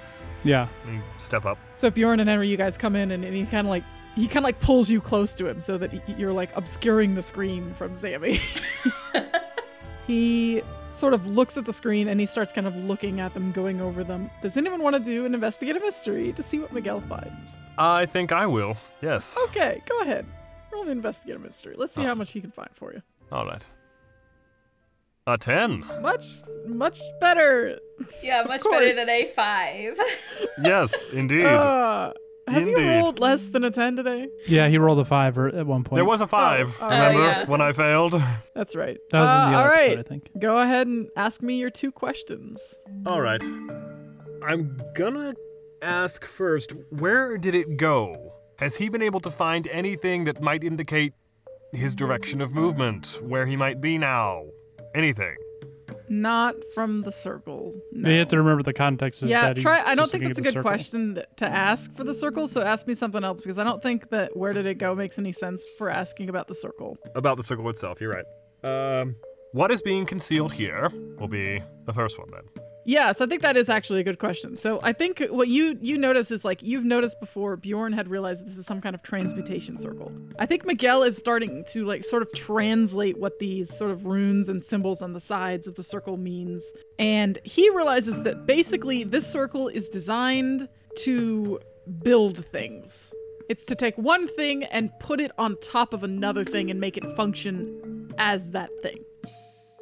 Yeah. 0.45 0.69
You 0.87 1.01
step 1.17 1.45
up. 1.45 1.59
So 1.75 1.91
Bjorn 1.91 2.21
and 2.21 2.31
Henry, 2.31 2.49
you 2.49 2.57
guys 2.57 2.79
come 2.79 2.95
in, 2.95 3.11
and, 3.11 3.25
and 3.25 3.35
he 3.35 3.45
kind 3.45 3.67
of 3.67 3.71
like 3.71 3.83
he 4.17 4.27
kind 4.27 4.39
of 4.39 4.45
like 4.45 4.59
pulls 4.61 4.91
you 4.91 5.01
close 5.01 5.35
to 5.35 5.47
him 5.47 5.61
so 5.61 5.79
that 5.79 5.93
y- 5.93 6.03
you're 6.19 6.33
like 6.33 6.51
obscuring 6.57 7.15
the 7.15 7.23
screen 7.23 7.73
from 7.75 7.95
Sammy. 7.95 8.41
he 10.07 10.63
sort 10.93 11.13
of 11.15 11.27
looks 11.29 11.57
at 11.59 11.65
the 11.67 11.73
screen 11.73 12.09
and 12.09 12.19
he 12.19 12.27
starts 12.27 12.53
kind 12.53 12.67
of 12.67 12.75
looking 12.77 13.21
at 13.21 13.35
them, 13.35 13.53
going 13.53 13.81
over 13.81 14.03
them. 14.03 14.31
Does 14.43 14.57
anyone 14.57 14.83
want 14.83 14.95
to 14.97 15.01
do 15.01 15.27
an 15.27 15.35
investigative 15.35 15.83
mystery 15.83 16.33
to 16.33 16.43
see 16.43 16.59
what 16.59 16.73
Miguel 16.73 17.01
finds? 17.03 17.51
I 17.79 18.07
think 18.07 18.33
I 18.33 18.47
will. 18.47 18.77
Yes. 19.03 19.37
Okay, 19.45 19.83
go 19.89 20.01
ahead. 20.01 20.25
Roll 20.73 20.85
the 20.85 20.91
investigative 20.93 21.43
mystery. 21.43 21.75
Let's 21.77 21.95
see 21.95 22.03
Oh. 22.03 22.07
how 22.07 22.15
much 22.15 22.33
he 22.33 22.41
can 22.41 22.51
find 22.51 22.71
for 22.75 22.93
you. 22.93 23.03
All 23.31 23.45
right. 23.45 23.67
A 25.27 25.37
10. 25.37 25.85
Much, 26.01 26.25
much 26.67 27.01
better. 27.21 27.79
Yeah, 28.23 28.43
much 28.49 28.63
better 28.63 28.95
than 28.95 29.09
a 29.09 29.25
five. 29.27 29.99
Yes, 30.63 31.09
indeed. 31.13 31.45
Uh, 31.45 32.13
have 32.49 32.67
you 32.69 32.77
rolled 32.77 33.19
less 33.21 33.49
than 33.49 33.65
a 33.65 33.71
10 33.71 33.97
today? 33.97 34.29
Yeah, 34.47 34.69
he 34.69 34.79
rolled 34.79 34.99
a 34.99 35.05
5 35.05 35.39
or- 35.39 35.49
at 35.49 35.67
one 35.67 35.85
point. 35.85 35.97
there 35.97 36.05
was 36.05 36.21
a 36.21 36.27
5, 36.27 36.79
oh, 36.81 36.85
remember, 36.89 37.21
yeah. 37.23 37.45
when 37.47 37.61
I 37.61 37.73
failed? 37.73 38.13
That's 38.55 38.75
right. 38.77 38.99
that 39.11 39.21
was 39.21 39.31
Uh, 39.31 39.33
in 39.47 39.53
the 39.53 39.59
all 39.59 39.65
other 39.65 39.71
right. 39.71 39.87
episode, 39.99 39.99
I 39.99 40.09
think. 40.09 40.31
Go 40.39 40.59
ahead 40.59 40.87
and 40.87 41.09
ask 41.17 41.43
me 41.43 41.59
your 41.59 41.71
two 41.71 41.91
questions. 41.93 42.61
All 43.07 43.21
right. 43.21 43.43
I'm 44.47 44.79
gonna 44.95 45.35
ask 45.83 46.25
first 46.25 46.73
where 46.91 47.37
did 47.37 47.55
it 47.55 47.77
go? 47.77 48.33
Has 48.59 48.77
he 48.77 48.89
been 48.89 49.03
able 49.03 49.21
to 49.21 49.31
find 49.31 49.67
anything 49.69 50.25
that 50.25 50.41
might 50.41 50.63
indicate 50.65 51.13
his 51.73 51.95
direction 51.95 52.41
of 52.41 52.55
movement, 52.55 53.21
where 53.23 53.45
he 53.45 53.57
might 53.57 53.81
be 53.81 53.99
now? 53.99 54.45
Anything? 54.95 55.35
Not 56.09 56.55
from 56.75 57.03
the 57.03 57.13
circle. 57.13 57.75
No. 57.93 58.09
You 58.09 58.19
have 58.19 58.29
to 58.29 58.39
remember 58.39 58.63
the 58.63 58.73
context 58.73 59.23
is 59.23 59.31
yeah, 59.31 59.49
that 59.49 59.57
he's 59.57 59.65
try. 59.65 59.83
I 59.85 59.95
don't 59.95 60.11
think 60.11 60.25
looking 60.25 60.29
that's 60.29 60.39
a 60.39 60.43
good 60.43 60.53
circle. 60.55 60.63
question 60.63 61.23
to 61.37 61.47
ask 61.47 61.95
for 61.95 62.05
the 62.05 62.15
circle. 62.15 62.47
So 62.47 62.63
ask 62.63 62.87
me 62.87 62.95
something 62.95 63.25
else 63.25 63.43
because 63.43 63.59
I 63.59 63.65
don't 63.65 63.83
think 63.83 64.11
that 64.11 64.37
where 64.37 64.53
did 64.53 64.67
it 64.67 64.79
go 64.79 64.95
makes 64.95 65.19
any 65.19 65.33
sense 65.33 65.65
for 65.79 65.91
asking 65.91 66.29
about 66.29 66.49
the 66.49 66.55
circle. 66.55 66.97
About 67.15 67.37
the 67.37 67.45
circle 67.45 67.69
itself, 67.69 68.01
you're 68.01 68.13
right. 68.13 69.01
Um, 69.01 69.17
what 69.53 69.71
is 69.71 69.83
being 69.83 70.07
concealed 70.07 70.53
here 70.53 70.91
will 71.19 71.29
be 71.29 71.63
the 71.85 71.93
first 71.93 72.19
one 72.19 72.31
then. 72.31 72.43
Yes, 72.87 73.21
I 73.21 73.27
think 73.27 73.43
that 73.43 73.57
is 73.57 73.69
actually 73.69 73.99
a 73.99 74.05
good 74.05 74.21
question. 74.21 74.57
So 74.57 74.79
I 74.81 74.93
think 74.93 75.21
what 75.31 75.49
you 75.49 75.77
you 75.81 75.99
notice 75.99 76.31
is 76.31 76.45
like 76.45 76.63
you've 76.63 76.85
noticed 76.85 77.19
before 77.19 77.57
Bjorn 77.57 77.93
had 77.93 78.07
realized 78.07 78.47
this 78.47 78.57
is 78.57 78.65
some 78.65 78.81
kind 78.81 78.95
of 78.95 79.03
transmutation 79.03 79.77
circle. 79.77 80.13
I 80.39 80.47
think 80.47 80.65
Miguel 80.65 81.03
is 81.03 81.17
starting 81.17 81.65
to 81.73 81.85
like 81.85 82.05
sort 82.05 82.23
of 82.23 82.33
translate 82.33 83.19
what 83.19 83.41
these 83.41 83.77
sort 83.77 83.91
of 83.91 84.07
runes 84.07 84.49
and 84.49 84.65
symbols 84.65 85.03
on 85.03 85.15
the 85.15 85.21
sides 85.21 85.67
of 85.67 85.75
the 85.75 85.83
circle 85.83 86.17
means. 86.17 86.63
And 86.97 87.41
he 87.43 87.69
realizes 87.71 88.23
that 88.23 88.47
basically 88.47 89.03
this 89.03 89.27
circle 89.27 89.67
is 89.67 89.89
designed 89.89 90.69
to 90.99 91.59
build 92.05 92.47
things. 92.47 93.13
It's 93.49 93.65
to 93.65 93.75
take 93.75 93.99
one 93.99 94.29
thing 94.29 94.63
and 94.63 94.93
put 95.01 95.21
it 95.21 95.33
on 95.39 95.57
top 95.61 95.93
of 95.93 96.05
another 96.05 96.45
thing 96.45 96.71
and 96.71 96.81
make 96.81 96.97
it 96.97 97.05
function 97.17 98.13
as 98.19 98.51
that 98.51 98.71
thing. 98.83 99.05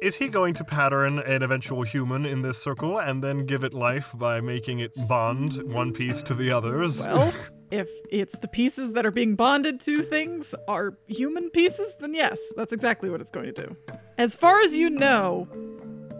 Is 0.01 0.15
he 0.17 0.27
going 0.27 0.53
to 0.55 0.63
pattern 0.63 1.19
an 1.19 1.41
eventual 1.41 1.83
human 1.83 2.25
in 2.25 2.41
this 2.41 2.61
circle 2.61 2.99
and 2.99 3.23
then 3.23 3.45
give 3.45 3.63
it 3.63 3.73
life 3.73 4.11
by 4.15 4.41
making 4.41 4.79
it 4.79 4.91
bond 5.07 5.53
one 5.71 5.93
piece 5.93 6.21
to 6.23 6.33
the 6.35 6.51
others? 6.51 7.01
Well, 7.03 7.33
if 7.71 7.87
it's 8.11 8.37
the 8.39 8.47
pieces 8.47 8.93
that 8.93 9.05
are 9.05 9.11
being 9.11 9.35
bonded 9.35 9.79
to 9.81 10.01
things 10.03 10.53
are 10.67 10.97
human 11.07 11.49
pieces, 11.49 11.95
then 11.99 12.13
yes, 12.13 12.39
that's 12.57 12.73
exactly 12.73 13.09
what 13.09 13.21
it's 13.21 13.31
going 13.31 13.53
to 13.53 13.65
do. 13.67 13.75
As 14.17 14.35
far 14.35 14.59
as 14.61 14.75
you 14.75 14.89
know, 14.89 15.47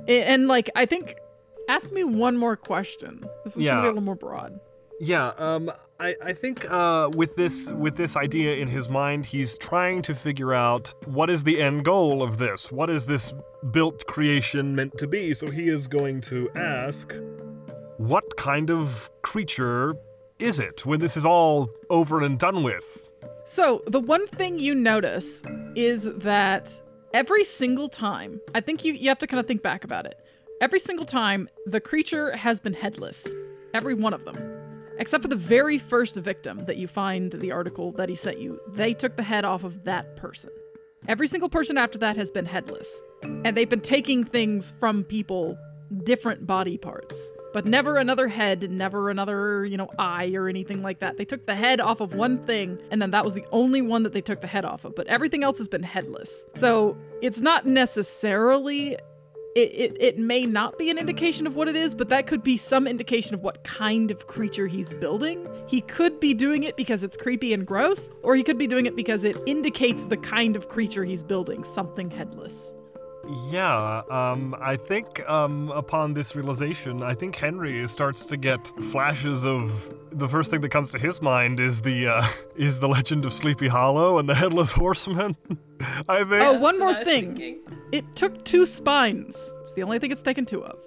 and 0.07 0.47
like, 0.47 0.69
I 0.75 0.85
think, 0.85 1.15
ask 1.69 1.91
me 1.91 2.03
one 2.03 2.37
more 2.37 2.55
question. 2.55 3.23
This 3.43 3.55
one's 3.55 3.65
Yeah. 3.65 3.73
gonna 3.73 3.81
be 3.81 3.87
a 3.87 3.91
little 3.91 4.03
more 4.03 4.15
broad. 4.15 4.59
Yeah, 5.01 5.33
um, 5.37 5.69
I, 5.97 6.13
I 6.21 6.33
think 6.33 6.69
uh, 6.69 7.09
with 7.15 7.37
this 7.37 7.71
with 7.71 7.95
this 7.95 8.17
idea 8.17 8.55
in 8.55 8.67
his 8.67 8.89
mind, 8.89 9.25
he's 9.25 9.57
trying 9.57 10.01
to 10.03 10.13
figure 10.13 10.53
out 10.53 10.93
what 11.05 11.29
is 11.29 11.43
the 11.43 11.61
end 11.61 11.85
goal 11.85 12.21
of 12.21 12.37
this. 12.37 12.69
What 12.69 12.89
is 12.89 13.05
this 13.05 13.33
built 13.71 14.05
creation 14.05 14.75
meant 14.75 14.97
to 14.97 15.07
be? 15.07 15.33
So 15.33 15.47
he 15.47 15.69
is 15.69 15.87
going 15.87 16.19
to 16.21 16.49
ask, 16.55 17.13
what 17.97 18.35
kind 18.35 18.69
of 18.69 19.09
creature 19.21 19.95
is 20.37 20.59
it 20.59 20.85
when 20.85 20.99
this 20.99 21.15
is 21.15 21.25
all 21.25 21.69
over 21.89 22.21
and 22.23 22.37
done 22.37 22.63
with? 22.63 23.09
So, 23.45 23.81
the 23.87 23.99
one 23.99 24.27
thing 24.27 24.59
you 24.59 24.75
notice 24.75 25.43
is 25.75 26.09
that 26.15 26.81
every 27.13 27.43
single 27.43 27.87
time, 27.87 28.41
I 28.53 28.59
think 28.59 28.83
you, 28.83 28.93
you 28.93 29.07
have 29.09 29.19
to 29.19 29.27
kind 29.27 29.39
of 29.39 29.47
think 29.47 29.61
back 29.61 29.83
about 29.83 30.05
it. 30.05 30.19
Every 30.61 30.79
single 30.79 31.05
time, 31.05 31.47
the 31.65 31.79
creature 31.79 32.35
has 32.35 32.59
been 32.59 32.73
headless. 32.73 33.27
Every 33.73 33.93
one 33.93 34.13
of 34.13 34.25
them. 34.25 34.54
Except 34.97 35.21
for 35.21 35.27
the 35.27 35.35
very 35.35 35.77
first 35.77 36.15
victim 36.15 36.65
that 36.65 36.77
you 36.77 36.87
find 36.87 37.31
the 37.31 37.51
article 37.51 37.91
that 37.93 38.09
he 38.09 38.15
sent 38.15 38.39
you. 38.39 38.59
They 38.69 38.93
took 38.93 39.17
the 39.17 39.23
head 39.23 39.45
off 39.45 39.63
of 39.63 39.83
that 39.83 40.15
person. 40.15 40.51
Every 41.07 41.27
single 41.27 41.49
person 41.49 41.77
after 41.77 41.97
that 41.99 42.15
has 42.15 42.31
been 42.31 42.45
headless. 42.45 43.03
And 43.21 43.55
they've 43.55 43.69
been 43.69 43.81
taking 43.81 44.23
things 44.23 44.73
from 44.79 45.03
people, 45.03 45.57
different 46.03 46.47
body 46.47 46.77
parts. 46.77 47.31
But 47.53 47.65
never 47.65 47.97
another 47.97 48.27
head, 48.27 48.69
never 48.69 49.09
another, 49.09 49.65
you 49.65 49.77
know, 49.77 49.89
eye 49.97 50.33
or 50.33 50.49
anything 50.49 50.81
like 50.81 50.99
that. 50.99 51.17
They 51.17 51.23
took 51.23 51.45
the 51.45 51.55
head 51.55 51.79
off 51.79 52.01
of 52.01 52.13
one 52.13 52.45
thing, 52.45 52.77
and 52.91 53.01
then 53.01 53.11
that 53.11 53.23
was 53.23 53.33
the 53.33 53.45
only 53.51 53.81
one 53.81 54.03
that 54.03 54.13
they 54.13 54.19
took 54.19 54.41
the 54.41 54.47
head 54.47 54.65
off 54.65 54.83
of. 54.83 54.93
But 54.93 55.07
everything 55.07 55.43
else 55.43 55.57
has 55.59 55.67
been 55.67 55.83
headless. 55.83 56.45
So 56.55 56.97
it's 57.21 57.39
not 57.39 57.65
necessarily 57.65 58.97
it, 59.55 59.71
it, 59.73 59.97
it 60.01 60.19
may 60.19 60.43
not 60.43 60.77
be 60.77 60.89
an 60.89 60.97
indication 60.97 61.47
of 61.47 61.55
what 61.55 61.69
it 61.69 61.77
is, 61.77 61.95
but 61.95 62.09
that 62.09 62.27
could 62.27 62.43
be 62.43 62.57
some 62.57 62.87
indication 62.87 63.33
of 63.33 63.41
what 63.41 63.63
kind 63.63 64.11
of 64.11 64.27
creature 64.27 64.67
he's 64.67 64.91
building. 64.91 65.47
He 65.65 65.79
could 65.79 66.19
be 66.19 66.33
doing 66.33 66.63
it 66.63 66.75
because 66.75 67.03
it's 67.05 67.15
creepy 67.15 67.53
and 67.53 67.65
gross, 67.65 68.11
or 68.21 68.35
he 68.35 68.43
could 68.43 68.57
be 68.57 68.67
doing 68.67 68.85
it 68.85 68.97
because 68.97 69.23
it 69.23 69.37
indicates 69.45 70.07
the 70.07 70.17
kind 70.17 70.57
of 70.57 70.67
creature 70.67 71.05
he's 71.05 71.23
building, 71.23 71.63
something 71.63 72.11
headless. 72.11 72.73
Yeah, 73.49 74.01
um, 74.09 74.55
I 74.59 74.75
think 74.75 75.27
um, 75.29 75.71
upon 75.71 76.13
this 76.13 76.35
realization, 76.35 77.01
I 77.01 77.13
think 77.15 77.35
Henry 77.35 77.87
starts 77.87 78.25
to 78.27 78.37
get 78.37 78.67
flashes 78.91 79.45
of 79.45 79.91
the 80.11 80.27
first 80.27 80.51
thing 80.51 80.61
that 80.61 80.69
comes 80.69 80.91
to 80.91 80.99
his 80.99 81.21
mind 81.21 81.59
is 81.59 81.81
the 81.81 82.07
uh, 82.07 82.27
is 82.55 82.79
the 82.79 82.87
legend 82.87 83.25
of 83.25 83.33
Sleepy 83.33 83.67
Hollow 83.67 84.19
and 84.19 84.29
the 84.29 84.35
headless 84.35 84.71
horseman. 84.71 85.35
I 86.07 86.19
think. 86.19 86.33
Oh, 86.33 86.53
one 86.53 86.77
more 86.77 86.89
what 86.89 86.95
I 86.97 86.99
was 86.99 87.07
thing. 87.07 87.35
thinking. 87.35 87.59
It 87.91 88.15
took 88.15 88.45
two 88.45 88.65
spines. 88.65 89.51
It's 89.61 89.73
the 89.73 89.83
only 89.83 89.97
thing 89.99 90.11
it's 90.11 90.23
taken 90.23 90.45
two 90.45 90.63
of. 90.63 90.77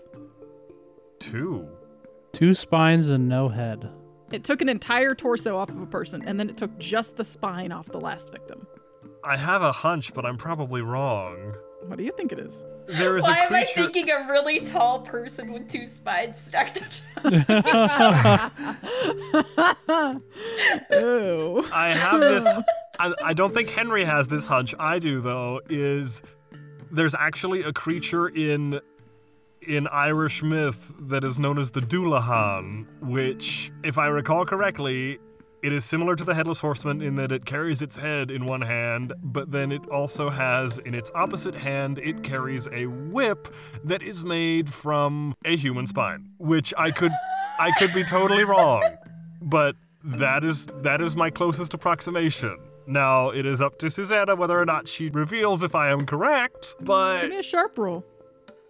two. 1.19 1.69
Two 2.33 2.55
spines 2.55 3.09
and 3.09 3.29
no 3.29 3.49
head. 3.49 3.91
It 4.31 4.45
took 4.45 4.61
an 4.63 4.69
entire 4.69 5.15
torso 5.15 5.57
off 5.57 5.71
of 5.71 5.81
a 5.81 5.87
person, 5.87 6.23
and 6.27 6.39
then 6.39 6.51
it 6.51 6.57
took 6.59 6.77
just 6.79 7.17
the 7.17 7.25
spine 7.25 7.73
off 7.73 7.87
the 7.87 8.01
last 8.01 8.31
victim. 8.31 8.67
I 9.25 9.37
have 9.37 9.63
a 9.63 9.73
hunch, 9.73 10.13
but 10.15 10.25
I'm 10.27 10.37
probably 10.37 10.83
wrong. 10.83 11.55
What 11.87 11.97
do 11.97 12.05
you 12.05 12.13
think 12.13 12.33
it 12.33 12.39
is? 12.39 12.67
There 12.87 13.17
is 13.17 13.25
Why 13.25 13.39
a 13.39 13.47
am 13.47 13.55
I 13.55 13.65
thinking 13.65 14.11
a 14.11 14.27
really 14.29 14.61
tall 14.61 15.01
person 15.01 15.53
with 15.53 15.71
two 15.71 15.87
spines 15.87 16.41
stacked 16.41 17.03
on 17.25 17.33
top? 17.45 18.53
Oh. 20.91 21.69
I 21.73 21.95
have 21.95 22.21
this. 22.21 22.47
I, 23.01 23.13
I 23.25 23.33
don't 23.35 23.55
think 23.55 23.71
Henry 23.71 24.05
has 24.05 24.29
this 24.29 24.47
hunch. 24.47 24.75
I 24.79 24.99
do 24.99 25.21
though. 25.21 25.61
Is 25.69 26.23
there's 26.91 27.15
actually 27.15 27.63
a 27.63 27.73
creature 27.73 28.29
in 28.29 28.81
in 29.63 29.87
Irish 29.89 30.43
myth 30.43 30.93
that 30.99 31.25
is 31.25 31.39
known 31.39 31.59
as 31.59 31.71
the 31.73 31.81
Dullahan, 31.81 32.87
which, 33.03 33.71
if 33.85 33.99
I 33.99 34.07
recall 34.07 34.47
correctly, 34.47 35.19
it 35.63 35.73
is 35.73 35.85
similar 35.85 36.15
to 36.17 36.25
the 36.25 36.35
headless 36.35 36.61
horseman 36.61 37.03
in 37.03 37.17
that 37.17 37.33
it 37.33 37.45
carries 37.45 37.83
its 37.83 37.97
head 37.97 38.31
in 38.31 38.47
one 38.47 38.61
hand, 38.63 39.13
but 39.23 39.51
then 39.51 39.73
it 39.73 39.87
also 39.89 40.31
has 40.31 40.79
in 40.79 40.95
its 40.95 41.11
opposite 41.15 41.55
hand 41.55 41.99
it 41.99 42.23
carries 42.23 42.69
a 42.73 42.87
whip 42.87 43.53
that 43.85 44.03
is 44.03 44.25
made 44.25 44.73
from 44.73 45.35
a 45.45 45.57
human 45.57 45.87
spine, 45.87 46.31
which 46.39 46.73
I 46.79 46.91
could 46.91 47.13
I 47.59 47.73
could 47.79 47.93
be 47.93 48.05
totally 48.05 48.45
wrong, 48.45 48.85
but 49.43 49.75
that 50.05 50.45
is 50.45 50.67
that 50.83 51.01
is 51.01 51.17
my 51.17 51.31
closest 51.31 51.75
approximation. 51.75 52.57
Now 52.87 53.31
it 53.31 53.45
is 53.45 53.61
up 53.61 53.79
to 53.81 53.91
Susanna 53.91 54.35
whether 54.37 54.59
or 54.59 54.65
not 54.65 54.87
she 54.89 55.11
reveals 55.11 55.63
if 55.63 55.75
I 55.75 55.91
am 55.91 56.07
correct, 56.07 56.75
but 56.81 57.23
Give 57.23 57.31
me 57.31 57.39
a 57.39 57.43
sharp 57.43 57.77
roll. 57.77 58.05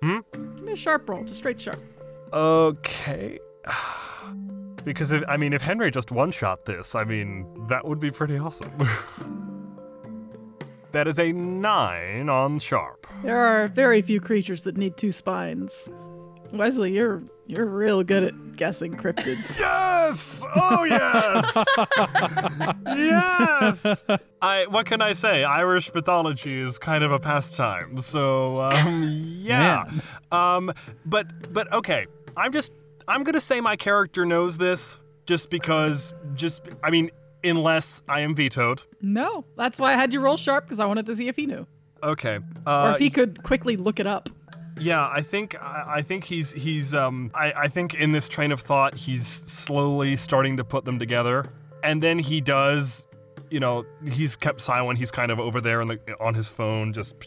Hmm? 0.02 0.18
Give 0.32 0.62
me 0.62 0.72
a 0.72 0.76
sharp 0.76 1.08
roll, 1.08 1.22
just 1.24 1.38
straight 1.38 1.60
sharp. 1.60 1.82
okay. 2.32 3.38
Because 4.88 5.12
if 5.12 5.22
I 5.28 5.36
mean 5.36 5.52
if 5.52 5.60
Henry 5.60 5.90
just 5.90 6.10
one 6.10 6.30
shot 6.30 6.64
this, 6.64 6.94
I 6.94 7.04
mean 7.04 7.46
that 7.68 7.86
would 7.86 8.00
be 8.00 8.10
pretty 8.10 8.38
awesome. 8.38 8.72
that 10.92 11.06
is 11.06 11.18
a 11.18 11.30
nine 11.30 12.30
on 12.30 12.58
sharp. 12.58 13.06
There 13.22 13.38
are 13.38 13.68
very 13.68 14.00
few 14.00 14.18
creatures 14.18 14.62
that 14.62 14.78
need 14.78 14.96
two 14.96 15.12
spines. 15.12 15.90
Wesley, 16.52 16.92
you're 16.92 17.22
you're 17.46 17.66
real 17.66 18.02
good 18.02 18.24
at 18.24 18.56
guessing 18.56 18.94
cryptids. 18.94 19.60
Yes! 20.08 20.42
Oh 20.56 20.84
yes! 20.84 21.54
yes! 22.86 24.02
I 24.40 24.64
what 24.70 24.86
can 24.86 25.02
I 25.02 25.12
say? 25.12 25.44
Irish 25.44 25.92
mythology 25.92 26.62
is 26.62 26.78
kind 26.78 27.04
of 27.04 27.12
a 27.12 27.18
pastime. 27.18 27.98
So 27.98 28.62
um 28.62 29.06
yeah. 29.12 29.84
Man. 29.84 30.02
Um 30.32 30.72
but 31.04 31.52
but 31.52 31.70
okay. 31.74 32.06
I'm 32.38 32.52
just 32.52 32.72
I'm 33.08 33.24
going 33.24 33.34
to 33.34 33.40
say 33.40 33.60
my 33.60 33.74
character 33.76 34.24
knows 34.26 34.58
this 34.58 34.98
just 35.26 35.50
because 35.50 36.14
just 36.34 36.62
I 36.82 36.90
mean 36.90 37.10
unless 37.44 38.02
I 38.08 38.20
am 38.20 38.34
vetoed. 38.34 38.82
no, 39.00 39.44
that's 39.56 39.78
why 39.78 39.92
I 39.92 39.96
had 39.96 40.12
you 40.12 40.20
roll 40.20 40.36
sharp 40.36 40.64
because 40.64 40.78
I 40.80 40.86
wanted 40.86 41.06
to 41.06 41.16
see 41.16 41.28
if 41.28 41.36
he 41.36 41.46
knew 41.46 41.66
Okay. 42.02 42.36
or 42.36 42.42
Uh 42.66 42.92
if 42.92 42.98
he 42.98 43.10
could 43.10 43.42
quickly 43.42 43.76
look 43.76 43.98
it 44.00 44.06
up. 44.06 44.28
Yeah, 44.80 45.08
I 45.08 45.22
think 45.22 45.54
I 45.60 45.84
I 45.98 46.02
think 46.02 46.24
he's 46.24 46.52
he's 46.52 46.94
um 46.94 47.30
I, 47.34 47.52
I 47.64 47.68
think 47.68 47.94
in 47.94 48.12
this 48.12 48.28
train 48.28 48.52
of 48.52 48.60
thought 48.60 48.94
he's 48.94 49.26
slowly 49.26 50.16
starting 50.16 50.56
to 50.58 50.64
put 50.64 50.84
them 50.84 50.98
together. 50.98 51.46
And 51.82 52.02
then 52.02 52.18
he 52.18 52.40
does 52.40 53.06
you 53.50 53.60
know, 53.60 53.86
he's 54.06 54.36
kept 54.36 54.60
silent. 54.60 54.98
He's 54.98 55.10
kind 55.10 55.30
of 55.32 55.40
over 55.40 55.60
there 55.60 55.80
on 55.80 55.86
the 55.88 55.98
on 56.20 56.34
his 56.34 56.48
phone 56.50 56.92
just 56.92 57.18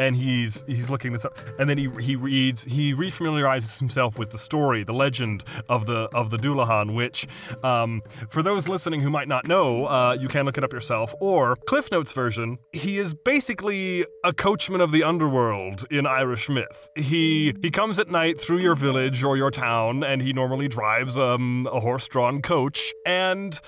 and 0.00 0.16
he's 0.16 0.64
he's 0.66 0.88
looking 0.88 1.12
this 1.12 1.24
up 1.24 1.38
and 1.58 1.68
then 1.68 1.78
he 1.78 1.88
he 2.00 2.16
reads 2.16 2.64
he 2.64 2.94
refamiliarizes 2.94 3.78
himself 3.78 4.18
with 4.18 4.30
the 4.30 4.38
story, 4.38 4.82
the 4.82 4.94
legend 4.94 5.44
of 5.68 5.86
the 5.86 6.08
of 6.14 6.30
the 6.30 6.38
Dullahan, 6.38 6.94
which 6.94 7.28
um, 7.62 8.00
for 8.30 8.42
those 8.42 8.66
listening 8.66 9.00
who 9.00 9.10
might 9.10 9.28
not 9.28 9.46
know, 9.46 9.86
uh, 9.86 10.16
you 10.18 10.28
can 10.28 10.46
look 10.46 10.56
it 10.58 10.64
up 10.64 10.72
yourself, 10.72 11.14
or 11.20 11.56
Cliff 11.66 11.90
Notes 11.92 12.12
version, 12.12 12.58
he 12.72 12.98
is 12.98 13.14
basically 13.14 14.06
a 14.24 14.32
coachman 14.32 14.80
of 14.80 14.90
the 14.90 15.02
underworld 15.02 15.84
in 15.90 16.06
Irish 16.06 16.48
myth. 16.48 16.88
He 16.96 17.54
he 17.60 17.70
comes 17.70 17.98
at 17.98 18.08
night 18.08 18.40
through 18.40 18.58
your 18.58 18.74
village 18.74 19.22
or 19.22 19.36
your 19.36 19.50
town, 19.50 20.02
and 20.02 20.22
he 20.22 20.32
normally 20.32 20.68
drives 20.68 21.18
um, 21.18 21.68
a 21.70 21.80
horse-drawn 21.80 22.40
coach. 22.42 22.92
And 23.04 23.60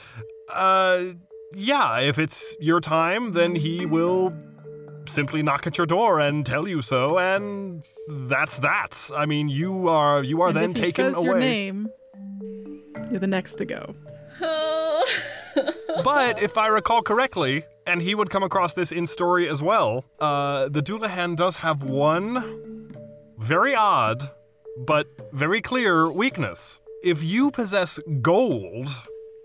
uh, 0.53 1.05
yeah, 1.55 2.01
if 2.01 2.19
it's 2.19 2.57
your 2.61 2.81
time, 2.81 3.33
then 3.33 3.55
he 3.57 3.85
will 3.85 4.33
simply 5.07 5.43
knock 5.43 5.67
at 5.67 5.79
your 5.79 5.87
door 5.87 6.21
and 6.21 6.45
tell 6.45 6.69
you 6.69 6.81
so, 6.81 7.19
and 7.19 7.83
that's 8.09 8.59
that. 8.59 9.11
I 9.15 9.27
mean, 9.27 9.49
you 9.49 9.89
are 9.89 10.23
you 10.23 10.43
are 10.43 10.49
and 10.49 10.57
then 10.57 10.71
if 10.73 10.77
he 10.77 10.83
taken 10.83 11.15
says 11.15 11.17
away. 11.17 11.27
your 11.27 11.39
name, 11.39 11.89
you're 13.11 13.21
the 13.21 13.27
next 13.27 13.57
to 13.57 13.65
go. 13.65 13.95
But 16.03 16.43
if 16.43 16.57
I 16.57 16.69
recall 16.69 17.03
correctly, 17.03 17.65
and 17.87 18.01
he 18.01 18.15
would 18.15 18.31
come 18.31 18.43
across 18.43 18.73
this 18.73 18.93
in 18.93 19.07
story 19.07 19.49
as 19.49 19.63
well, 19.63 20.05
uh, 20.21 20.69
the 20.71 20.81
Dullahan 20.81 21.37
does 21.37 21.57
have 21.57 21.83
one 21.83 22.95
very 23.39 23.75
odd 23.75 24.31
but 24.87 25.07
very 25.33 25.61
clear 25.61 26.11
weakness. 26.11 26.81
If 27.03 27.23
you 27.23 27.51
possess 27.51 28.01
gold, 28.21 28.89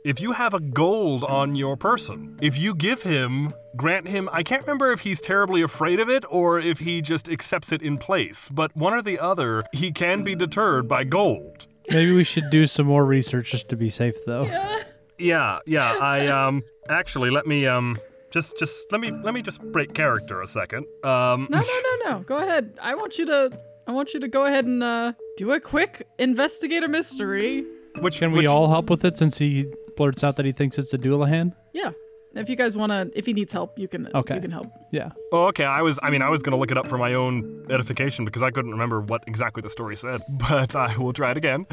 if 0.06 0.22
you 0.22 0.32
have 0.32 0.54
a 0.54 0.60
gold 0.60 1.24
on 1.24 1.56
your 1.56 1.76
person, 1.76 2.38
if 2.42 2.58
you 2.58 2.74
give 2.76 3.02
him, 3.02 3.54
grant 3.76 4.08
him, 4.08 4.30
I 4.32 4.44
can't 4.44 4.62
remember 4.64 4.92
if 4.92 5.02
he's 5.02 5.20
terribly 5.20 5.62
afraid 5.62 6.00
of 6.00 6.10
it 6.10 6.24
or 6.30 6.60
if 6.60 6.80
he 6.80 7.02
just 7.02 7.28
accepts 7.30 7.72
it 7.72 7.82
in 7.82 7.98
place, 7.98 8.48
but 8.50 8.76
one 8.76 8.94
or 8.94 9.02
the 9.02 9.20
other, 9.20 9.64
he 9.74 9.92
can 9.92 10.24
be 10.24 10.36
deterred 10.36 10.88
by 10.88 11.04
gold. 11.04 11.68
Maybe 11.90 12.12
we 12.14 12.24
should 12.24 12.50
do 12.50 12.68
some 12.68 12.86
more 12.86 13.06
research 13.06 13.52
just 13.52 13.70
to 13.70 13.76
be 13.78 13.90
safe, 13.90 14.16
though. 14.26 14.44
Yeah. 14.44 14.84
Yeah, 15.20 15.60
yeah, 15.66 15.98
I 16.00 16.28
um 16.28 16.62
actually 16.90 17.32
let 17.32 17.48
me 17.48 17.66
um 17.66 17.98
just 18.32 18.60
just 18.60 18.92
let 18.92 19.02
me 19.02 19.10
let 19.24 19.34
me 19.34 19.42
just 19.42 19.60
break 19.72 19.96
character 19.96 20.44
a 20.44 20.48
second. 20.48 20.86
Um 21.04 21.48
No, 21.50 21.58
no, 21.58 21.82
no, 22.04 22.12
no. 22.12 22.20
Go 22.20 22.38
ahead. 22.38 22.78
I 22.80 22.94
want 22.94 23.18
you 23.18 23.26
to. 23.26 23.50
I 23.88 23.94
want 23.94 24.14
you 24.14 24.20
to 24.20 24.28
go 24.28 24.46
ahead 24.46 24.66
and 24.66 24.84
uh, 24.84 25.14
do 25.38 25.54
a 25.54 25.60
quick 25.60 26.06
investigate 26.20 26.84
a 26.84 26.88
mystery. 26.88 27.66
which 28.02 28.20
Can 28.20 28.32
we 28.32 28.40
which- 28.40 28.48
all 28.48 28.68
help 28.70 28.92
with 28.92 29.04
it 29.06 29.18
since 29.18 29.40
he 29.40 29.66
blurts 29.98 30.24
out 30.24 30.38
that 30.38 30.46
he 30.46 30.54
thinks 30.54 30.78
it's 30.78 30.94
a 30.94 30.98
Dullahan? 30.98 31.54
Yeah. 31.74 31.92
If 32.36 32.50
you 32.50 32.56
guys 32.56 32.78
want 32.78 32.92
to, 32.92 33.10
if 33.16 33.26
he 33.26 33.34
needs 33.34 33.52
help, 33.52 33.78
you 33.80 33.88
can. 33.88 34.08
Okay. 34.16 34.36
You 34.36 34.42
can 34.42 34.52
help. 34.52 34.68
Yeah. 34.92 35.10
Oh, 35.34 35.46
okay. 35.48 35.66
I 35.66 35.82
was 35.82 35.98
I 36.04 36.10
mean 36.12 36.22
I 36.22 36.30
was 36.30 36.42
going 36.44 36.52
to 36.52 36.58
look 36.58 36.72
it 36.72 36.78
up 36.78 36.88
for 36.88 36.98
my 36.98 37.16
own 37.16 37.66
edification 37.70 38.26
because 38.26 38.44
I 38.44 38.52
couldn't 38.52 38.72
remember 38.72 39.02
what 39.02 39.24
exactly 39.28 39.62
the 39.62 39.70
story 39.70 39.96
said, 39.96 40.22
but 40.30 40.76
I 40.76 40.96
will 40.98 41.14
try 41.14 41.32
it 41.32 41.38
again. 41.38 41.66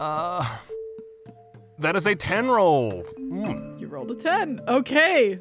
Uh 0.00 0.44
That 1.78 1.96
is 1.96 2.06
a 2.06 2.14
10 2.14 2.48
roll. 2.48 3.02
Hmm. 3.16 3.76
You 3.78 3.86
rolled 3.86 4.10
a 4.10 4.14
ten. 4.16 4.60
Okay. 4.68 5.38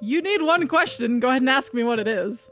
You 0.00 0.20
need 0.22 0.42
one 0.42 0.66
question. 0.66 1.20
Go 1.20 1.28
ahead 1.28 1.42
and 1.42 1.50
ask 1.50 1.72
me 1.74 1.84
what 1.84 1.98
it 2.00 2.08
is. 2.08 2.50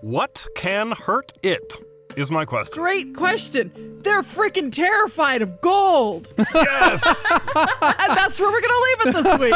What 0.00 0.46
can 0.56 0.92
hurt 0.92 1.32
it? 1.42 1.76
Is 2.16 2.30
my 2.30 2.46
question. 2.46 2.74
Great 2.74 3.14
question. 3.14 4.00
They're 4.02 4.22
freaking 4.22 4.72
terrified 4.72 5.42
of 5.42 5.60
gold, 5.60 6.32
Yes. 6.54 7.02
and 7.54 8.16
that's 8.16 8.40
where 8.40 8.50
we're 8.50 8.60
gonna 8.62 8.84
leave 8.84 9.00
it 9.06 9.22
this 9.22 9.38
week. 9.38 9.54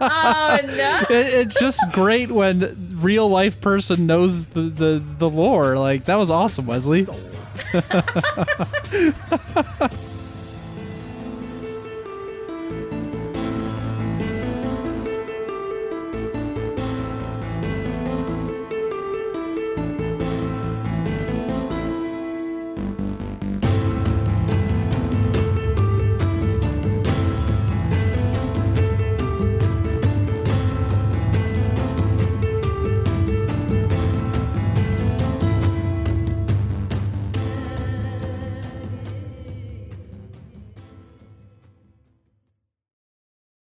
Oh 0.00 0.58
no. 0.76 1.00
It, 1.16 1.26
it's 1.46 1.60
just 1.60 1.80
great 1.92 2.32
when 2.32 2.96
real 3.00 3.28
life 3.30 3.60
person 3.60 4.06
knows 4.06 4.46
the, 4.46 4.62
the, 4.62 5.02
the 5.18 5.30
lore. 5.30 5.76
Like 5.78 6.06
that 6.06 6.16
was 6.16 6.28
awesome, 6.28 6.66
Wesley. 6.66 7.04
Sold. 7.04 7.22